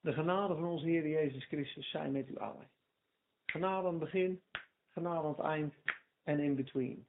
De 0.00 0.12
genade 0.12 0.54
van 0.54 0.64
onze 0.64 0.86
Heer 0.86 1.08
Jezus 1.08 1.44
Christus 1.44 1.90
zijn 1.90 2.12
met 2.12 2.28
u 2.28 2.36
allen. 2.36 2.68
Genade 3.46 3.86
aan 3.86 3.94
het 3.94 4.02
begin, 4.02 4.40
genade 4.92 5.26
aan 5.26 5.34
het 5.36 5.46
eind 5.46 5.74
en 6.24 6.38
in 6.38 6.54
between. 6.54 7.06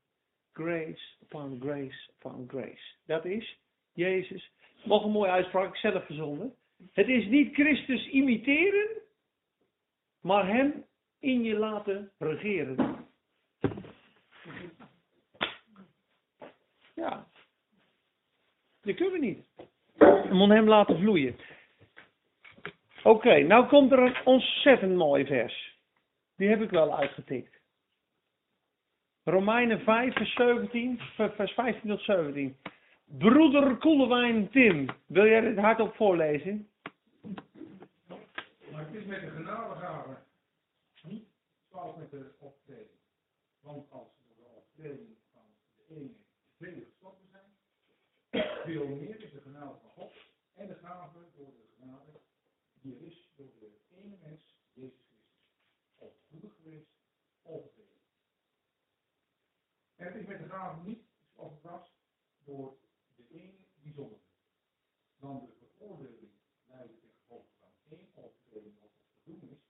Grace 0.62 1.02
upon 1.22 1.60
grace 1.60 2.10
upon 2.20 2.46
grace. 2.48 2.96
Dat 3.06 3.26
is 3.26 3.60
Jezus. 3.94 4.52
Nog 4.84 5.04
een 5.04 5.12
mooie 5.12 5.32
uitspraak, 5.32 5.78
zelf 5.78 6.06
verzonnen. 6.06 6.56
Het 6.92 7.08
is 7.08 7.26
niet 7.26 7.54
Christus 7.54 8.08
imiteren, 8.08 8.90
maar 10.22 10.48
Hem 10.48 10.86
in 11.20 11.44
je 11.44 11.56
laten 11.56 12.12
regeren. 12.18 13.08
Ja. 16.96 17.28
Dat 18.82 18.96
kunnen 18.96 19.14
we 19.14 19.26
niet. 19.26 19.46
We 19.98 20.30
moeten 20.32 20.56
Hem 20.56 20.68
laten 20.68 21.00
vloeien. 21.00 21.36
Oké, 23.04 23.40
nou 23.40 23.68
komt 23.68 23.92
er 23.92 24.00
een 24.00 24.26
ontzettend 24.26 24.96
mooi 24.96 25.26
vers. 25.26 25.80
Die 26.36 26.50
heb 26.50 26.62
ik 26.62 26.70
wel 26.70 26.98
uitgetikt. 26.98 27.61
Romeinen 29.24 29.80
5, 29.80 30.14
vers 30.14 30.34
17, 30.34 31.00
vers 31.16 31.54
15 31.54 31.90
tot 31.90 32.02
17. 32.02 32.58
Broeder 33.06 33.78
Koelewijn 33.78 34.50
Tim, 34.50 34.90
wil 35.06 35.26
jij 35.26 35.42
dit 35.42 35.58
hardop 35.58 35.96
voorlezen? 35.96 36.70
Maar 38.72 38.86
het 38.86 38.94
is 38.94 39.06
met 39.06 39.22
de 39.22 39.30
genadegave 39.30 40.18
niet 41.04 41.28
zoals 41.70 41.96
met 41.96 42.12
de 42.12 42.32
optreding. 42.40 43.00
Want 43.60 43.92
als 43.92 44.08
de 44.38 44.46
optreding 44.56 45.18
van 45.34 45.46
de 45.76 45.96
ene 45.96 46.16
vele 46.58 46.86
gestoppen 46.86 47.28
zijn, 47.32 47.52
veel 48.66 48.88
meer 48.88 49.24
is 49.24 49.32
de 49.32 49.42
genade 49.42 49.76
van 49.82 49.90
God 49.90 50.12
en 50.54 50.68
de 50.68 50.76
gave 50.76 51.20
door 51.36 51.52
de 51.52 51.68
genade 51.80 52.20
die 52.82 52.96
er 52.96 53.06
is 53.06 53.30
door 53.36 53.52
de 53.60 53.72
ene 53.90 54.18
mens, 54.22 54.56
Jezus 54.74 55.06
Christus. 55.08 55.46
Overvloedig 55.98 56.54
geweest, 56.56 56.90
overtreden. 57.44 57.92
En 60.02 60.08
het 60.08 60.16
is 60.16 60.26
met 60.26 60.40
de 60.40 60.50
gave 60.50 60.82
niet 60.82 61.04
zoals 61.36 61.52
het 61.62 61.92
door 62.44 62.78
de 63.16 63.28
ene 63.30 63.58
die 63.82 63.94
zonde 63.94 64.20
Dan 65.20 65.46
de 65.46 65.56
veroordeling 65.56 66.32
leidde 66.66 67.00
ten 67.00 67.10
gevolge 67.20 67.50
van 67.60 67.72
één 67.90 68.08
overtreding 68.16 68.76
of 68.80 68.92
voldoening 69.24 69.52
is. 69.52 69.64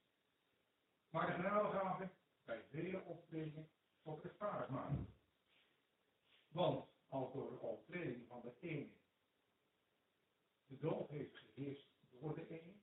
Maar 1.10 1.26
de 1.26 1.32
genadegave 1.32 2.10
bij 2.44 2.64
vele 2.68 3.06
overtredingen 3.06 3.68
tot 4.02 4.22
rechtvaardig 4.22 4.68
maken. 4.68 5.14
Want 6.48 6.88
als 7.08 7.32
door 7.32 7.50
de 7.50 7.62
overtreding 7.62 8.26
van 8.28 8.40
de 8.40 8.54
ene 8.60 8.90
de 10.66 10.78
dood 10.78 11.08
heeft 11.08 11.36
geheerst 11.36 11.88
door 12.10 12.34
de 12.34 12.48
ene, 12.48 12.74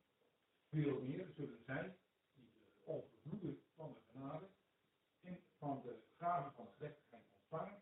veel 0.67 1.01
meer 1.01 1.29
zullen 1.35 1.63
zij 1.65 1.97
die 2.33 2.51
de 2.53 2.85
overvloedig 2.85 3.57
van 3.75 3.93
de 3.93 3.99
genade 4.11 4.49
en 5.21 5.43
van 5.57 5.81
de 5.81 6.03
gave 6.17 6.51
van 6.55 6.65
de 6.65 6.71
gerechtigheid 6.71 7.27
ontvangen, 7.49 7.81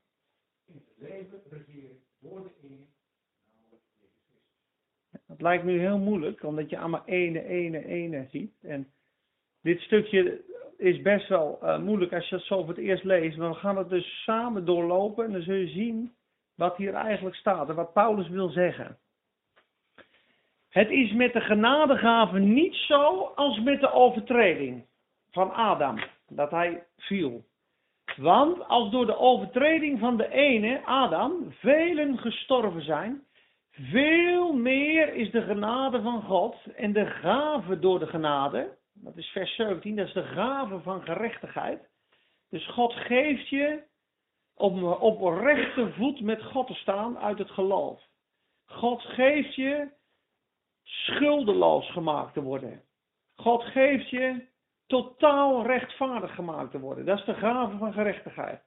in 0.65 0.75
het 0.75 0.86
leven 0.97 1.41
regeren 1.49 1.97
door 2.19 2.43
de 2.43 2.67
ene, 2.67 2.85
namelijk 3.53 3.83
Jezus. 3.99 5.25
Het 5.27 5.41
lijkt 5.41 5.63
nu 5.63 5.79
heel 5.79 5.97
moeilijk, 5.97 6.43
omdat 6.43 6.69
je 6.69 6.77
allemaal 6.77 7.05
ene, 7.05 7.43
ene, 7.43 7.85
ene 7.85 8.27
ziet. 8.31 8.53
En 8.61 8.91
dit 9.61 9.79
stukje 9.79 10.43
is 10.77 11.01
best 11.01 11.27
wel 11.27 11.59
uh, 11.63 11.79
moeilijk 11.79 12.13
als 12.13 12.29
je 12.29 12.35
het 12.35 12.43
zo 12.43 12.59
voor 12.59 12.67
het 12.67 12.77
eerst 12.77 13.03
leest. 13.03 13.37
Maar 13.37 13.49
we 13.49 13.55
gaan 13.55 13.77
het 13.77 13.89
dus 13.89 14.23
samen 14.23 14.65
doorlopen 14.65 15.25
en 15.25 15.31
dan 15.31 15.41
zul 15.41 15.55
je 15.55 15.67
zien 15.67 16.15
wat 16.55 16.77
hier 16.77 16.93
eigenlijk 16.93 17.35
staat 17.35 17.69
en 17.69 17.75
wat 17.75 17.93
Paulus 17.93 18.29
wil 18.29 18.49
zeggen. 18.49 18.97
Het 20.69 20.89
is 20.89 21.13
met 21.13 21.33
de 21.33 21.41
genadegave 21.41 22.39
niet 22.39 22.75
zo 22.75 23.21
als 23.35 23.59
met 23.59 23.79
de 23.79 23.91
overtreding 23.91 24.85
van 25.31 25.53
Adam, 25.53 25.99
dat 26.27 26.51
hij 26.51 26.85
viel. 26.97 27.45
Want 28.17 28.67
als 28.67 28.91
door 28.91 29.05
de 29.05 29.17
overtreding 29.17 29.99
van 29.99 30.17
de 30.17 30.29
ene, 30.29 30.85
Adam, 30.85 31.51
velen 31.51 32.17
gestorven 32.17 32.81
zijn, 32.81 33.23
veel 33.71 34.53
meer 34.53 35.13
is 35.13 35.31
de 35.31 35.41
genade 35.41 36.01
van 36.01 36.21
God 36.21 36.55
en 36.75 36.93
de 36.93 37.05
gave 37.05 37.79
door 37.79 37.99
de 37.99 38.07
genade, 38.07 38.77
dat 38.93 39.17
is 39.17 39.27
vers 39.27 39.55
17, 39.55 39.95
dat 39.95 40.07
is 40.07 40.13
de 40.13 40.23
gave 40.23 40.79
van 40.79 41.01
gerechtigheid. 41.01 41.89
Dus 42.49 42.67
God 42.67 42.93
geeft 42.93 43.47
je 43.47 43.83
om 44.55 44.83
op 44.83 45.39
rechte 45.39 45.91
voet 45.93 46.21
met 46.21 46.43
God 46.43 46.67
te 46.67 46.73
staan 46.73 47.17
uit 47.19 47.37
het 47.37 47.51
geloof. 47.51 48.01
God 48.65 49.01
geeft 49.01 49.55
je 49.55 49.89
schuldeloos 50.83 51.91
gemaakt 51.91 52.33
te 52.33 52.41
worden. 52.41 52.81
God 53.35 53.63
geeft 53.63 54.09
je 54.09 54.45
totaal 54.87 55.65
rechtvaardig 55.65 56.35
gemaakt 56.35 56.71
te 56.71 56.79
worden. 56.79 57.05
Dat 57.05 57.19
is 57.19 57.25
de 57.25 57.33
gave 57.33 57.77
van 57.77 57.93
gerechtigheid. 57.93 58.61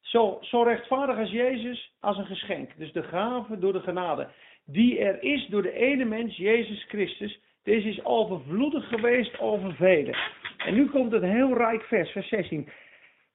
Zo, 0.00 0.38
zo 0.40 0.62
rechtvaardig 0.62 1.18
als 1.18 1.30
Jezus, 1.30 1.94
als 2.00 2.18
een 2.18 2.26
geschenk. 2.26 2.76
Dus 2.76 2.92
de 2.92 3.02
gave 3.02 3.58
door 3.58 3.72
de 3.72 3.80
genade. 3.80 4.28
Die 4.64 4.98
er 4.98 5.22
is 5.22 5.46
door 5.46 5.62
de 5.62 5.72
ene 5.72 6.04
mens, 6.04 6.36
Jezus 6.36 6.84
Christus. 6.84 7.40
Deze 7.62 7.88
is 7.88 8.04
overvloedig 8.04 8.88
geweest 8.88 9.38
over 9.38 9.74
velen. 9.74 10.16
En 10.58 10.74
nu 10.74 10.88
komt 10.88 11.12
het 11.12 11.22
heel 11.22 11.56
rijk 11.56 11.82
vers, 11.82 12.10
vers 12.10 12.28
16. 12.28 12.68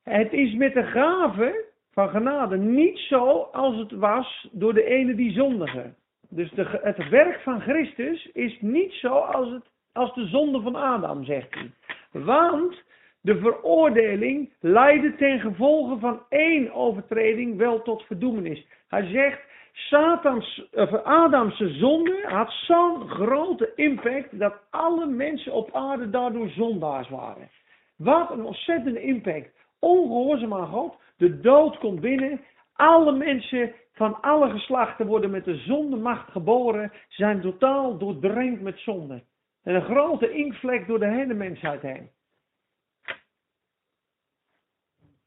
Het 0.04 0.34
is 0.34 0.54
met 0.54 0.74
de 0.74 0.84
gave 0.84 1.66
van 1.92 2.10
genade 2.10 2.58
niet 2.58 2.98
zo 2.98 3.50
als 3.52 3.76
het 3.76 3.92
was 3.92 4.48
door 4.52 4.74
de 4.74 4.84
ene 4.84 5.16
die 5.16 5.32
zondige. 5.32 5.94
Dus 6.30 6.52
de, 6.52 6.80
het 6.82 7.10
werk 7.10 7.40
van 7.42 7.62
Christus 7.62 8.26
is 8.26 8.58
niet 8.62 8.94
zo 8.94 9.14
als, 9.14 9.50
het, 9.50 9.66
als 10.00 10.14
de 10.14 10.28
zonde 10.28 10.62
van 10.62 10.76
Adam, 10.76 11.24
zegt 11.24 11.54
hij. 11.54 11.72
Want 12.12 12.84
de 13.22 13.38
veroordeling 13.38 14.54
leidde 14.60 15.16
ten 15.16 15.40
gevolge 15.40 16.00
van 16.00 16.22
één 16.30 16.74
overtreding 16.74 17.58
wel 17.58 17.82
tot 17.82 18.04
verdoemenis. 18.04 18.66
Hij 18.88 19.08
zegt, 19.08 19.42
Satans, 19.74 20.68
of 20.74 20.94
Adamse 21.04 21.70
zonde 21.70 22.24
had 22.28 22.52
zo'n 22.52 23.10
grote 23.10 23.72
impact 23.76 24.40
dat 24.40 24.54
alle 24.70 25.06
mensen 25.06 25.54
op 25.54 25.70
aarde 25.74 26.10
daardoor 26.10 26.50
zondaars 26.50 27.10
waren. 27.10 27.50
Wat 27.98 28.32
een 28.32 28.46
ontzettende 28.46 29.02
impact. 29.02 29.50
Ongehoorzaam 29.80 30.54
aan 30.54 30.68
God, 30.68 30.96
de 31.18 31.40
dood 31.40 31.78
komt 31.78 32.00
binnen, 32.00 32.42
alle 32.74 33.12
mensen 33.12 33.74
van 33.94 34.22
alle 34.22 34.50
geslachten 34.50 35.08
worden 35.08 35.30
met 35.30 35.46
de 35.46 35.56
zondemacht 35.56 36.32
geboren, 36.32 36.92
zijn 37.08 37.42
totaal 37.42 37.98
doordrenkt 37.98 38.62
met 38.62 38.80
zonde. 38.80 39.24
En 39.70 39.76
een 39.76 39.82
grote 39.82 40.32
inkvlek 40.32 40.88
door 40.88 41.00
de 41.00 41.10
hele 41.10 41.34
mensheid 41.34 41.82
heen. 41.82 42.10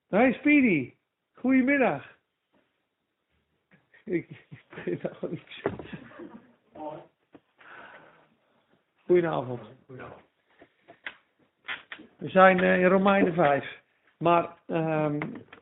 Hey 0.09 0.33
Speedy, 0.33 0.95
goedemiddag. 1.33 2.17
Ik 4.05 4.47
begin 4.69 4.99
daar 5.03 5.15
gewoon 5.15 5.35
niet 5.35 5.63
Goedenavond. 9.07 9.61
We 12.17 12.29
zijn 12.29 12.61
eh, 12.61 12.81
in 12.81 12.87
Romeinen 12.87 13.35
5. 13.35 13.81
Maar, 14.19 14.57
um, 14.67 15.19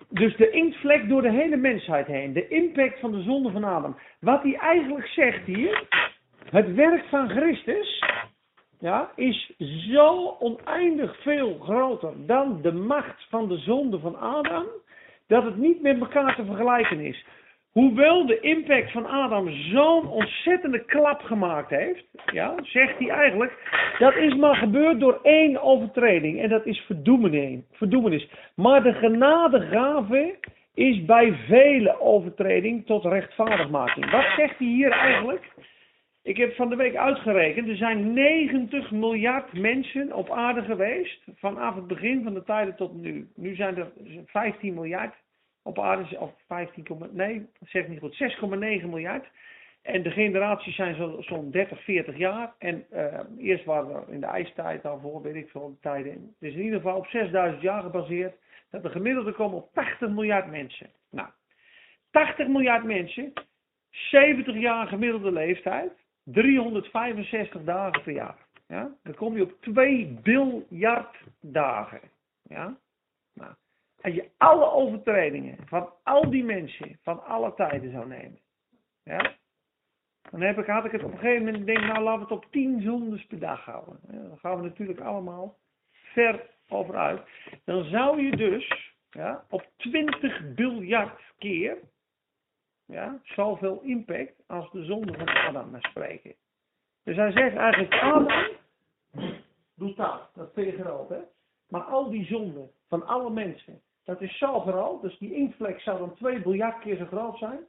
dus 0.08 0.36
de 0.36 0.50
inktvlek 0.50 1.08
door 1.08 1.22
de 1.22 1.32
hele 1.32 1.56
mensheid 1.56 2.06
heen. 2.06 2.32
De 2.32 2.48
impact 2.48 3.00
van 3.00 3.12
de 3.12 3.22
zonde 3.22 3.50
van 3.50 3.64
Adam. 3.64 3.98
Wat 4.20 4.42
hij 4.42 4.56
eigenlijk 4.56 5.06
zegt 5.06 5.44
hier. 5.44 5.88
Het 6.50 6.74
werk 6.74 7.04
van 7.04 7.28
Christus 7.28 8.02
ja, 8.80 9.10
is 9.16 9.52
zo 9.90 10.36
oneindig 10.38 11.22
veel 11.22 11.58
groter 11.58 12.12
dan 12.26 12.58
de 12.62 12.72
macht 12.72 13.26
van 13.28 13.48
de 13.48 13.58
zonde 13.58 13.98
van 13.98 14.18
Adam, 14.18 14.66
dat 15.26 15.44
het 15.44 15.56
niet 15.56 15.82
met 15.82 16.00
elkaar 16.00 16.34
te 16.34 16.44
vergelijken 16.44 17.00
is. 17.00 17.24
Hoewel 17.70 18.26
de 18.26 18.40
impact 18.40 18.90
van 18.90 19.06
Adam 19.06 19.50
zo'n 19.50 20.08
ontzettende 20.08 20.84
klap 20.84 21.20
gemaakt 21.20 21.70
heeft, 21.70 22.04
ja, 22.32 22.54
zegt 22.62 22.98
hij 22.98 23.08
eigenlijk, 23.08 23.52
dat 23.98 24.16
is 24.16 24.34
maar 24.34 24.56
gebeurd 24.56 25.00
door 25.00 25.18
één 25.22 25.62
overtreding 25.62 26.40
en 26.40 26.48
dat 26.48 26.66
is 26.66 26.84
verdoemenis. 27.76 28.28
Maar 28.54 28.82
de 28.82 28.92
genadegave 28.92 30.38
is 30.74 31.04
bij 31.04 31.36
vele 31.48 32.00
overtreding 32.00 32.86
tot 32.86 33.04
rechtvaardigmaking. 33.04 34.10
Wat 34.10 34.26
zegt 34.36 34.58
hij 34.58 34.66
hier 34.66 34.90
eigenlijk? 34.90 35.44
Ik 36.22 36.36
heb 36.36 36.54
van 36.54 36.68
de 36.68 36.76
week 36.76 36.96
uitgerekend, 36.96 37.68
er 37.68 37.76
zijn 37.76 38.12
90 38.12 38.90
miljard 38.90 39.52
mensen 39.52 40.12
op 40.12 40.30
aarde 40.30 40.62
geweest. 40.62 41.22
Vanaf 41.36 41.74
het 41.74 41.86
begin 41.86 42.22
van 42.22 42.34
de 42.34 42.42
tijden 42.42 42.76
tot 42.76 42.94
nu. 42.94 43.28
Nu 43.34 43.54
zijn 43.54 43.76
er 43.76 43.92
15 44.26 44.74
miljard 44.74 45.14
op 45.62 45.78
aarde, 45.78 46.18
of 46.18 46.32
15, 46.46 46.86
nee, 47.12 47.46
zeg 47.60 47.88
niet 47.88 47.98
goed, 47.98 48.22
6,9 48.22 48.48
miljard. 48.86 49.26
En 49.82 50.02
de 50.02 50.10
generaties 50.10 50.74
zijn 50.74 50.94
zo'n 50.94 51.22
zo 51.22 51.50
30, 51.50 51.84
40 51.84 52.16
jaar. 52.16 52.54
En 52.58 52.86
uh, 52.92 53.20
eerst 53.38 53.64
waren 53.64 54.06
we 54.06 54.12
in 54.12 54.20
de 54.20 54.26
ijstijd 54.26 54.84
al 54.84 55.00
voor, 55.00 55.22
weet 55.22 55.34
ik 55.34 55.50
veel 55.50 55.76
tijden. 55.80 56.34
Is 56.40 56.54
in 56.54 56.62
ieder 56.62 56.80
geval 56.80 56.96
op 56.96 57.06
6000 57.06 57.62
jaar 57.62 57.82
gebaseerd. 57.82 58.34
Dat 58.70 58.82
de 58.82 58.90
gemiddelde 58.90 59.32
komen 59.32 59.56
op 59.56 59.72
80 59.72 60.08
miljard 60.08 60.50
mensen. 60.50 60.90
Nou, 61.10 61.28
80 62.10 62.48
miljard 62.48 62.84
mensen, 62.84 63.32
70 63.90 64.56
jaar 64.56 64.86
gemiddelde 64.86 65.32
leeftijd. 65.32 65.92
365 66.24 67.64
dagen 67.64 68.02
per 68.02 68.12
jaar. 68.12 68.46
Ja? 68.66 68.96
Dan 69.02 69.14
kom 69.14 69.36
je 69.36 69.42
op 69.42 69.60
2 69.60 70.18
biljard 70.22 71.16
dagen. 71.40 72.00
Ja? 72.42 72.78
Nou, 73.34 73.54
als 74.00 74.14
je 74.14 74.28
alle 74.36 74.70
overtredingen 74.70 75.56
van 75.66 75.92
al 76.02 76.30
die 76.30 76.44
mensen 76.44 76.98
van 77.02 77.24
alle 77.24 77.54
tijden 77.54 77.90
zou 77.90 78.06
nemen. 78.06 78.38
Ja? 79.02 79.38
Dan 80.30 80.40
heb 80.40 80.58
ik, 80.58 80.66
had 80.66 80.84
ik 80.84 80.92
het 80.92 81.04
op 81.04 81.12
een 81.12 81.18
gegeven 81.18 81.44
moment, 81.44 81.66
denk 81.66 81.80
nou 81.80 82.02
laten 82.02 82.26
we 82.26 82.34
het 82.34 82.44
op 82.44 82.52
10 82.52 82.82
zondes 82.82 83.26
per 83.26 83.38
dag 83.38 83.64
houden. 83.64 83.98
Ja, 84.10 84.22
dan 84.22 84.38
gaan 84.38 84.56
we 84.56 84.62
natuurlijk 84.62 85.00
allemaal 85.00 85.58
ver 85.90 86.46
over 86.68 86.96
uit. 86.96 87.20
Dan 87.64 87.84
zou 87.84 88.22
je 88.22 88.36
dus 88.36 88.94
ja, 89.10 89.44
op 89.48 89.66
20 89.76 90.54
biljard 90.54 91.20
keer 91.38 91.78
ja, 92.90 93.20
zoveel 93.22 93.80
impact 93.82 94.42
als 94.46 94.70
de 94.70 94.84
zonde 94.84 95.14
van 95.14 95.28
Adam 95.28 95.70
maar 95.70 95.82
spreken. 95.82 96.34
Dus 97.02 97.16
hij 97.16 97.32
zegt 97.32 97.56
eigenlijk, 97.56 97.94
Adam 97.94 98.56
doet 99.74 99.96
dat, 99.96 100.30
dat 100.34 100.50
groot 100.54 101.08
hè. 101.08 101.20
Maar 101.68 101.82
al 101.82 102.10
die 102.10 102.24
zonden 102.24 102.70
van 102.88 103.06
alle 103.06 103.30
mensen, 103.30 103.80
dat 104.04 104.20
is 104.20 104.38
zo 104.38 104.60
groot, 104.60 105.02
dus 105.02 105.18
die 105.18 105.34
inktvlek 105.34 105.80
zou 105.80 105.98
dan 105.98 106.14
2 106.14 106.42
biljard 106.42 106.78
keer 106.78 106.96
zo 106.96 107.04
groot 107.04 107.38
zijn. 107.38 107.60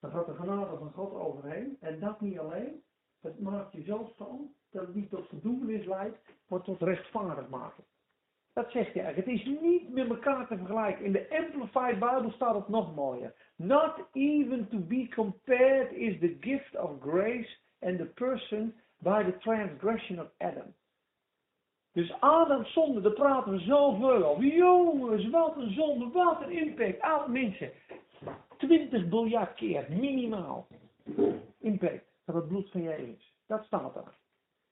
Dan 0.00 0.10
gaat 0.10 0.26
de 0.26 0.34
genade 0.34 0.76
van 0.76 0.92
God 0.92 1.12
overheen. 1.12 1.76
En 1.80 2.00
dat 2.00 2.20
niet 2.20 2.38
alleen, 2.38 2.82
het 3.20 3.40
maakt 3.40 3.72
je 3.72 3.82
zo 3.82 4.10
stand 4.14 4.52
dat 4.70 4.86
het 4.86 4.94
niet 4.94 5.10
tot 5.10 5.28
verdoemenis 5.28 5.86
leidt, 5.86 6.18
maar 6.48 6.62
tot 6.62 6.82
rechtvaardig 6.82 7.48
maken. 7.48 7.84
Dat 8.54 8.70
zegt 8.70 8.92
hij 8.92 9.04
eigenlijk. 9.04 9.26
Het 9.26 9.40
is 9.40 9.60
niet 9.60 9.92
met 9.92 10.08
elkaar 10.08 10.46
te 10.46 10.56
vergelijken. 10.56 11.04
In 11.04 11.12
de 11.12 11.26
Amplified 11.30 11.98
Bible 11.98 12.30
staat 12.30 12.54
het 12.54 12.68
nog 12.68 12.94
mooier. 12.94 13.34
Not 13.56 13.92
even 14.12 14.68
to 14.68 14.78
be 14.78 15.08
compared 15.14 15.92
is 15.92 16.18
the 16.18 16.36
gift 16.40 16.76
of 16.76 16.90
grace 17.00 17.56
and 17.80 17.98
the 17.98 18.04
person 18.14 18.74
by 18.98 19.24
the 19.24 19.36
transgression 19.38 20.20
of 20.20 20.26
Adam. 20.38 20.74
Dus 21.92 22.12
Adam's 22.20 22.72
zonde, 22.72 23.00
daar 23.00 23.12
praten 23.12 23.52
we 23.52 23.58
zoveel 23.58 24.24
over. 24.24 24.44
Jongens, 24.44 25.30
wat 25.30 25.56
een 25.56 25.72
zonde, 25.72 26.08
wat 26.08 26.42
een 26.42 26.50
impact. 26.50 27.00
Alle 27.00 27.28
mensen. 27.28 27.70
20 28.56 29.08
biljard 29.08 29.54
keer, 29.54 29.86
minimaal. 29.88 30.66
Impact 31.60 32.04
van 32.24 32.36
het 32.36 32.48
bloed 32.48 32.70
van 32.70 32.82
Jezus. 32.82 33.34
Dat 33.46 33.64
staat 33.64 33.96
er. 33.96 34.14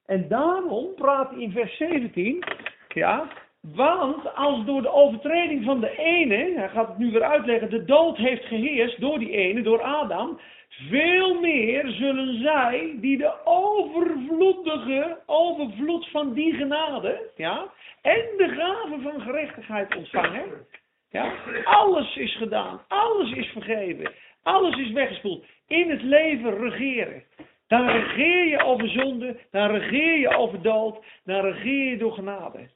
En 0.05 0.29
daarom 0.29 0.95
praat 0.95 1.33
in 1.33 1.53
vers 1.53 1.77
17, 1.77 2.45
ja, 2.89 3.33
want 3.63 4.35
als 4.35 4.65
door 4.65 4.83
de 4.83 4.93
overtreding 4.93 5.65
van 5.65 5.81
de 5.81 5.97
ene, 5.97 6.53
hij 6.57 6.69
gaat 6.69 6.89
het 6.89 6.99
nu 6.99 7.11
weer 7.11 7.23
uitleggen, 7.23 7.71
de 7.71 7.85
dood 7.85 8.17
heeft 8.17 8.45
geheerst 8.45 9.01
door 9.01 9.19
die 9.19 9.31
ene, 9.31 9.63
door 9.63 9.83
Adam, 9.83 10.41
veel 10.69 11.41
meer 11.41 11.89
zullen 11.89 12.43
zij 12.43 12.97
die 13.01 13.19
de 13.19 13.45
overvloedige 13.45 15.19
overvloed 15.27 16.09
van 16.09 16.33
die 16.33 16.55
genade, 16.55 17.31
ja, 17.37 17.73
en 18.03 18.25
de 18.37 18.49
gave 18.49 19.01
van 19.03 19.21
gerechtigheid 19.21 19.97
ontvangen. 19.97 20.67
Ja, 21.11 21.33
alles 21.65 22.17
is 22.17 22.37
gedaan, 22.37 22.81
alles 22.89 23.33
is 23.33 23.47
vergeven, 23.47 24.13
alles 24.43 24.77
is 24.77 24.91
weggespoeld. 24.91 25.45
In 25.67 25.91
het 25.91 26.03
leven 26.03 26.59
regeren. 26.59 27.23
Dan 27.67 27.87
regeer 27.87 28.45
je 28.45 28.65
over 28.65 28.89
zonde, 28.89 29.39
dan 29.51 29.71
regeer 29.71 30.19
je 30.19 30.37
over 30.37 30.63
dood, 30.63 31.05
dan 31.25 31.41
regeer 31.41 31.91
je 31.91 31.97
door 31.97 32.13
genade. 32.13 32.69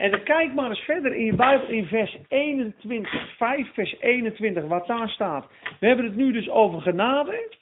En 0.00 0.10
dan 0.10 0.22
kijk 0.22 0.54
maar 0.54 0.68
eens 0.68 0.80
verder 0.80 1.14
in 1.14 1.24
je 1.24 1.34
Bijbel 1.34 1.68
in 1.68 1.86
vers 1.86 2.16
21, 2.28 3.36
5 3.36 3.74
vers 3.74 3.96
21, 4.00 4.64
wat 4.64 4.86
daar 4.86 5.08
staat. 5.08 5.46
We 5.80 5.86
hebben 5.86 6.04
het 6.04 6.16
nu 6.16 6.32
dus 6.32 6.48
over 6.48 6.80
genade. 6.80 7.56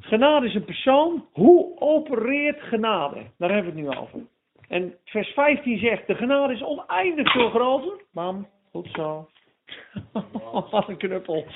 Genade 0.00 0.46
is 0.46 0.54
een 0.54 0.64
persoon. 0.64 1.26
Hoe 1.32 1.80
opereert 1.80 2.60
genade? 2.60 3.22
Daar 3.38 3.50
hebben 3.50 3.74
we 3.74 3.80
het 3.80 3.88
nu 3.88 3.98
over. 3.98 4.20
En 4.68 4.94
vers 5.04 5.28
15 5.28 5.78
zegt, 5.78 6.06
de 6.06 6.14
genade 6.14 6.52
is 6.52 6.62
oneindig 6.62 7.32
veel 7.32 7.50
groter. 7.50 7.92
Bam, 8.12 8.46
goed 8.70 8.88
zo. 8.92 9.28
wat 10.70 10.88
een 10.88 10.96
knuppel. 10.96 11.46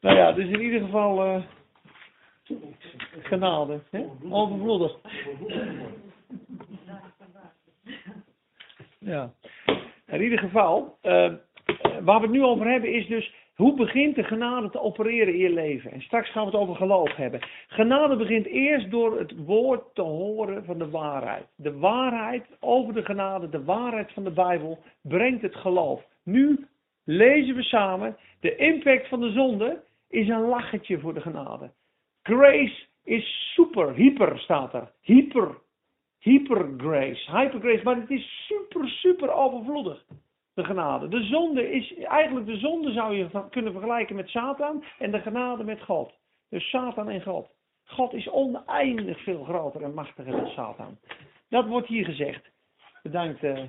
Nou 0.00 0.16
ja, 0.16 0.32
dus 0.32 0.48
in 0.48 0.60
ieder 0.60 0.80
geval 0.80 1.26
uh, 1.26 1.42
genade. 3.22 3.80
Hè? 3.90 4.04
Overvloedig. 4.30 4.96
Ja. 9.06 9.32
In 10.06 10.22
ieder 10.22 10.38
geval, 10.38 10.98
uh, 11.02 11.32
waar 12.02 12.20
we 12.20 12.26
het 12.26 12.30
nu 12.30 12.42
over 12.42 12.66
hebben 12.66 12.92
is 12.92 13.06
dus, 13.06 13.34
hoe 13.54 13.76
begint 13.76 14.14
de 14.14 14.24
genade 14.24 14.70
te 14.70 14.80
opereren 14.80 15.34
in 15.34 15.40
je 15.40 15.52
leven? 15.52 15.92
En 15.92 16.00
straks 16.00 16.30
gaan 16.30 16.44
we 16.44 16.50
het 16.50 16.60
over 16.60 16.76
geloof 16.76 17.14
hebben. 17.14 17.40
Genade 17.68 18.16
begint 18.16 18.46
eerst 18.46 18.90
door 18.90 19.18
het 19.18 19.44
woord 19.44 19.94
te 19.94 20.02
horen 20.02 20.64
van 20.64 20.78
de 20.78 20.90
waarheid. 20.90 21.46
De 21.56 21.78
waarheid 21.78 22.46
over 22.60 22.94
de 22.94 23.04
genade, 23.04 23.48
de 23.48 23.64
waarheid 23.64 24.12
van 24.12 24.24
de 24.24 24.30
Bijbel, 24.30 24.78
brengt 25.02 25.42
het 25.42 25.54
geloof. 25.54 26.04
Nu 26.24 26.66
lezen 27.04 27.54
we 27.54 27.62
samen, 27.62 28.16
de 28.40 28.56
impact 28.56 29.08
van 29.08 29.20
de 29.20 29.30
zonde 29.30 29.82
is 30.08 30.28
een 30.28 30.46
lachetje 30.46 30.98
voor 30.98 31.14
de 31.14 31.20
genade. 31.20 31.70
Grace 32.22 32.86
is 33.04 33.52
super, 33.54 33.94
hyper 33.94 34.38
staat 34.38 34.74
er. 34.74 34.90
Hyper 35.00 35.64
hypergrace, 36.26 37.30
hypergrace, 37.30 37.84
maar 37.84 37.96
het 37.96 38.10
is 38.10 38.46
super, 38.46 38.88
super 38.88 39.32
overvloedig. 39.32 40.04
De 40.54 40.64
genade. 40.64 41.08
De 41.08 41.22
zonde 41.22 41.70
is, 41.70 41.94
eigenlijk 41.94 42.46
de 42.46 42.56
zonde 42.56 42.92
zou 42.92 43.16
je 43.16 43.46
kunnen 43.50 43.72
vergelijken 43.72 44.16
met 44.16 44.28
Satan 44.28 44.84
en 44.98 45.10
de 45.10 45.20
genade 45.20 45.64
met 45.64 45.82
God. 45.82 46.12
Dus 46.50 46.68
Satan 46.68 47.10
en 47.10 47.22
God. 47.22 47.48
God 47.84 48.12
is 48.12 48.30
oneindig 48.30 49.22
veel 49.22 49.44
groter 49.44 49.82
en 49.82 49.94
machtiger 49.94 50.32
dan 50.32 50.48
Satan. 50.48 50.98
Dat 51.48 51.66
wordt 51.66 51.86
hier 51.86 52.04
gezegd. 52.04 52.50
Bedankt. 53.02 53.42
Uh, 53.42 53.62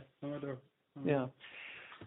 ja. 1.04 1.30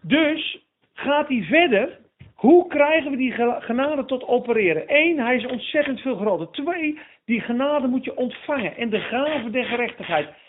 Dus 0.01 0.65
gaat 0.93 1.27
hij 1.27 1.43
verder. 1.43 1.99
Hoe 2.35 2.67
krijgen 2.67 3.11
we 3.11 3.17
die 3.17 3.31
genade 3.61 4.05
tot 4.05 4.27
opereren? 4.27 4.83
Eén, 4.87 5.19
hij 5.19 5.35
is 5.35 5.45
ontzettend 5.45 5.99
veel 5.99 6.15
groter. 6.15 6.51
Twee, 6.51 6.99
die 7.25 7.41
genade 7.41 7.87
moet 7.87 8.03
je 8.03 8.17
ontvangen. 8.17 8.75
En 8.75 8.89
de 8.89 8.99
gave 8.99 9.49
der 9.49 9.65
gerechtigheid. 9.65 10.39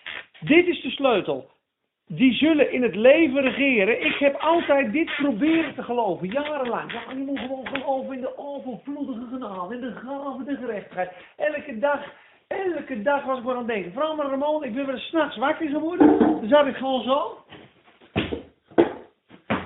Dit 0.44 0.66
is 0.66 0.82
de 0.82 0.90
sleutel. 0.90 1.50
Die 2.06 2.32
zullen 2.32 2.72
in 2.72 2.82
het 2.82 2.94
leven 2.94 3.40
regeren. 3.40 4.04
Ik 4.04 4.14
heb 4.14 4.36
altijd 4.36 4.92
dit 4.92 5.14
proberen 5.16 5.74
te 5.74 5.82
geloven, 5.82 6.28
jarenlang. 6.28 6.92
Ja, 6.92 7.02
je 7.08 7.24
moet 7.24 7.38
gewoon 7.38 7.66
geloven 7.66 8.14
in 8.14 8.20
de 8.20 8.38
overvloedige 8.38 9.26
genade, 9.30 9.74
in 9.74 9.80
de 9.80 9.92
gave 9.92 10.44
der 10.44 10.56
gerechtigheid. 10.56 11.10
Elke 11.36 11.78
dag, 11.78 12.04
elke 12.48 13.02
dag 13.02 13.24
was 13.24 13.38
ik 13.38 13.44
maar 13.44 13.54
aan 13.54 13.58
het 13.58 13.68
denken. 13.68 13.92
Vooral 13.92 14.16
maar 14.16 14.26
Ramon, 14.26 14.64
ik 14.64 14.74
ben 14.74 14.86
weer 14.86 14.98
s'nachts 14.98 15.36
wakker 15.36 15.68
geworden. 15.68 16.18
Dan 16.18 16.48
zat 16.48 16.66
ik 16.66 16.76
gewoon 16.76 17.02
zo. 17.02 17.44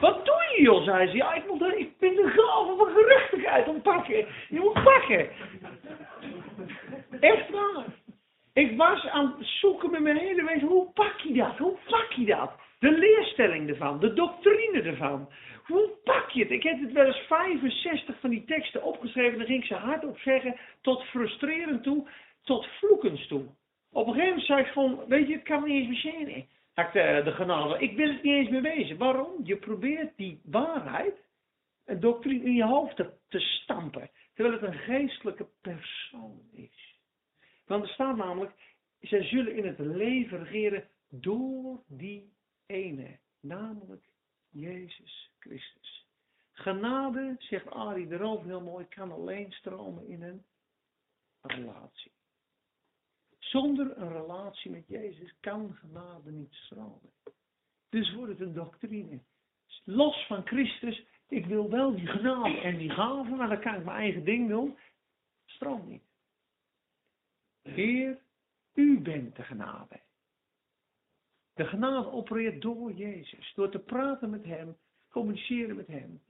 Wat 0.01 0.25
doe 0.25 0.55
je 0.57 0.63
joh, 0.63 0.85
zei 0.85 1.09
ze. 1.09 1.17
Ja, 1.17 1.35
ik, 1.35 1.47
moet, 1.49 1.63
ik 1.63 1.99
ben 1.99 2.15
de 2.15 2.29
gave 2.29 2.75
van 2.77 2.89
gerechtigheid 2.95 3.69
ontpakken. 3.69 4.27
Je 4.49 4.59
moet 4.61 4.83
pakken. 4.83 5.29
Echt 7.21 7.51
waar. 7.51 7.85
Ik 8.57 8.77
was 8.77 9.07
aan 9.07 9.35
het 9.39 9.47
zoeken 9.47 9.91
met 9.91 10.01
mijn 10.01 10.17
hele 10.17 10.45
wezen. 10.45 10.69
Hoe 10.69 10.91
pak 10.93 11.21
je 11.21 11.33
dat? 11.33 11.59
Hoe 11.59 11.77
pak 11.89 12.13
je 12.13 12.25
dat? 12.25 12.53
De 12.79 12.91
leerstelling 12.91 13.69
ervan, 13.69 14.01
de 14.01 14.13
doctrine 14.13 14.83
ervan. 14.83 15.29
Hoe 15.65 15.91
pak 16.05 16.31
je 16.31 16.43
het? 16.43 16.51
Ik 16.51 16.63
heb 16.63 16.81
het 16.81 16.93
wel 16.93 17.07
eens 17.07 17.27
65 17.27 18.21
van 18.21 18.31
die 18.31 18.45
teksten 18.45 18.83
opgeschreven. 18.83 19.39
Dan 19.39 19.47
ging 19.47 19.61
ik 19.61 19.67
ze 19.67 19.75
hardop 19.75 20.19
zeggen. 20.19 20.57
Tot 20.81 21.03
frustrerend 21.03 21.83
toe. 21.83 22.09
Tot 22.43 22.67
vloekens 22.67 23.27
toe. 23.27 23.45
Op 23.93 24.07
een 24.07 24.13
gegeven 24.13 24.29
moment 24.29 24.47
zei 24.47 24.61
ik 24.61 24.67
gewoon. 24.67 25.05
Weet 25.09 25.29
je, 25.29 25.35
het 25.35 25.43
kan 25.43 25.63
me 25.63 25.69
niet 25.69 25.77
eens 25.77 25.89
meer 26.05 26.13
zijn. 26.13 26.29
Ik 26.29 26.93
de, 26.93 27.21
de 27.25 27.33
genade. 27.33 27.79
Ik 27.79 27.97
wil 27.97 28.09
het 28.09 28.23
niet 28.23 28.35
eens 28.35 28.49
meer 28.49 28.63
wezen. 28.63 28.99
Waarom? 28.99 29.33
Je 29.45 29.57
probeert 29.57 30.17
die 30.17 30.41
waarheid. 30.45 31.15
Een 31.85 32.01
doctrine 32.01 32.45
in 32.45 32.55
je 32.55 32.65
hoofd 32.65 32.97
te, 32.97 33.11
te 33.29 33.41
stampen. 33.41 34.11
Terwijl 34.35 34.61
het 34.61 34.67
een 34.67 34.79
geestelijke 34.79 35.47
persoon 35.61 36.41
is. 36.53 36.86
Want 37.67 37.83
er 37.83 37.89
staat 37.89 38.17
namelijk, 38.17 38.53
zij 39.01 39.23
zullen 39.23 39.57
in 39.57 39.67
het 39.67 39.79
leven 39.79 40.45
regeren 40.45 40.89
door 41.09 41.83
die 41.87 42.33
ene, 42.67 43.19
namelijk 43.41 44.05
Jezus 44.51 45.31
Christus. 45.39 46.07
Genade, 46.53 47.37
zegt 47.39 47.71
Ari 47.71 48.07
erover 48.11 48.47
heel 48.47 48.61
mooi, 48.61 48.87
kan 48.89 49.13
alleen 49.13 49.53
stromen 49.53 50.07
in 50.07 50.23
een 50.23 50.45
relatie. 51.41 52.13
Zonder 53.39 53.99
een 53.99 54.13
relatie 54.13 54.71
met 54.71 54.89
Jezus 54.89 55.35
kan 55.41 55.75
genade 55.75 56.31
niet 56.31 56.53
stromen. 56.53 57.13
Dus 57.89 58.15
wordt 58.15 58.31
het 58.31 58.41
een 58.41 58.55
doctrine. 58.55 59.21
Los 59.85 60.27
van 60.27 60.47
Christus, 60.47 61.07
ik 61.29 61.47
wil 61.47 61.71
wel 61.71 61.95
die 61.95 62.07
genade 62.07 62.61
en 62.61 62.79
die 62.79 62.91
gaven, 62.91 63.37
maar 63.37 63.49
dan 63.49 63.61
kan 63.61 63.75
ik 63.75 63.85
mijn 63.85 63.99
eigen 63.99 64.25
ding 64.25 64.49
doen. 64.49 64.79
Stroomt 65.45 65.87
niet. 65.87 66.06
Heer, 67.67 68.19
u 68.75 69.01
bent 69.01 69.37
de 69.37 69.43
genade. 69.43 70.01
De 71.55 71.65
genade 71.65 72.11
opereert 72.13 72.63
door 72.63 72.93
Jezus. 72.93 73.53
Door 73.55 73.71
te 73.71 73.79
praten 73.79 74.31
met 74.31 74.45
Hem, 74.45 74.77
communiceren 75.11 75.77
met 75.77 75.87
Hem. 75.87 76.21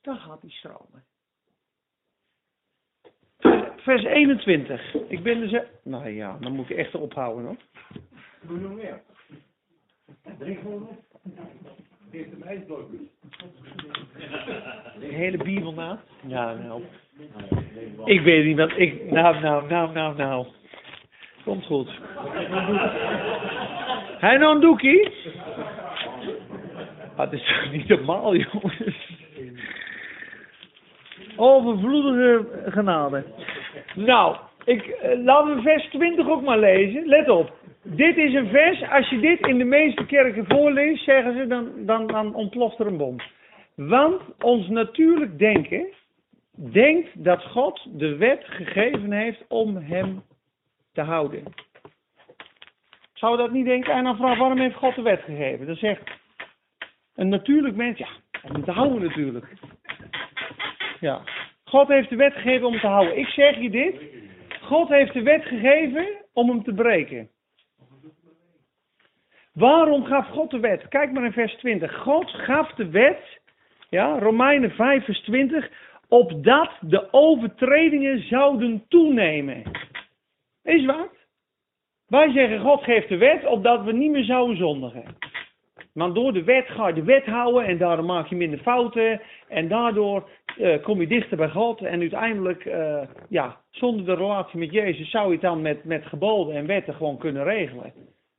Dan 0.00 0.16
gaat 0.16 0.40
hij 0.40 0.50
stromen. 0.50 1.04
vers 3.76 4.04
21. 4.04 4.94
Ik 4.94 5.22
ben 5.22 5.40
dus... 5.40 5.62
Nou 5.84 6.08
ja, 6.08 6.38
dan 6.38 6.52
moet 6.52 6.70
ik 6.70 6.76
echt 6.76 6.94
ophouden 6.94 7.44
hoor. 7.44 7.56
Doe 8.40 8.58
nog 8.58 8.74
meer. 8.74 9.02
Drink. 10.38 10.58
Geef 12.10 12.30
hem 12.30 12.42
ijsblokjes. 12.42 13.00
De 14.98 15.06
hele 15.06 15.36
Bijbel 15.36 15.72
na. 15.72 16.02
Ja, 16.26 16.54
nou. 16.54 16.82
Ik 18.04 18.20
weet 18.20 18.44
niet 18.44 18.56
wat 18.56 18.76
ik... 18.76 19.10
Nou, 19.10 19.40
nou, 19.40 19.68
nou, 19.68 19.92
nou, 19.92 20.16
nou. 20.16 20.46
Komt 21.44 21.66
goed. 21.66 21.88
Hij 24.18 24.36
nou 24.36 24.60
doekie? 24.60 25.08
Ah, 27.16 27.16
Dat 27.16 27.32
is 27.32 27.46
toch 27.46 27.72
niet 27.72 27.88
normaal, 27.88 28.36
jongens. 28.36 29.10
Overvloedige 31.36 32.46
genade. 32.70 33.24
Nou, 33.94 34.36
ik, 34.64 34.86
eh, 34.86 35.22
laten 35.24 35.54
we 35.54 35.62
vers 35.62 35.88
20 35.88 36.28
ook 36.28 36.42
maar 36.42 36.58
lezen. 36.58 37.06
Let 37.06 37.28
op. 37.28 37.52
Dit 37.82 38.16
is 38.16 38.34
een 38.34 38.48
vers, 38.48 38.90
als 38.90 39.08
je 39.08 39.20
dit 39.20 39.46
in 39.46 39.58
de 39.58 39.64
meeste 39.64 40.06
kerken 40.06 40.44
voorleest, 40.48 41.04
zeggen 41.04 41.36
ze, 41.36 41.46
dan, 41.46 41.70
dan, 41.76 42.06
dan 42.06 42.34
ontploft 42.34 42.78
er 42.78 42.86
een 42.86 42.96
bom. 42.96 43.16
Want 43.74 44.22
ons 44.40 44.68
natuurlijk 44.68 45.38
denken 45.38 45.86
denkt 46.56 47.24
dat 47.24 47.42
God 47.42 47.86
de 47.98 48.16
wet 48.16 48.44
gegeven 48.44 49.12
heeft 49.12 49.44
om 49.48 49.76
hem 49.76 50.22
te 50.92 51.00
houden. 51.00 51.44
Zou 53.12 53.36
dat 53.36 53.50
niet 53.50 53.66
denken? 53.66 53.94
En 53.94 54.04
dan 54.04 54.16
vraag 54.16 54.38
waarom 54.38 54.58
heeft 54.58 54.76
God 54.76 54.94
de 54.94 55.02
wet 55.02 55.22
gegeven? 55.22 55.66
Dan 55.66 55.76
zegt 55.76 56.02
een 57.14 57.28
natuurlijk 57.28 57.76
mens, 57.76 57.98
ja, 57.98 58.08
om 58.54 58.64
te 58.64 58.70
houden 58.70 59.02
natuurlijk. 59.02 59.46
Ja. 61.00 61.22
God 61.64 61.88
heeft 61.88 62.08
de 62.08 62.16
wet 62.16 62.32
gegeven 62.32 62.66
om 62.66 62.80
te 62.80 62.86
houden. 62.86 63.18
Ik 63.18 63.26
zeg 63.26 63.58
je 63.58 63.70
dit. 63.70 63.94
God 64.60 64.88
heeft 64.88 65.12
de 65.12 65.22
wet 65.22 65.44
gegeven 65.44 66.08
om 66.32 66.48
hem 66.48 66.62
te 66.62 66.74
breken. 66.74 67.30
Waarom 69.52 70.04
gaf 70.04 70.26
God 70.26 70.50
de 70.50 70.60
wet? 70.60 70.88
Kijk 70.88 71.12
maar 71.12 71.24
in 71.24 71.32
vers 71.32 71.54
20. 71.54 71.98
God 72.02 72.30
gaf 72.30 72.72
de 72.72 72.90
wet, 72.90 73.40
ja, 73.88 74.18
Romeinen 74.18 74.70
5 74.70 75.04
vers 75.04 75.20
20, 75.20 75.70
opdat 76.08 76.70
de 76.80 77.12
overtredingen 77.12 78.28
zouden 78.28 78.84
toenemen. 78.88 79.62
Is 80.62 80.84
wat? 80.84 81.10
Wij 82.06 82.32
zeggen 82.32 82.60
God 82.60 82.82
geeft 82.82 83.08
de 83.08 83.16
wet 83.16 83.46
opdat 83.46 83.84
we 83.84 83.92
niet 83.92 84.10
meer 84.10 84.24
zouden 84.24 84.56
zondigen. 84.56 85.16
Want 85.92 86.14
door 86.14 86.32
de 86.32 86.44
wet 86.44 86.66
ga 86.66 86.88
je 86.88 86.94
de 86.94 87.04
wet 87.04 87.24
houden 87.24 87.64
en 87.64 87.78
daardoor 87.78 88.04
maak 88.04 88.26
je 88.26 88.36
minder 88.36 88.58
fouten. 88.58 89.20
En 89.48 89.68
daardoor 89.68 90.28
eh, 90.58 90.82
kom 90.82 91.00
je 91.00 91.06
dichter 91.06 91.36
bij 91.36 91.48
God. 91.48 91.80
En 91.82 92.00
uiteindelijk, 92.00 92.64
eh, 92.64 93.02
ja, 93.28 93.60
zonder 93.70 94.06
de 94.06 94.14
relatie 94.14 94.58
met 94.58 94.72
Jezus 94.72 95.10
zou 95.10 95.26
je 95.26 95.32
het 95.32 95.40
dan 95.40 95.62
met, 95.62 95.84
met 95.84 96.06
geboden 96.06 96.54
en 96.54 96.66
wetten 96.66 96.94
gewoon 96.94 97.18
kunnen 97.18 97.44
regelen. 97.44 97.92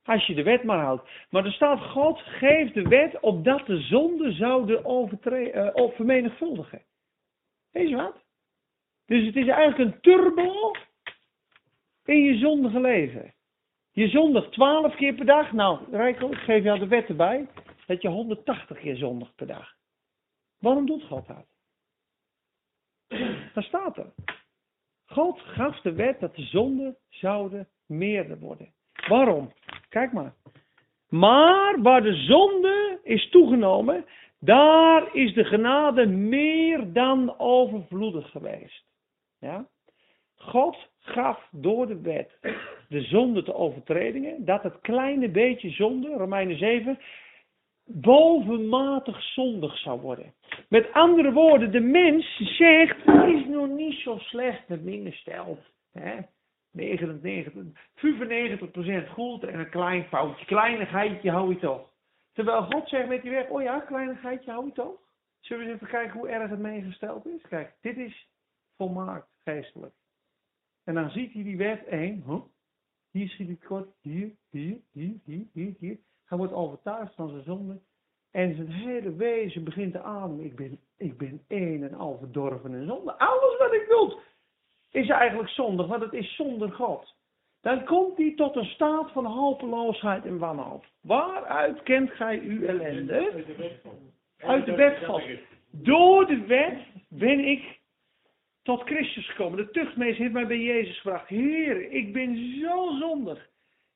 Als 0.04 0.26
je 0.26 0.34
de 0.34 0.42
wet 0.42 0.62
maar 0.62 0.78
houdt. 0.78 1.08
Maar 1.30 1.44
er 1.44 1.52
staat, 1.52 1.80
God 1.80 2.20
geeft 2.20 2.74
de 2.74 2.88
wet 2.88 3.20
opdat 3.20 3.66
de 3.66 3.80
zonde 3.80 4.32
zouden 4.32 4.84
of 5.74 5.94
vermenigvuldigen. 5.94 6.82
Weet 7.72 7.88
je 7.88 7.96
wat? 7.96 8.24
Dus 9.06 9.26
het 9.26 9.36
is 9.36 9.46
eigenlijk 9.46 9.78
een 9.78 10.00
turbo 10.00 10.72
in 12.04 12.22
je 12.22 12.38
zondige 12.38 12.80
leven. 12.80 13.34
Je 13.92 14.08
zondigt 14.08 14.52
12 14.52 14.94
keer 14.94 15.14
per 15.14 15.26
dag. 15.26 15.52
Nou, 15.52 15.78
Rijkel, 15.90 16.32
ik 16.32 16.38
geef 16.38 16.62
jou 16.62 16.78
de 16.78 16.86
wet 16.86 17.08
erbij. 17.08 17.48
Dat 17.86 18.02
je 18.02 18.08
180 18.08 18.78
keer 18.78 18.96
zondigt 18.96 19.34
per 19.34 19.46
dag. 19.46 19.74
Waarom 20.58 20.86
doet 20.86 21.04
God 21.04 21.26
dat? 21.26 21.46
Daar 23.54 23.64
staat 23.64 23.96
er. 23.96 24.12
God 25.04 25.40
gaf 25.40 25.80
de 25.80 25.92
wet 25.92 26.20
dat 26.20 26.36
de 26.36 26.42
zonden 26.42 26.96
zouden 27.08 27.68
meerder 27.86 28.38
worden. 28.38 28.74
Waarom? 29.08 29.52
Kijk 29.88 30.12
maar. 30.12 30.34
Maar 31.08 31.82
waar 31.82 32.02
de 32.02 32.14
zonde 32.14 33.00
is 33.02 33.30
toegenomen, 33.30 34.06
daar 34.38 35.14
is 35.14 35.34
de 35.34 35.44
genade 35.44 36.06
meer 36.06 36.92
dan 36.92 37.38
overvloedig 37.38 38.30
geweest. 38.30 38.84
Ja? 39.38 39.68
God 40.34 40.76
gaf 41.04 41.48
door 41.50 41.86
de 41.86 42.00
wet 42.00 42.38
de 42.88 43.02
zonde 43.02 43.42
te 43.42 43.54
overtredingen, 43.54 44.44
dat 44.44 44.62
het 44.62 44.80
kleine 44.80 45.28
beetje 45.28 45.70
zonde, 45.70 46.08
Romeinen 46.08 46.58
7, 46.58 46.98
bovenmatig 47.84 49.22
zondig 49.22 49.78
zou 49.78 50.00
worden. 50.00 50.34
Met 50.68 50.92
andere 50.92 51.32
woorden, 51.32 51.72
de 51.72 51.80
mens 51.80 52.36
zegt, 52.56 53.04
het 53.04 53.34
is 53.34 53.46
nog 53.46 53.68
niet 53.68 53.94
zo 53.94 54.18
slecht 54.18 54.68
met 54.68 54.82
me 54.82 55.10
gesteld. 55.10 55.58
Hè? 55.92 56.16
99, 56.72 57.52
95% 59.06 59.10
goed 59.12 59.44
en 59.44 59.58
een 59.58 59.70
klein 59.70 60.04
foutje, 60.04 60.44
kleinigheidje 60.44 61.30
hou 61.30 61.54
je 61.54 61.58
toch. 61.58 61.92
Terwijl 62.32 62.62
God 62.62 62.88
zegt 62.88 63.08
met 63.08 63.22
die 63.22 63.30
weg, 63.30 63.48
oh 63.48 63.62
ja, 63.62 63.80
kleinigheidje 63.80 64.50
hou 64.50 64.66
je 64.66 64.72
toch. 64.72 64.96
Zullen 65.40 65.64
we 65.64 65.70
eens 65.70 65.80
even 65.80 65.92
kijken 65.92 66.18
hoe 66.18 66.28
erg 66.28 66.50
het 66.50 66.58
meegesteld 66.58 67.26
is? 67.26 67.42
Kijk, 67.48 67.72
dit 67.80 67.96
is 67.96 68.28
volmaakt 68.76 69.28
geestelijk. 69.44 69.94
En 70.84 70.94
dan 70.94 71.10
ziet 71.10 71.32
hij 71.32 71.42
die 71.42 71.56
wet 71.56 71.84
één, 71.84 72.22
huh? 72.26 72.40
hier 73.10 73.28
schiet 73.28 73.48
het 73.48 73.64
kort, 73.64 73.88
hier, 74.00 74.30
hier, 74.50 74.76
hier, 74.92 75.14
hier, 75.24 75.46
hier, 75.52 75.74
hier. 75.78 75.98
Hij 76.24 76.38
wordt 76.38 76.52
overtuigd 76.52 77.14
van 77.14 77.28
zijn 77.28 77.42
zonde. 77.42 77.80
En 78.30 78.54
zijn 78.54 78.70
hele 78.70 79.14
wezen 79.14 79.64
begint 79.64 79.92
te 79.92 80.00
ademen. 80.00 80.44
Ik 80.44 80.56
ben, 80.56 80.80
ik 80.96 81.18
ben 81.18 81.44
één 81.48 81.82
en 81.82 81.94
al 81.94 82.18
verdorven 82.18 82.74
en 82.74 82.86
zonde. 82.86 83.18
Alles 83.18 83.58
wat 83.58 83.72
ik 83.72 83.86
doe 83.88 84.18
is 84.90 85.08
eigenlijk 85.08 85.48
zondig, 85.50 85.86
want 85.86 86.02
het 86.02 86.12
is 86.12 86.34
zonder 86.34 86.72
God. 86.72 87.14
Dan 87.60 87.84
komt 87.84 88.16
hij 88.16 88.32
tot 88.36 88.56
een 88.56 88.64
staat 88.64 89.10
van 89.10 89.24
hopeloosheid 89.24 90.24
en 90.24 90.38
wanhoop. 90.38 90.84
Waaruit 91.00 91.82
kent 91.82 92.10
gij 92.10 92.40
uw 92.40 92.66
ellende? 92.66 93.44
Uit 94.38 94.66
de 94.66 94.74
wet 94.74 95.04
God. 95.04 95.22
Door 95.70 96.26
de 96.26 96.46
wet 96.46 96.78
ben 97.08 97.38
ik 97.38 97.80
tot 98.64 98.82
Christus 98.82 99.28
gekomen. 99.30 99.58
De 99.58 99.70
tuchtmeester 99.70 100.20
heeft 100.22 100.32
mij 100.34 100.46
bij 100.46 100.60
Jezus 100.60 101.00
gebracht. 101.00 101.28
Heer, 101.28 101.90
ik 101.92 102.12
ben 102.12 102.58
zo 102.60 102.90
zondig. 103.00 103.48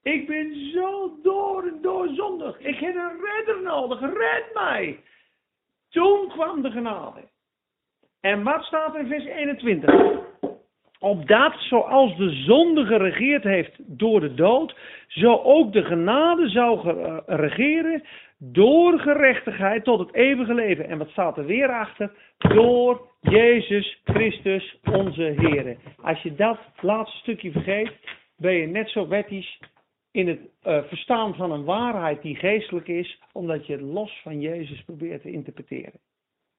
Ik 0.02 0.26
ben 0.26 0.70
zo 0.72 1.18
door 1.22 1.62
en 1.66 1.78
door 1.82 2.08
zondig. 2.14 2.58
Ik 2.58 2.78
heb 2.78 2.94
een 2.94 3.20
redder 3.36 3.62
nodig. 3.62 4.00
Red 4.00 4.44
mij. 4.54 5.00
Toen 5.90 6.28
kwam 6.28 6.62
de 6.62 6.70
genade. 6.70 7.20
En 8.20 8.42
wat 8.42 8.64
staat 8.64 8.94
er 8.94 9.00
in 9.00 9.06
vers 9.06 9.24
21? 9.24 9.94
Opdat, 11.00 11.54
zoals 11.58 12.16
de 12.16 12.30
zonde 12.30 12.84
geregeerd 12.86 13.42
heeft 13.44 13.74
door 13.78 14.20
de 14.20 14.34
dood, 14.34 14.76
zo 15.08 15.32
ook 15.36 15.72
de 15.72 15.82
genade 15.84 16.48
zou 16.48 16.78
ge- 16.78 17.22
regeren 17.26 18.02
door 18.38 18.98
gerechtigheid 18.98 19.84
tot 19.84 19.98
het 19.98 20.14
eeuwige 20.14 20.54
leven. 20.54 20.88
En 20.88 20.98
wat 20.98 21.08
staat 21.08 21.38
er 21.38 21.46
weer 21.46 21.68
achter? 21.68 22.12
Door 22.38 23.08
Jezus 23.20 24.00
Christus 24.04 24.78
onze 24.84 25.22
Heer. 25.22 25.76
Als 26.02 26.22
je 26.22 26.34
dat 26.34 26.58
laatste 26.80 27.18
stukje 27.18 27.52
vergeet, 27.52 27.92
ben 28.36 28.52
je 28.52 28.66
net 28.66 28.88
zo 28.88 29.08
wettisch 29.08 29.60
in 30.10 30.28
het 30.28 30.40
eh, 30.62 30.84
verstaan 30.84 31.34
van 31.34 31.52
een 31.52 31.64
waarheid 31.64 32.22
die 32.22 32.36
geestelijk 32.36 32.88
is, 32.88 33.22
omdat 33.32 33.66
je 33.66 33.72
het 33.72 33.82
los 33.82 34.20
van 34.22 34.40
Jezus 34.40 34.84
probeert 34.84 35.22
te 35.22 35.30
interpreteren. 35.30 36.00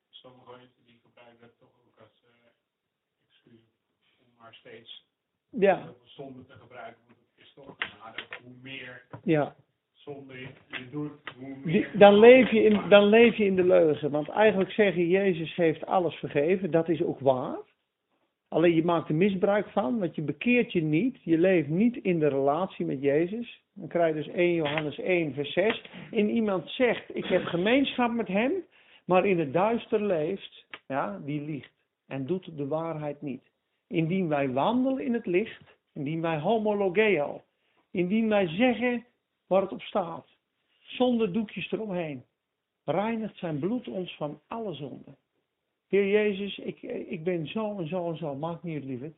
Sommige 0.10 0.52
die 0.86 1.00
gebruiken 1.04 1.42
dat 1.42 1.58
toch 1.60 1.70
ook 1.70 2.00
als 2.00 2.24
eh, 2.24 2.50
excuus 3.30 4.16
om 4.20 4.28
maar 4.38 4.54
steeds 4.54 5.08
Ja, 5.50 5.94
zonde 6.04 6.46
te 6.46 6.54
gebruiken. 6.54 7.02
Want 7.08 7.20
het 7.36 7.46
is 7.46 7.54
toch. 7.54 7.76
Hoe 8.44 8.54
meer 8.62 9.06
ja. 9.24 9.56
Doet, 10.92 11.12
dan, 11.94 12.20
leef 12.20 12.52
je 12.52 12.64
in, 12.64 12.90
dan 12.90 13.06
leef 13.06 13.36
je 13.36 13.46
in 13.46 13.56
de 13.56 13.64
leugen. 13.64 14.12
Want 14.12 14.30
eigenlijk 14.30 14.72
zeg 14.72 14.96
je, 14.96 15.08
Jezus 15.08 15.56
heeft 15.56 15.86
alles 15.86 16.16
vergeven. 16.16 16.72
Dat 16.72 16.90
is 16.90 17.04
ook 17.04 17.20
waar. 17.20 17.58
Alleen 18.50 18.76
je 18.76 18.84
maakt 18.84 19.10
er 19.10 19.16
misbruik 19.16 19.70
van, 19.70 20.00
want 20.00 20.16
je 20.16 20.22
bekeert 20.22 20.72
je 20.72 20.82
niet. 20.82 21.18
Je 21.24 21.38
leeft 21.38 21.68
niet 21.68 21.98
in 21.98 22.20
de 22.20 22.28
relatie 22.28 22.86
met 22.86 23.02
Jezus. 23.02 23.64
Dan 23.74 23.88
krijg 23.88 24.16
je 24.16 24.24
dus 24.24 24.34
1 24.34 24.54
Johannes 24.54 25.00
1 25.00 25.34
vers 25.34 25.54
6. 25.54 25.82
In 26.12 26.30
iemand 26.30 26.70
zegt, 26.70 27.16
ik 27.16 27.26
heb 27.26 27.44
gemeenschap 27.44 28.12
met 28.12 28.28
hem, 28.28 28.52
maar 29.06 29.26
in 29.26 29.40
het 29.40 29.54
duister 29.54 30.02
leeft, 30.02 30.66
ja, 30.88 31.20
die 31.26 31.42
liegt. 31.42 31.72
En 32.08 32.26
doet 32.26 32.58
de 32.58 32.68
waarheid 32.68 33.22
niet. 33.22 33.44
Indien 33.88 34.28
wij 34.28 34.52
wandelen 34.52 35.06
in 35.06 35.14
het 35.14 35.26
licht, 35.26 35.78
indien 35.94 36.22
wij 36.22 36.40
homologeo, 36.40 37.42
indien 37.92 38.30
wij 38.30 38.48
zeggen 38.48 39.06
waar 39.50 39.62
het 39.62 39.72
op 39.72 39.82
staat, 39.82 40.28
zonder 40.82 41.34
doekjes 41.34 41.72
eromheen, 41.72 42.26
reinigt 42.84 43.38
zijn 43.38 43.60
bloed 43.60 43.88
ons 43.88 44.16
van 44.16 44.42
alle 44.48 44.74
zonden. 44.74 45.18
Heer 45.88 46.08
Jezus, 46.08 46.58
ik, 46.58 46.82
ik 47.08 47.24
ben 47.24 47.48
zo 47.48 47.78
en 47.80 47.88
zo 47.88 48.10
en 48.10 48.18
zo, 48.18 48.36
maakt 48.36 48.64
niet 48.64 48.76
uit 48.76 48.84
lieverd, 48.84 49.18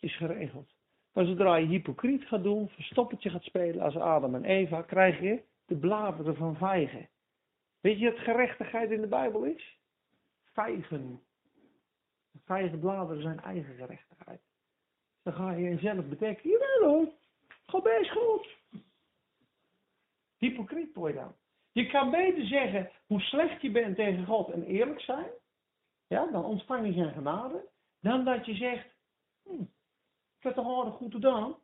is 0.00 0.16
geregeld. 0.16 0.70
Maar 1.12 1.24
zodra 1.24 1.56
je 1.56 1.66
hypocriet 1.66 2.24
gaat 2.24 2.42
doen, 2.42 2.68
verstoppertje 2.68 3.30
gaat 3.30 3.42
spelen 3.42 3.82
als 3.82 3.96
Adam 3.96 4.34
en 4.34 4.44
Eva, 4.44 4.82
krijg 4.82 5.20
je 5.20 5.42
de 5.66 5.76
bladeren 5.76 6.36
van 6.36 6.56
vijgen. 6.56 7.08
Weet 7.80 7.98
je 7.98 8.10
wat 8.10 8.20
gerechtigheid 8.20 8.90
in 8.90 9.00
de 9.00 9.06
Bijbel 9.06 9.44
is? 9.44 9.78
Vijgen. 10.52 11.20
Vijgenbladeren 12.44 13.22
zijn 13.22 13.40
eigen 13.40 13.74
gerechtigheid. 13.74 14.40
Dan 15.22 15.32
ga 15.32 15.50
je 15.50 15.62
jezelf 15.62 16.06
bedekken. 16.06 16.50
Jawel 16.50 16.88
hoor, 16.88 17.08
ga 17.66 17.80
best 17.80 18.10
goed. 18.10 18.58
Hypocriet 20.40 20.94
word 20.94 21.12
je 21.12 21.18
dan. 21.18 21.34
Je 21.72 21.86
kan 21.86 22.10
beter 22.10 22.46
zeggen 22.46 22.90
hoe 23.06 23.20
slecht 23.20 23.62
je 23.62 23.70
bent 23.70 23.96
tegen 23.96 24.26
God 24.26 24.50
en 24.50 24.64
eerlijk 24.64 25.00
zijn. 25.00 25.30
Ja, 26.06 26.26
dan 26.26 26.44
ontvang 26.44 26.86
je 26.86 26.92
zijn 26.92 27.12
genade. 27.12 27.68
Dan 28.00 28.24
dat 28.24 28.46
je 28.46 28.54
zegt, 28.54 28.86
hm, 29.42 29.62
ik 30.38 30.42
heb 30.42 30.54
toch 30.54 30.78
aardig 30.78 30.94
goed 30.94 31.12
gedaan. 31.12 31.54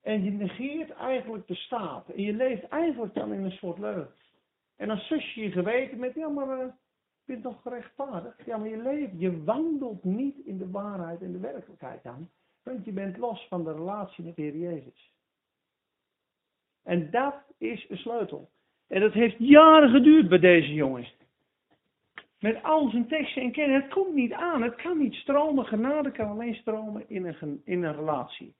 En 0.00 0.24
je 0.24 0.30
negeert 0.30 0.90
eigenlijk 0.90 1.46
de 1.46 1.54
staat. 1.54 2.08
En 2.08 2.22
je 2.22 2.32
leeft 2.32 2.68
eigenlijk 2.68 3.14
dan 3.14 3.32
in 3.32 3.44
een 3.44 3.50
soort 3.50 3.78
leugen. 3.78 4.14
En 4.76 4.88
dan 4.88 4.98
zus 4.98 5.34
je 5.34 5.42
je 5.42 5.50
geweten 5.50 5.98
met, 5.98 6.14
ja 6.14 6.28
maar 6.28 6.60
eh, 6.60 6.66
je 7.24 7.32
bent 7.32 7.42
toch 7.42 7.62
gerechtvaardigd? 7.62 8.44
Ja 8.44 8.56
maar 8.56 8.68
je 8.68 8.82
leeft, 8.82 9.12
je 9.18 9.44
wandelt 9.44 10.04
niet 10.04 10.38
in 10.38 10.58
de 10.58 10.70
waarheid 10.70 11.22
en 11.22 11.32
de 11.32 11.38
werkelijkheid 11.38 12.02
dan. 12.02 12.30
Want 12.62 12.84
je 12.84 12.92
bent 12.92 13.16
los 13.16 13.46
van 13.48 13.64
de 13.64 13.72
relatie 13.72 14.24
met 14.24 14.36
de 14.36 14.42
Heer 14.42 14.56
Jezus. 14.56 15.15
En 16.86 17.10
dat 17.10 17.34
is 17.58 17.86
een 17.88 17.96
sleutel. 17.96 18.50
En 18.88 19.00
dat 19.00 19.12
heeft 19.12 19.36
jaren 19.38 19.90
geduurd 19.90 20.28
bij 20.28 20.38
deze 20.38 20.72
jongen. 20.72 21.06
Met 22.40 22.62
al 22.62 22.90
zijn 22.90 23.08
teksten 23.08 23.42
en 23.42 23.52
kennis. 23.52 23.82
Het 23.82 23.92
komt 23.92 24.14
niet 24.14 24.32
aan. 24.32 24.62
Het 24.62 24.74
kan 24.74 24.98
niet 24.98 25.14
stromen. 25.14 25.66
Genade 25.66 26.10
kan 26.10 26.28
alleen 26.28 26.54
stromen 26.54 27.04
in 27.08 27.26
een, 27.26 27.62
in 27.64 27.82
een 27.84 27.94
relatie. 27.94 28.54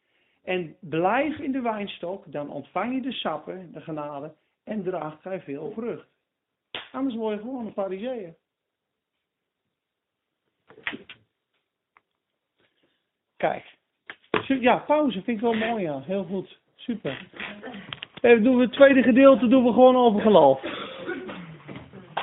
En 0.45 0.77
blijf 0.81 1.39
in 1.39 1.53
de 1.53 1.61
wijnstok. 1.61 2.33
Dan 2.33 2.51
ontvang 2.51 2.95
je 2.95 3.01
de 3.01 3.13
sappen, 3.13 3.73
de 3.73 3.81
genade. 3.81 4.35
En 4.65 4.83
draagt 4.83 5.21
gij 5.21 5.41
veel 5.41 5.73
vrucht. 5.73 6.09
Anders 6.93 7.15
word 7.15 7.37
je 7.37 7.41
gewoon 7.41 7.67
een 7.67 7.73
fariseeër. 7.73 8.35
Kijk. 13.37 13.75
Ja, 14.47 14.79
pauze 14.79 15.23
vind 15.23 15.37
ik 15.37 15.43
wel 15.43 15.55
mooi, 15.55 15.83
ja. 15.83 16.01
Heel 16.01 16.25
goed. 16.25 16.59
Super. 16.75 17.29
Even 18.21 18.43
doen 18.43 18.57
we 18.57 18.63
het 18.63 18.73
tweede 18.73 19.03
gedeelte 19.03 19.49
doen 19.49 19.65
we 19.65 19.73
gewoon 19.73 19.97
over 19.97 20.21
geloof. 20.21 20.61